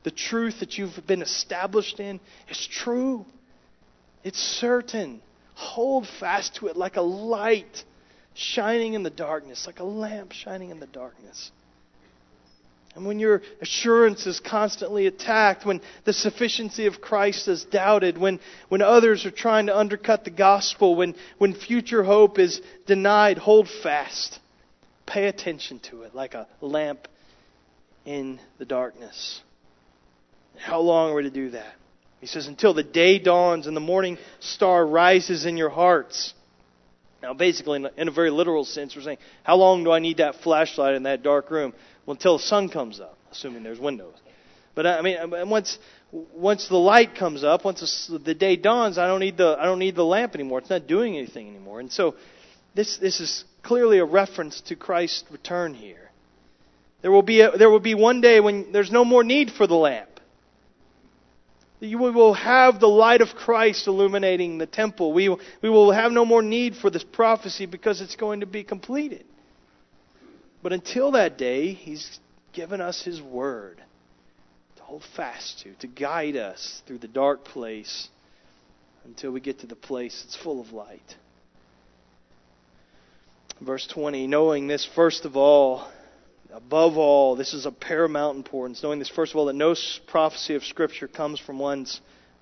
The 0.03 0.11
truth 0.11 0.59
that 0.59 0.77
you've 0.77 1.07
been 1.07 1.23
established 1.23 1.99
in 1.99 2.19
is 2.47 2.67
true, 2.67 3.25
it's 4.23 4.37
certain. 4.37 5.21
Hold 5.55 6.07
fast 6.19 6.55
to 6.55 6.67
it 6.67 6.77
like 6.77 6.97
a 6.97 7.01
light 7.01 7.83
shining 8.35 8.93
in 8.93 9.01
the 9.01 9.09
darkness, 9.09 9.65
like 9.65 9.79
a 9.79 9.83
lamp 9.83 10.31
shining 10.31 10.69
in 10.69 10.79
the 10.79 10.87
darkness. 10.87 11.51
And 12.95 13.05
when 13.05 13.19
your 13.19 13.41
assurance 13.61 14.25
is 14.25 14.39
constantly 14.39 15.05
attacked, 15.05 15.65
when 15.65 15.81
the 16.05 16.13
sufficiency 16.13 16.85
of 16.85 17.01
Christ 17.01 17.49
is 17.49 17.65
doubted, 17.65 18.17
when, 18.17 18.39
when 18.69 18.81
others 18.81 19.25
are 19.25 19.31
trying 19.31 19.65
to 19.65 19.77
undercut 19.77 20.23
the 20.23 20.29
gospel, 20.29 20.95
when, 20.95 21.13
when 21.37 21.53
future 21.53 22.03
hope 22.03 22.39
is 22.39 22.61
denied, 22.87 23.37
hold 23.37 23.67
fast. 23.67 24.39
Pay 25.05 25.27
attention 25.27 25.79
to 25.91 26.03
it 26.03 26.15
like 26.15 26.35
a 26.35 26.47
lamp 26.61 27.09
in 28.05 28.39
the 28.59 28.65
darkness. 28.65 29.41
How 30.57 30.79
long 30.79 31.11
are 31.11 31.15
we 31.15 31.23
to 31.23 31.29
do 31.29 31.49
that? 31.51 31.73
He 32.21 32.27
says, 32.27 32.47
until 32.47 32.73
the 32.73 32.81
day 32.81 33.19
dawns 33.19 33.67
and 33.67 33.75
the 33.75 33.81
morning 33.81 34.17
star 34.39 34.87
rises 34.87 35.45
in 35.45 35.57
your 35.57 35.69
hearts. 35.69 36.33
Now, 37.25 37.33
basically, 37.33 37.83
in 37.97 38.07
a, 38.07 38.11
very 38.11 38.29
literal 38.29 38.65
sense, 38.65 38.95
we're 38.95 39.01
saying, 39.01 39.17
how 39.41 39.55
long 39.55 39.83
do 39.83 39.91
I 39.91 39.97
need 39.97 40.17
that 40.17 40.35
flashlight 40.43 40.93
in 40.93 41.03
that 41.03 41.23
dark 41.23 41.49
room? 41.49 41.73
Well, 42.05 42.13
until 42.13 42.37
the 42.37 42.43
sun 42.43 42.69
comes 42.69 42.99
up, 42.99 43.17
assuming 43.31 43.63
there's 43.63 43.79
windows. 43.79 44.13
But 44.75 44.85
uh, 44.85 44.97
I 44.99 45.01
mean, 45.01 45.49
once 45.49 45.79
once 46.11 46.67
the 46.67 46.77
light 46.77 47.15
comes 47.15 47.43
up, 47.43 47.65
once 47.65 48.11
the 48.23 48.35
day 48.35 48.57
dawns, 48.57 48.99
I 48.99 49.07
don't 49.07 49.21
need 49.21 49.37
the 49.37 49.57
I 49.59 49.65
don't 49.65 49.79
need 49.79 49.95
the 49.95 50.05
lamp 50.05 50.35
anymore. 50.35 50.59
It's 50.59 50.69
not 50.69 50.85
doing 50.85 51.17
anything 51.17 51.49
anymore. 51.49 51.79
And 51.79 51.91
so, 51.91 52.13
this 52.75 52.97
this 52.97 53.19
is 53.19 53.43
clearly 53.63 53.97
a 53.97 54.05
reference 54.05 54.61
to 54.61 54.75
Christ's 54.75 55.23
return 55.31 55.73
here. 55.73 56.11
There 57.01 57.11
will 57.11 57.23
be 57.23 57.41
a, 57.41 57.57
there 57.57 57.71
will 57.71 57.79
be 57.79 57.95
one 57.95 58.21
day 58.21 58.39
when 58.39 58.71
there's 58.71 58.91
no 58.91 59.03
more 59.03 59.23
need 59.23 59.49
for 59.49 59.65
the 59.65 59.73
lamp. 59.73 60.14
You 61.79 61.97
will 61.97 62.33
have 62.33 62.79
the 62.79 62.87
light 62.87 63.21
of 63.21 63.29
Christ 63.35 63.87
illuminating 63.87 64.57
the 64.57 64.65
temple. 64.65 65.11
We, 65.11 65.29
we 65.61 65.69
will 65.69 65.91
have 65.91 66.11
no 66.11 66.25
more 66.25 66.41
need 66.41 66.75
for 66.75 66.89
this 66.89 67.03
prophecy 67.03 67.65
because 67.65 68.01
it's 68.01 68.15
going 68.15 68.39
to 68.39 68.45
be 68.45 68.63
completed. 68.63 69.25
But 70.63 70.73
until 70.73 71.11
that 71.11 71.37
day, 71.37 71.73
He's 71.73 72.19
given 72.53 72.79
us 72.79 73.03
His 73.03 73.21
Word 73.21 73.81
to 74.77 74.83
hold 74.83 75.03
fast 75.15 75.59
to, 75.59 75.73
to 75.75 75.87
guide 75.87 76.37
us 76.37 76.81
through 76.87 76.99
the 76.99 77.07
dark 77.07 77.43
place 77.43 78.07
until 79.03 79.31
we 79.31 79.41
get 79.41 79.59
to 79.59 79.67
the 79.67 79.75
place 79.75 80.23
that's 80.23 80.35
full 80.35 80.61
of 80.61 80.71
light. 80.71 81.15
Verse 83.61 83.87
20, 83.87 84.27
knowing 84.27 84.67
this, 84.67 84.87
first 84.95 85.25
of 85.25 85.37
all, 85.37 85.87
above 86.55 86.97
all, 86.97 87.35
this 87.35 87.53
is 87.53 87.65
of 87.65 87.79
paramount 87.79 88.37
importance, 88.37 88.81
knowing 88.81 88.97
this, 88.97 89.09
first 89.09 89.33
of 89.33 89.37
all, 89.37 89.45
that 89.45 89.55
no 89.55 89.75
prophecy 90.07 90.55
of 90.55 90.63
Scripture 90.63 91.07
comes 91.07 91.37
from 91.37 91.59
one's 91.59 91.99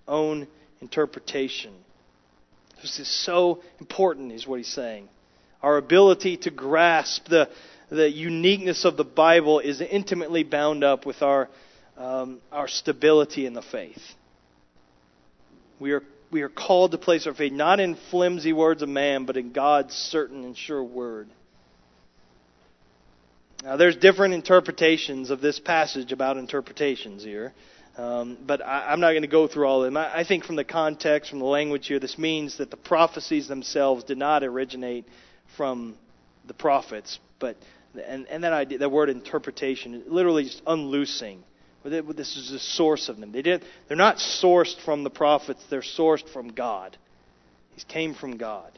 own 0.07 0.47
interpretation. 0.81 1.73
This 2.81 2.99
is 2.99 3.07
so 3.07 3.63
important, 3.79 4.31
is 4.31 4.45
what 4.45 4.57
he's 4.57 4.67
saying. 4.67 5.09
Our 5.63 5.77
ability 5.77 6.37
to 6.37 6.51
grasp 6.51 7.27
the, 7.27 7.49
the 7.89 8.09
uniqueness 8.09 8.85
of 8.85 8.97
the 8.97 9.03
Bible 9.03 9.59
is 9.59 9.81
intimately 9.81 10.43
bound 10.43 10.83
up 10.83 11.07
with 11.07 11.23
our, 11.23 11.49
um, 11.97 12.39
our 12.51 12.67
stability 12.67 13.47
in 13.47 13.53
the 13.53 13.63
faith. 13.63 14.01
We 15.79 15.91
are, 15.93 16.03
we 16.29 16.43
are 16.43 16.49
called 16.49 16.91
to 16.91 16.99
place 16.99 17.25
our 17.25 17.33
faith 17.33 17.53
not 17.53 17.79
in 17.79 17.97
flimsy 18.11 18.53
words 18.53 18.83
of 18.83 18.89
man, 18.89 19.25
but 19.25 19.37
in 19.37 19.53
God's 19.53 19.95
certain 19.95 20.43
and 20.43 20.55
sure 20.55 20.83
word. 20.83 21.29
Now, 23.63 23.77
there's 23.77 23.95
different 23.95 24.33
interpretations 24.33 25.29
of 25.29 25.39
this 25.39 25.57
passage 25.57 26.11
about 26.11 26.35
interpretations 26.37 27.23
here. 27.23 27.53
Um, 27.95 28.37
but 28.45 28.61
I, 28.61 28.91
am 28.91 28.99
not 28.99 29.11
going 29.11 29.21
to 29.21 29.27
go 29.27 29.47
through 29.47 29.65
all 29.65 29.83
of 29.83 29.85
them. 29.85 29.95
I, 29.95 30.19
I 30.19 30.23
think 30.25 30.43
from 30.43 30.55
the 30.57 30.65
context, 30.65 31.29
from 31.29 31.39
the 31.39 31.45
language 31.45 31.87
here, 31.87 31.99
this 31.99 32.17
means 32.17 32.57
that 32.57 32.71
the 32.71 32.77
prophecies 32.77 33.47
themselves 33.47 34.03
did 34.03 34.17
not 34.17 34.43
originate 34.43 35.05
from 35.55 35.95
the 36.45 36.53
prophets, 36.53 37.19
but 37.39 37.55
and, 38.05 38.27
and 38.27 38.43
that 38.43 38.51
idea, 38.51 38.79
that 38.79 38.91
word 38.91 39.09
interpretation, 39.09 40.03
literally 40.07 40.45
just 40.45 40.65
unloosing. 40.65 41.39
This 41.83 42.35
is 42.35 42.49
the 42.49 42.59
source 42.59 43.09
of 43.09 43.17
them. 43.17 43.31
They 43.31 43.43
did, 43.43 43.63
they're 43.87 43.95
not 43.95 44.17
sourced 44.17 44.83
from 44.83 45.03
the 45.03 45.09
prophets, 45.09 45.63
they're 45.69 45.81
sourced 45.81 46.27
from 46.33 46.49
God. 46.49 46.97
These 47.75 47.83
came 47.83 48.15
from 48.15 48.37
God. 48.37 48.71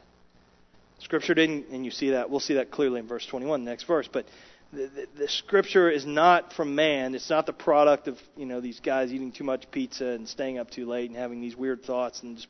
Scripture 0.98 1.34
didn't, 1.34 1.68
and 1.70 1.84
you 1.84 1.90
see 1.90 2.10
that, 2.10 2.30
we'll 2.30 2.40
see 2.40 2.54
that 2.54 2.70
clearly 2.70 3.00
in 3.00 3.06
verse 3.06 3.26
21, 3.26 3.64
the 3.64 3.70
next 3.70 3.84
verse, 3.84 4.08
but 4.12 4.26
the, 4.72 5.06
the, 5.16 5.28
scripture 5.28 5.90
is 5.90 6.04
not 6.04 6.52
from 6.52 6.74
man. 6.74 7.14
It's 7.14 7.30
not 7.30 7.46
the 7.46 7.52
product 7.52 8.08
of 8.08 8.18
you 8.36 8.46
know 8.46 8.60
these 8.60 8.80
guys 8.80 9.12
eating 9.12 9.32
too 9.32 9.44
much 9.44 9.70
pizza 9.70 10.06
and 10.06 10.28
staying 10.28 10.58
up 10.58 10.70
too 10.70 10.86
late 10.86 11.08
and 11.10 11.18
having 11.18 11.40
these 11.40 11.56
weird 11.56 11.84
thoughts 11.84 12.22
and 12.22 12.36
just 12.36 12.48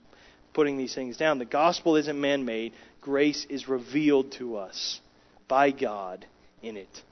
putting 0.54 0.76
these 0.78 0.94
things 0.94 1.16
down. 1.16 1.38
The 1.38 1.44
gospel 1.44 1.96
isn't 1.96 2.18
man-made. 2.18 2.72
Grace 3.00 3.46
is 3.50 3.68
revealed 3.68 4.32
to 4.32 4.56
us 4.56 5.00
by 5.48 5.70
God 5.70 6.24
in 6.62 6.76
it. 6.76 7.02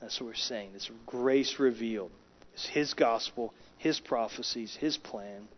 That's 0.00 0.20
what 0.20 0.26
we're 0.26 0.34
saying. 0.34 0.70
It's 0.74 0.90
grace 1.06 1.58
revealed. 1.58 2.10
It's 2.54 2.66
His 2.66 2.94
gospel, 2.94 3.54
His 3.78 3.98
prophecies, 3.98 4.76
His 4.76 4.96
plan. 4.96 5.48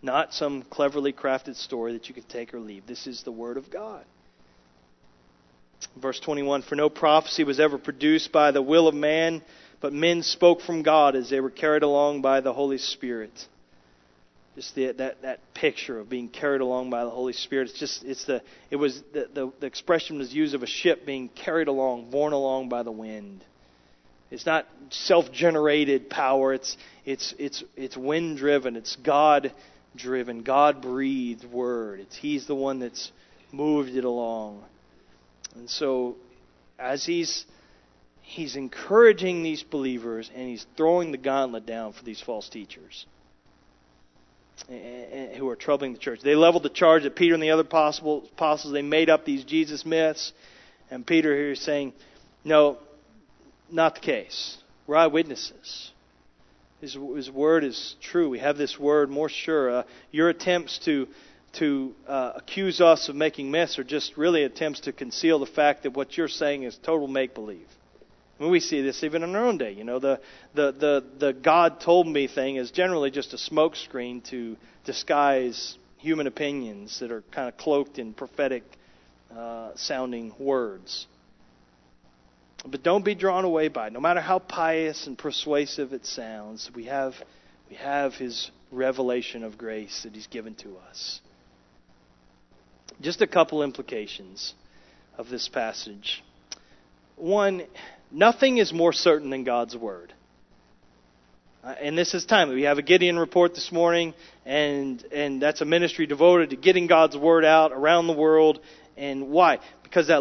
Not 0.00 0.32
some 0.32 0.62
cleverly 0.62 1.12
crafted 1.12 1.56
story 1.56 1.92
that 1.92 2.08
you 2.08 2.14
can 2.14 2.24
take 2.24 2.54
or 2.54 2.60
leave. 2.60 2.86
This 2.86 3.06
is 3.06 3.22
the 3.22 3.32
Word 3.32 3.56
of 3.56 3.70
God. 3.70 4.04
Verse 5.96 6.20
21 6.20 6.62
For 6.62 6.74
no 6.74 6.88
prophecy 6.88 7.44
was 7.44 7.60
ever 7.60 7.78
produced 7.78 8.32
by 8.32 8.50
the 8.50 8.62
will 8.62 8.88
of 8.88 8.94
man, 8.94 9.42
but 9.80 9.92
men 9.92 10.22
spoke 10.22 10.60
from 10.60 10.82
God 10.82 11.14
as 11.16 11.30
they 11.30 11.40
were 11.40 11.50
carried 11.50 11.82
along 11.82 12.22
by 12.22 12.40
the 12.40 12.52
Holy 12.52 12.78
Spirit. 12.78 13.30
Just 14.54 14.74
the, 14.74 14.90
that 14.92 15.22
that 15.22 15.54
picture 15.54 16.00
of 16.00 16.08
being 16.08 16.28
carried 16.28 16.60
along 16.60 16.90
by 16.90 17.04
the 17.04 17.10
Holy 17.10 17.32
Spirit. 17.32 17.70
It's 17.70 17.78
just 17.78 18.02
it's 18.02 18.24
the 18.24 18.42
it 18.70 18.76
was 18.76 19.00
the, 19.12 19.28
the, 19.32 19.52
the 19.60 19.66
expression 19.66 20.18
was 20.18 20.34
used 20.34 20.54
of 20.54 20.64
a 20.64 20.66
ship 20.66 21.06
being 21.06 21.28
carried 21.28 21.68
along, 21.68 22.10
borne 22.10 22.32
along 22.32 22.68
by 22.68 22.82
the 22.82 22.90
wind. 22.90 23.44
It's 24.30 24.44
not 24.44 24.66
self-generated 24.90 26.10
power. 26.10 26.52
It's 26.52 26.76
it's 27.04 27.34
it's 27.38 27.62
it's 27.76 27.96
wind-driven. 27.96 28.74
It's 28.74 28.96
God-driven, 28.96 30.42
God-breathed 30.42 31.44
word. 31.44 32.00
It's 32.00 32.16
He's 32.16 32.46
the 32.48 32.56
one 32.56 32.80
that's 32.80 33.12
moved 33.52 33.90
it 33.90 34.04
along. 34.04 34.64
And 35.58 35.68
so, 35.68 36.16
as 36.78 37.04
he's 37.04 37.44
he's 38.22 38.56
encouraging 38.56 39.42
these 39.42 39.62
believers 39.62 40.30
and 40.34 40.48
he's 40.48 40.66
throwing 40.76 41.12
the 41.12 41.18
gauntlet 41.18 41.66
down 41.66 41.92
for 41.92 42.04
these 42.04 42.20
false 42.20 42.48
teachers. 42.48 43.06
Eh, 44.68 44.74
eh, 44.74 45.06
eh, 45.12 45.38
who 45.38 45.48
are 45.48 45.56
troubling 45.56 45.92
the 45.92 45.98
church. 45.98 46.20
They 46.20 46.34
leveled 46.34 46.64
the 46.64 46.68
charge 46.68 47.04
that 47.04 47.14
Peter 47.14 47.32
and 47.32 47.42
the 47.42 47.50
other 47.50 47.62
apostles, 47.62 48.72
they 48.72 48.82
made 48.82 49.08
up 49.08 49.24
these 49.24 49.44
Jesus 49.44 49.86
myths. 49.86 50.32
And 50.90 51.06
Peter 51.06 51.34
here 51.34 51.52
is 51.52 51.60
saying, 51.60 51.92
no, 52.44 52.78
not 53.70 53.94
the 53.94 54.00
case. 54.00 54.58
We're 54.86 54.96
eyewitnesses. 54.96 55.92
His, 56.80 56.98
his 57.14 57.30
word 57.30 57.64
is 57.64 57.96
true. 58.02 58.28
We 58.28 58.40
have 58.40 58.58
this 58.58 58.78
word 58.78 59.10
more 59.10 59.28
sure. 59.28 59.70
Uh, 59.70 59.82
your 60.10 60.28
attempts 60.28 60.78
to 60.84 61.08
to 61.54 61.94
uh, 62.06 62.32
accuse 62.36 62.80
us 62.80 63.08
of 63.08 63.16
making 63.16 63.50
myths 63.50 63.78
are 63.78 63.84
just 63.84 64.16
really 64.16 64.44
attempts 64.44 64.80
to 64.80 64.92
conceal 64.92 65.38
the 65.38 65.46
fact 65.46 65.82
that 65.84 65.96
what 65.96 66.16
you're 66.16 66.28
saying 66.28 66.62
is 66.62 66.78
total 66.82 67.08
make 67.08 67.34
believe. 67.34 67.66
I 68.38 68.42
mean, 68.42 68.52
we 68.52 68.60
see 68.60 68.82
this 68.82 69.02
even 69.02 69.22
in 69.22 69.34
our 69.34 69.46
own 69.46 69.58
day. 69.58 69.72
You 69.72 69.84
know, 69.84 69.98
the, 69.98 70.20
the, 70.54 70.72
the, 70.72 71.04
the 71.18 71.32
God 71.32 71.80
told 71.80 72.06
me 72.06 72.28
thing 72.28 72.56
is 72.56 72.70
generally 72.70 73.10
just 73.10 73.32
a 73.32 73.36
smokescreen 73.36 74.22
to 74.30 74.56
disguise 74.84 75.76
human 75.96 76.26
opinions 76.28 77.00
that 77.00 77.10
are 77.10 77.22
kind 77.32 77.48
of 77.48 77.56
cloaked 77.56 77.98
in 77.98 78.14
prophetic 78.14 78.62
uh, 79.36 79.72
sounding 79.74 80.32
words. 80.38 81.06
But 82.64 82.82
don't 82.82 83.04
be 83.04 83.14
drawn 83.14 83.44
away 83.44 83.68
by 83.68 83.88
it. 83.88 83.92
No 83.92 84.00
matter 84.00 84.20
how 84.20 84.38
pious 84.38 85.06
and 85.06 85.18
persuasive 85.18 85.92
it 85.92 86.06
sounds, 86.06 86.70
we 86.74 86.84
have, 86.84 87.14
we 87.68 87.76
have 87.76 88.14
His 88.14 88.50
revelation 88.70 89.42
of 89.42 89.58
grace 89.58 90.02
that 90.04 90.14
He's 90.14 90.26
given 90.26 90.54
to 90.56 90.76
us. 90.88 91.20
Just 93.00 93.22
a 93.22 93.26
couple 93.26 93.62
implications 93.62 94.54
of 95.16 95.28
this 95.28 95.48
passage. 95.48 96.22
One, 97.16 97.62
nothing 98.10 98.58
is 98.58 98.72
more 98.72 98.92
certain 98.92 99.30
than 99.30 99.44
God's 99.44 99.76
Word. 99.76 100.12
Uh, 101.62 101.74
and 101.80 101.98
this 101.98 102.14
is 102.14 102.24
timely. 102.24 102.54
We 102.54 102.62
have 102.62 102.78
a 102.78 102.82
Gideon 102.82 103.18
report 103.18 103.54
this 103.54 103.72
morning, 103.72 104.14
and, 104.46 105.02
and 105.12 105.42
that's 105.42 105.60
a 105.60 105.64
ministry 105.64 106.06
devoted 106.06 106.50
to 106.50 106.56
getting 106.56 106.86
God's 106.86 107.16
Word 107.16 107.44
out 107.44 107.72
around 107.72 108.06
the 108.06 108.12
world. 108.12 108.60
And 108.96 109.28
why? 109.30 109.58
Because 109.82 110.06
that, 110.08 110.20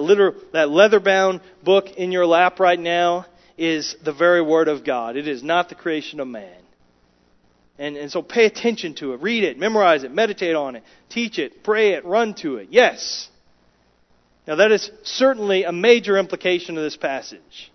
that 0.53 0.69
leather 0.69 0.99
bound 0.99 1.41
book 1.63 1.91
in 1.97 2.11
your 2.11 2.25
lap 2.25 2.59
right 2.59 2.79
now 2.79 3.25
is 3.57 3.95
the 4.03 4.13
very 4.13 4.41
Word 4.41 4.67
of 4.67 4.83
God. 4.83 5.15
It 5.15 5.27
is 5.27 5.43
not 5.43 5.69
the 5.69 5.75
creation 5.75 6.19
of 6.19 6.27
man. 6.27 6.61
And, 7.79 7.95
and 7.95 8.11
so 8.11 8.21
pay 8.21 8.45
attention 8.45 8.95
to 8.95 9.13
it. 9.13 9.21
Read 9.21 9.43
it, 9.43 9.59
memorize 9.59 10.03
it, 10.03 10.11
meditate 10.11 10.55
on 10.55 10.75
it, 10.75 10.83
teach 11.09 11.37
it, 11.37 11.63
pray 11.63 11.93
it, 11.93 12.05
run 12.05 12.33
to 12.35 12.57
it. 12.57 12.69
Yes. 12.71 13.29
Now, 14.47 14.55
that 14.55 14.71
is 14.71 14.89
certainly 15.03 15.65
a 15.65 15.71
major 15.71 16.17
implication 16.17 16.77
of 16.77 16.83
this 16.83 16.95
passage, 16.95 17.71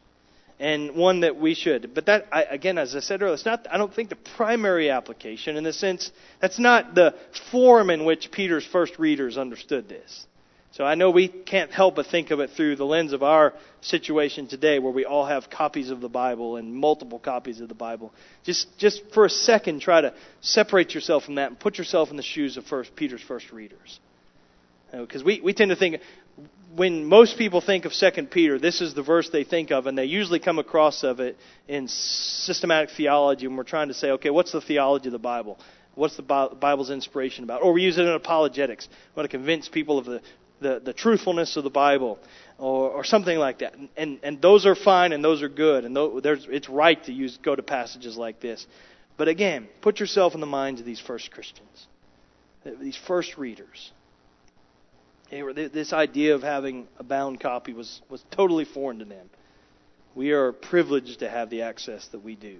and 0.58 0.96
one 0.96 1.20
that 1.20 1.36
we 1.36 1.54
should. 1.54 1.94
But 1.94 2.06
that, 2.06 2.26
I, 2.32 2.44
again, 2.44 2.78
as 2.78 2.96
I 2.96 3.00
said 3.00 3.20
earlier, 3.20 3.34
it's 3.34 3.44
not. 3.44 3.66
I 3.70 3.76
don't 3.76 3.92
think 3.92 4.08
the 4.08 4.16
primary 4.16 4.88
application, 4.90 5.56
in 5.56 5.64
the 5.64 5.72
sense 5.74 6.10
that's 6.40 6.58
not 6.58 6.94
the 6.94 7.14
form 7.50 7.90
in 7.90 8.06
which 8.06 8.30
Peter's 8.32 8.64
first 8.64 8.98
readers 8.98 9.36
understood 9.36 9.88
this. 9.88 10.26
So 10.72 10.84
I 10.84 10.94
know 10.94 11.10
we 11.10 11.28
can't 11.28 11.70
help 11.70 11.96
but 11.96 12.06
think 12.06 12.30
of 12.30 12.40
it 12.40 12.50
through 12.50 12.76
the 12.76 12.86
lens 12.86 13.12
of 13.12 13.22
our 13.22 13.52
situation 13.82 14.46
today 14.46 14.78
where 14.78 14.92
we 14.92 15.04
all 15.04 15.26
have 15.26 15.50
copies 15.50 15.90
of 15.90 16.00
the 16.00 16.08
Bible 16.08 16.56
and 16.56 16.74
multiple 16.74 17.18
copies 17.18 17.60
of 17.60 17.68
the 17.68 17.74
Bible. 17.74 18.12
Just 18.42 18.78
just 18.78 19.02
for 19.12 19.26
a 19.26 19.30
second 19.30 19.80
try 19.80 20.00
to 20.00 20.14
separate 20.40 20.94
yourself 20.94 21.24
from 21.24 21.34
that 21.34 21.48
and 21.48 21.60
put 21.60 21.76
yourself 21.76 22.10
in 22.10 22.16
the 22.16 22.22
shoes 22.22 22.56
of 22.56 22.64
first 22.64 22.96
Peter's 22.96 23.20
first 23.20 23.52
readers. 23.52 24.00
Because 24.90 25.22
we, 25.22 25.40
we 25.40 25.52
tend 25.52 25.70
to 25.70 25.76
think 25.76 26.00
when 26.74 27.04
most 27.04 27.36
people 27.36 27.60
think 27.60 27.84
of 27.84 27.92
Second 27.92 28.30
Peter, 28.30 28.58
this 28.58 28.80
is 28.80 28.94
the 28.94 29.02
verse 29.02 29.28
they 29.30 29.44
think 29.44 29.70
of, 29.70 29.86
and 29.86 29.96
they 29.96 30.06
usually 30.06 30.38
come 30.38 30.58
across 30.58 31.02
of 31.02 31.20
it 31.20 31.36
in 31.68 31.88
systematic 31.88 32.90
theology 32.96 33.46
when 33.46 33.56
we're 33.56 33.64
trying 33.64 33.88
to 33.88 33.94
say, 33.94 34.10
okay, 34.12 34.30
what's 34.30 34.52
the 34.52 34.60
theology 34.60 35.08
of 35.08 35.12
the 35.12 35.18
Bible? 35.18 35.58
What's 35.94 36.16
the 36.16 36.22
Bible's 36.22 36.90
inspiration 36.90 37.44
about? 37.44 37.62
Or 37.62 37.74
we 37.74 37.82
use 37.82 37.98
it 37.98 38.02
in 38.02 38.08
apologetics. 38.08 38.88
We 38.90 39.20
want 39.20 39.30
to 39.30 39.36
convince 39.36 39.68
people 39.68 39.98
of 39.98 40.06
the 40.06 40.22
the, 40.62 40.80
the 40.82 40.92
truthfulness 40.92 41.56
of 41.56 41.64
the 41.64 41.70
Bible 41.70 42.18
or, 42.58 42.90
or 42.90 43.04
something 43.04 43.38
like 43.38 43.58
that. 43.58 43.74
And, 43.96 44.18
and 44.22 44.40
those 44.40 44.66
are 44.66 44.74
fine 44.74 45.12
and 45.12 45.22
those 45.22 45.42
are 45.42 45.48
good. 45.48 45.84
And 45.84 45.94
those, 45.94 46.46
it's 46.48 46.68
right 46.68 47.02
to 47.04 47.12
use, 47.12 47.38
go 47.42 47.54
to 47.54 47.62
passages 47.62 48.16
like 48.16 48.40
this. 48.40 48.66
But 49.16 49.28
again, 49.28 49.68
put 49.80 50.00
yourself 50.00 50.34
in 50.34 50.40
the 50.40 50.46
minds 50.46 50.80
of 50.80 50.86
these 50.86 51.00
first 51.00 51.30
Christians, 51.30 51.86
these 52.80 52.96
first 52.96 53.36
readers. 53.36 53.92
This 55.30 55.92
idea 55.92 56.34
of 56.34 56.42
having 56.42 56.88
a 56.98 57.02
bound 57.02 57.40
copy 57.40 57.72
was, 57.72 58.00
was 58.08 58.22
totally 58.30 58.64
foreign 58.64 58.98
to 58.98 59.04
them. 59.04 59.30
We 60.14 60.32
are 60.32 60.52
privileged 60.52 61.20
to 61.20 61.30
have 61.30 61.48
the 61.48 61.62
access 61.62 62.06
that 62.08 62.22
we 62.22 62.36
do. 62.36 62.58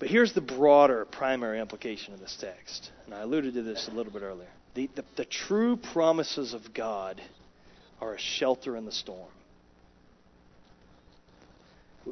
But 0.00 0.08
here's 0.08 0.32
the 0.32 0.40
broader 0.40 1.04
primary 1.04 1.60
implication 1.60 2.12
of 2.12 2.20
this 2.20 2.36
text. 2.40 2.90
And 3.06 3.14
I 3.14 3.20
alluded 3.20 3.54
to 3.54 3.62
this 3.62 3.88
a 3.88 3.92
little 3.92 4.12
bit 4.12 4.22
earlier. 4.22 4.48
The, 4.74 4.90
the, 4.94 5.04
the 5.16 5.24
true 5.24 5.76
promises 5.76 6.52
of 6.52 6.74
God 6.74 7.20
are 8.00 8.14
a 8.14 8.18
shelter 8.18 8.76
in 8.76 8.84
the 8.84 8.92
storm. 8.92 9.28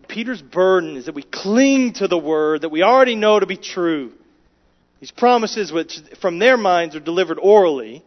Peter's 0.08 0.40
burden 0.40 0.96
is 0.96 1.06
that 1.06 1.14
we 1.14 1.22
cling 1.22 1.92
to 1.94 2.08
the 2.08 2.18
word 2.18 2.62
that 2.62 2.70
we 2.70 2.82
already 2.82 3.14
know 3.14 3.38
to 3.38 3.46
be 3.46 3.56
true. 3.56 4.12
These 5.00 5.10
promises, 5.10 5.72
which 5.72 5.98
from 6.20 6.38
their 6.38 6.56
minds 6.56 6.96
are 6.96 7.00
delivered 7.00 7.38
orally, 7.38 8.02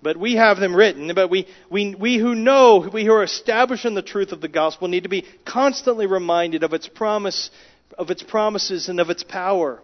but 0.00 0.16
we 0.16 0.36
have 0.36 0.58
them 0.58 0.74
written. 0.74 1.12
But 1.14 1.30
we, 1.30 1.46
we, 1.68 1.94
we 1.94 2.16
who 2.16 2.34
know, 2.34 2.88
we 2.92 3.04
who 3.04 3.12
are 3.12 3.24
established 3.24 3.84
in 3.84 3.94
the 3.94 4.02
truth 4.02 4.32
of 4.32 4.40
the 4.40 4.48
gospel, 4.48 4.88
need 4.88 5.02
to 5.02 5.08
be 5.08 5.26
constantly 5.44 6.06
reminded 6.06 6.62
of 6.62 6.72
its 6.72 6.88
promise, 6.88 7.50
of 7.98 8.10
its 8.10 8.22
promises, 8.22 8.88
and 8.88 9.00
of 9.00 9.10
its 9.10 9.24
power. 9.24 9.80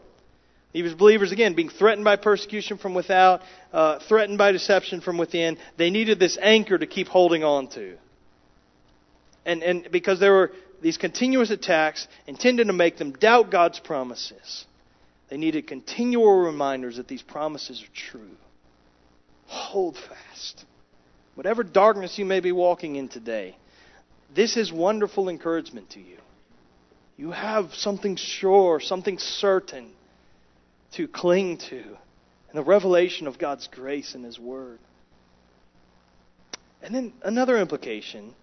These 0.73 0.95
believers, 0.95 1.33
again, 1.33 1.55
being 1.55 1.69
threatened 1.69 2.05
by 2.05 2.17
persecution 2.17 2.79
from 2.79 2.95
without, 2.95 3.43
uh, 3.73 3.99
threatened 3.99 4.39
by 4.39 4.53
deception 4.53 5.01
from 5.01 5.19
within, 5.19 5.59
they 5.77 5.91
needed 5.91 6.21
this 6.21 6.39
anchor 6.41 6.79
to 6.79 6.87
keep 6.87 7.09
holding 7.09 7.43
on 7.43 7.69
to. 7.71 7.97
And, 9.45 9.63
and 9.63 9.89
because 9.91 10.21
there 10.21 10.33
were 10.33 10.53
these 10.81 10.97
continuous 10.97 11.51
attacks 11.51 12.07
intended 12.27 12.69
to 12.69 12.73
make 12.73 12.99
them 12.99 13.13
doubt 13.13 13.51
God's 13.51 13.81
promises, 13.81 14.65
they 15.29 15.37
needed 15.37 15.67
continual 15.67 16.45
reminders 16.45 16.99
that 16.99 17.09
these 17.09 17.23
promises 17.23 17.83
are 17.83 18.11
true. 18.13 18.37
Hold 19.47 19.97
fast. 19.97 20.65
Whatever 21.35 21.65
darkness 21.65 22.17
you 22.17 22.25
may 22.25 22.41
be 22.41 22.53
walking 22.53 22.95
in 22.95 23.09
today, 23.09 23.57
this 24.35 24.57
is 24.57 24.73
wonderful 24.73 25.29
encouragement 25.29 25.91
to 25.91 26.01
you. 26.01 26.19
You 27.17 27.33
have 27.33 27.75
something 27.75 28.15
sure, 28.17 28.79
something 28.79 29.19
certain 29.19 29.91
to 30.93 31.09
cling 31.09 31.59
to 31.59 31.83
and 32.51 32.59
the 32.59 32.65
revelation 32.65 33.27
of 33.27 33.39
God's 33.39 33.69
grace 33.69 34.15
in 34.15 34.23
His 34.23 34.39
Word. 34.39 34.79
And 36.83 36.95
then 36.95 37.13
another 37.23 37.59
implication, 37.59 38.35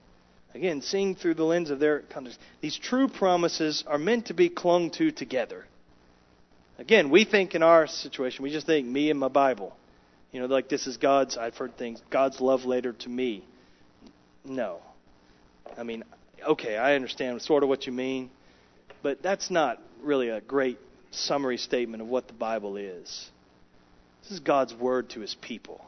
again, 0.53 0.81
seeing 0.81 1.15
through 1.15 1.33
the 1.33 1.43
lens 1.43 1.69
of 1.69 1.79
their 1.79 1.99
context, 1.99 2.39
these 2.61 2.77
true 2.77 3.07
promises 3.07 3.83
are 3.87 3.97
meant 3.97 4.27
to 4.27 4.33
be 4.33 4.49
clung 4.49 4.91
to 4.91 5.11
together. 5.11 5.65
Again, 6.79 7.09
we 7.09 7.25
think 7.25 7.55
in 7.55 7.63
our 7.63 7.87
situation, 7.87 8.43
we 8.43 8.51
just 8.51 8.67
think 8.67 8.87
me 8.87 9.09
and 9.09 9.19
my 9.19 9.27
Bible. 9.27 9.75
You 10.31 10.41
know, 10.41 10.45
like 10.45 10.69
this 10.69 10.87
is 10.87 10.97
God's, 10.97 11.35
I've 11.35 11.57
heard 11.57 11.77
things, 11.77 12.01
God's 12.09 12.39
love 12.39 12.65
letter 12.65 12.93
to 12.93 13.09
me. 13.09 13.43
No. 14.45 14.79
I 15.77 15.83
mean, 15.83 16.03
okay, 16.45 16.77
I 16.77 16.95
understand 16.95 17.41
sort 17.41 17.63
of 17.63 17.69
what 17.69 17.87
you 17.87 17.91
mean, 17.91 18.29
but 19.01 19.21
that's 19.23 19.49
not 19.49 19.81
really 20.01 20.29
a 20.29 20.39
great 20.39 20.77
summary 21.11 21.57
statement 21.57 22.01
of 22.01 22.07
what 22.07 22.27
the 22.27 22.33
Bible 22.33 22.77
is. 22.77 23.29
This 24.23 24.31
is 24.31 24.39
God's 24.39 24.73
word 24.73 25.09
to 25.11 25.21
his 25.21 25.35
people 25.35 25.81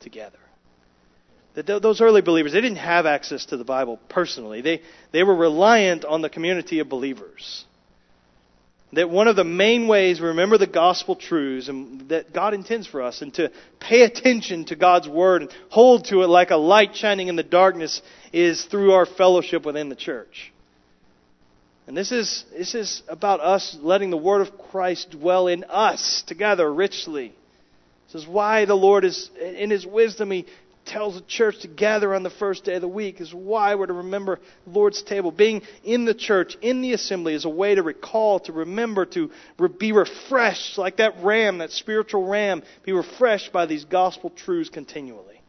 together. 0.00 0.38
That 1.54 1.66
those 1.66 2.00
early 2.00 2.20
believers, 2.20 2.52
they 2.52 2.60
didn't 2.60 2.78
have 2.78 3.06
access 3.06 3.46
to 3.46 3.56
the 3.56 3.64
Bible 3.64 4.00
personally. 4.08 4.60
They, 4.60 4.82
they 5.12 5.22
were 5.22 5.36
reliant 5.36 6.04
on 6.04 6.20
the 6.20 6.28
community 6.28 6.80
of 6.80 6.88
believers. 6.88 7.64
That 8.92 9.08
one 9.08 9.28
of 9.28 9.36
the 9.36 9.44
main 9.44 9.88
ways 9.88 10.20
we 10.20 10.28
remember 10.28 10.58
the 10.58 10.66
gospel 10.66 11.16
truths 11.16 11.68
and 11.68 12.08
that 12.10 12.32
God 12.32 12.54
intends 12.54 12.86
for 12.86 13.02
us 13.02 13.22
and 13.22 13.32
to 13.34 13.50
pay 13.80 14.02
attention 14.02 14.66
to 14.66 14.76
God's 14.76 15.08
word 15.08 15.42
and 15.42 15.50
hold 15.68 16.06
to 16.06 16.22
it 16.22 16.28
like 16.28 16.50
a 16.50 16.56
light 16.56 16.94
shining 16.94 17.28
in 17.28 17.36
the 17.36 17.42
darkness 17.42 18.02
is 18.32 18.64
through 18.64 18.92
our 18.92 19.06
fellowship 19.06 19.64
within 19.64 19.88
the 19.88 19.96
church. 19.96 20.52
And 21.86 21.96
this 21.96 22.12
is, 22.12 22.44
this 22.56 22.74
is 22.74 23.02
about 23.08 23.40
us 23.40 23.76
letting 23.80 24.10
the 24.10 24.16
Word 24.16 24.40
of 24.40 24.56
Christ 24.70 25.10
dwell 25.10 25.48
in 25.48 25.64
us 25.64 26.24
together 26.26 26.72
richly. 26.72 27.34
This 28.06 28.22
is 28.22 28.28
why 28.28 28.64
the 28.64 28.74
Lord 28.74 29.04
is, 29.04 29.30
in 29.38 29.70
His 29.70 29.86
wisdom, 29.86 30.30
He 30.30 30.46
tells 30.86 31.14
the 31.14 31.22
church 31.22 31.60
to 31.60 31.68
gather 31.68 32.14
on 32.14 32.22
the 32.22 32.30
first 32.30 32.64
day 32.64 32.74
of 32.74 32.80
the 32.80 32.88
week, 32.88 33.20
is 33.20 33.32
why 33.34 33.74
we're 33.74 33.86
to 33.86 33.92
remember 33.92 34.40
the 34.66 34.72
Lord's 34.72 35.02
table. 35.02 35.30
Being 35.30 35.62
in 35.82 36.04
the 36.04 36.14
church, 36.14 36.56
in 36.62 36.80
the 36.80 36.92
assembly, 36.92 37.34
is 37.34 37.44
a 37.44 37.50
way 37.50 37.74
to 37.74 37.82
recall, 37.82 38.40
to 38.40 38.52
remember, 38.52 39.04
to 39.06 39.30
be 39.78 39.92
refreshed, 39.92 40.78
like 40.78 40.98
that 40.98 41.22
ram, 41.22 41.58
that 41.58 41.70
spiritual 41.70 42.26
ram, 42.26 42.62
be 42.82 42.92
refreshed 42.92 43.52
by 43.52 43.66
these 43.66 43.84
gospel 43.84 44.30
truths 44.30 44.70
continually. 44.70 45.40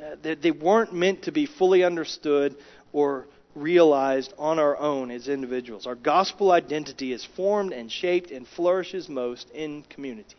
Uh, 0.00 0.16
they, 0.22 0.34
they 0.34 0.50
weren't 0.50 0.92
meant 0.92 1.22
to 1.22 1.32
be 1.32 1.46
fully 1.46 1.82
understood 1.82 2.56
or 2.92 3.26
realized 3.56 4.32
on 4.38 4.58
our 4.58 4.76
own 4.76 5.10
as 5.10 5.28
individuals. 5.28 5.86
Our 5.86 5.94
gospel 5.94 6.52
identity 6.52 7.12
is 7.12 7.24
formed 7.24 7.72
and 7.72 7.90
shaped 7.90 8.30
and 8.30 8.46
flourishes 8.46 9.08
most 9.08 9.50
in 9.50 9.82
community. 9.88 10.36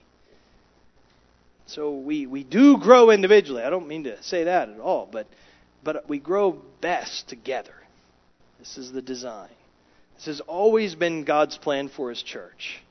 So 1.65 1.97
we, 1.97 2.27
we 2.27 2.43
do 2.43 2.77
grow 2.77 3.09
individually. 3.09 3.63
I 3.63 3.69
don't 3.69 3.87
mean 3.87 4.05
to 4.05 4.21
say 4.23 4.45
that 4.45 4.69
at 4.69 4.79
all, 4.79 5.09
but, 5.11 5.27
but 5.83 6.07
we 6.07 6.19
grow 6.19 6.61
best 6.79 7.27
together. 7.27 7.73
This 8.59 8.77
is 8.77 8.91
the 8.91 9.01
design. 9.01 9.49
This 10.15 10.27
has 10.27 10.41
always 10.41 10.95
been 10.95 11.25
God's 11.25 11.57
plan 11.57 11.89
for 11.89 12.09
His 12.09 12.23
church. 12.23 12.81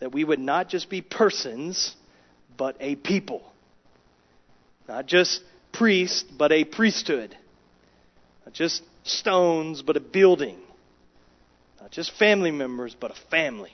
That 0.00 0.12
we 0.12 0.24
would 0.24 0.40
not 0.40 0.68
just 0.68 0.90
be 0.90 1.00
persons, 1.00 1.94
but 2.56 2.76
a 2.80 2.96
people. 2.96 3.42
Not 4.88 5.06
just 5.06 5.42
priests, 5.72 6.24
but 6.36 6.52
a 6.52 6.64
priesthood. 6.64 7.36
Not 8.44 8.54
just 8.54 8.82
stones, 9.08 9.82
but 9.82 9.96
a 9.96 10.00
building. 10.00 10.58
Not 11.80 11.90
just 11.90 12.12
family 12.12 12.50
members, 12.50 12.96
but 12.98 13.10
a 13.10 13.16
family. 13.30 13.72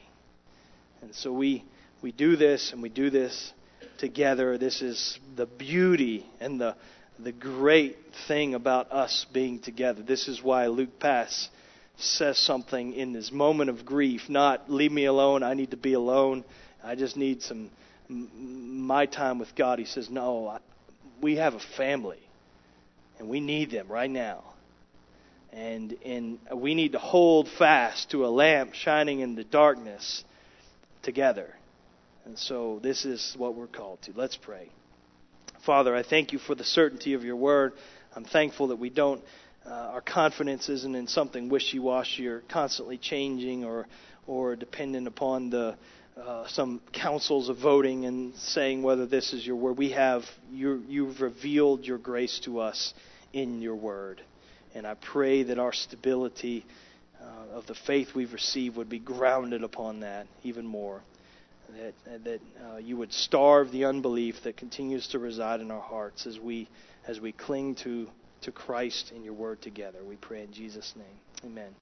And 1.00 1.14
so 1.14 1.32
we, 1.32 1.64
we 2.02 2.12
do 2.12 2.36
this 2.36 2.72
and 2.72 2.82
we 2.82 2.88
do 2.88 3.10
this 3.10 3.52
together. 3.98 4.58
This 4.58 4.82
is 4.82 5.18
the 5.36 5.46
beauty 5.46 6.26
and 6.40 6.60
the, 6.60 6.76
the 7.18 7.32
great 7.32 7.96
thing 8.28 8.54
about 8.54 8.92
us 8.92 9.26
being 9.32 9.58
together. 9.58 10.02
This 10.02 10.28
is 10.28 10.42
why 10.42 10.66
Luke 10.66 11.00
Pass 11.00 11.48
says 11.96 12.38
something 12.38 12.94
in 12.94 13.12
this 13.12 13.30
moment 13.30 13.70
of 13.70 13.84
grief 13.84 14.22
not, 14.28 14.70
leave 14.70 14.92
me 14.92 15.04
alone, 15.04 15.42
I 15.42 15.54
need 15.54 15.70
to 15.72 15.76
be 15.76 15.92
alone, 15.92 16.44
I 16.82 16.94
just 16.94 17.16
need 17.16 17.42
some 17.42 17.70
my 18.12 19.06
time 19.06 19.38
with 19.38 19.54
God. 19.56 19.78
He 19.78 19.84
says, 19.84 20.10
no, 20.10 20.48
I, 20.48 20.58
we 21.20 21.36
have 21.36 21.54
a 21.54 21.60
family, 21.76 22.20
and 23.18 23.28
we 23.28 23.40
need 23.40 23.70
them 23.70 23.88
right 23.88 24.10
now. 24.10 24.42
And, 25.52 25.94
and 26.04 26.38
we 26.54 26.74
need 26.74 26.92
to 26.92 26.98
hold 26.98 27.48
fast 27.58 28.10
to 28.12 28.24
a 28.24 28.28
lamp 28.28 28.74
shining 28.74 29.20
in 29.20 29.34
the 29.34 29.44
darkness 29.44 30.24
together. 31.02 31.54
And 32.24 32.38
so 32.38 32.80
this 32.82 33.04
is 33.04 33.34
what 33.36 33.54
we're 33.54 33.66
called 33.66 34.00
to. 34.02 34.12
Let's 34.14 34.36
pray. 34.36 34.70
Father, 35.66 35.94
I 35.94 36.02
thank 36.02 36.32
you 36.32 36.38
for 36.38 36.54
the 36.54 36.64
certainty 36.64 37.14
of 37.14 37.22
your 37.22 37.36
word. 37.36 37.74
I'm 38.14 38.24
thankful 38.24 38.68
that 38.68 38.76
we 38.76 38.90
don't, 38.90 39.22
uh, 39.66 39.70
our 39.70 40.00
confidence 40.00 40.68
isn't 40.68 40.94
in 40.94 41.06
something 41.06 41.48
wishy 41.48 41.78
washy 41.78 42.26
or 42.26 42.40
constantly 42.48 42.98
changing 42.98 43.64
or, 43.64 43.86
or 44.26 44.56
dependent 44.56 45.06
upon 45.06 45.50
the, 45.50 45.76
uh, 46.16 46.46
some 46.48 46.80
councils 46.92 47.48
of 47.48 47.58
voting 47.58 48.04
and 48.04 48.34
saying 48.34 48.82
whether 48.82 49.06
this 49.06 49.32
is 49.32 49.46
your 49.46 49.56
word. 49.56 49.78
We 49.78 49.90
have, 49.90 50.24
you, 50.50 50.82
you've 50.88 51.20
revealed 51.20 51.84
your 51.84 51.98
grace 51.98 52.40
to 52.44 52.60
us 52.60 52.92
in 53.32 53.62
your 53.62 53.76
word. 53.76 54.22
And 54.74 54.86
I 54.86 54.94
pray 54.94 55.42
that 55.44 55.58
our 55.58 55.72
stability 55.72 56.64
uh, 57.20 57.56
of 57.56 57.66
the 57.66 57.74
faith 57.74 58.14
we've 58.14 58.32
received 58.32 58.76
would 58.76 58.88
be 58.88 58.98
grounded 58.98 59.62
upon 59.62 60.00
that 60.00 60.26
even 60.42 60.66
more. 60.66 61.02
That, 62.06 62.24
that 62.24 62.40
uh, 62.62 62.76
you 62.76 62.96
would 62.98 63.12
starve 63.12 63.70
the 63.70 63.86
unbelief 63.86 64.42
that 64.44 64.56
continues 64.56 65.08
to 65.08 65.18
reside 65.18 65.60
in 65.60 65.70
our 65.70 65.80
hearts 65.80 66.26
as 66.26 66.38
we, 66.38 66.68
as 67.06 67.20
we 67.20 67.32
cling 67.32 67.76
to, 67.76 68.08
to 68.42 68.52
Christ 68.52 69.12
and 69.14 69.24
your 69.24 69.34
word 69.34 69.62
together. 69.62 69.98
We 70.06 70.16
pray 70.16 70.42
in 70.42 70.52
Jesus' 70.52 70.92
name. 70.96 71.50
Amen. 71.50 71.74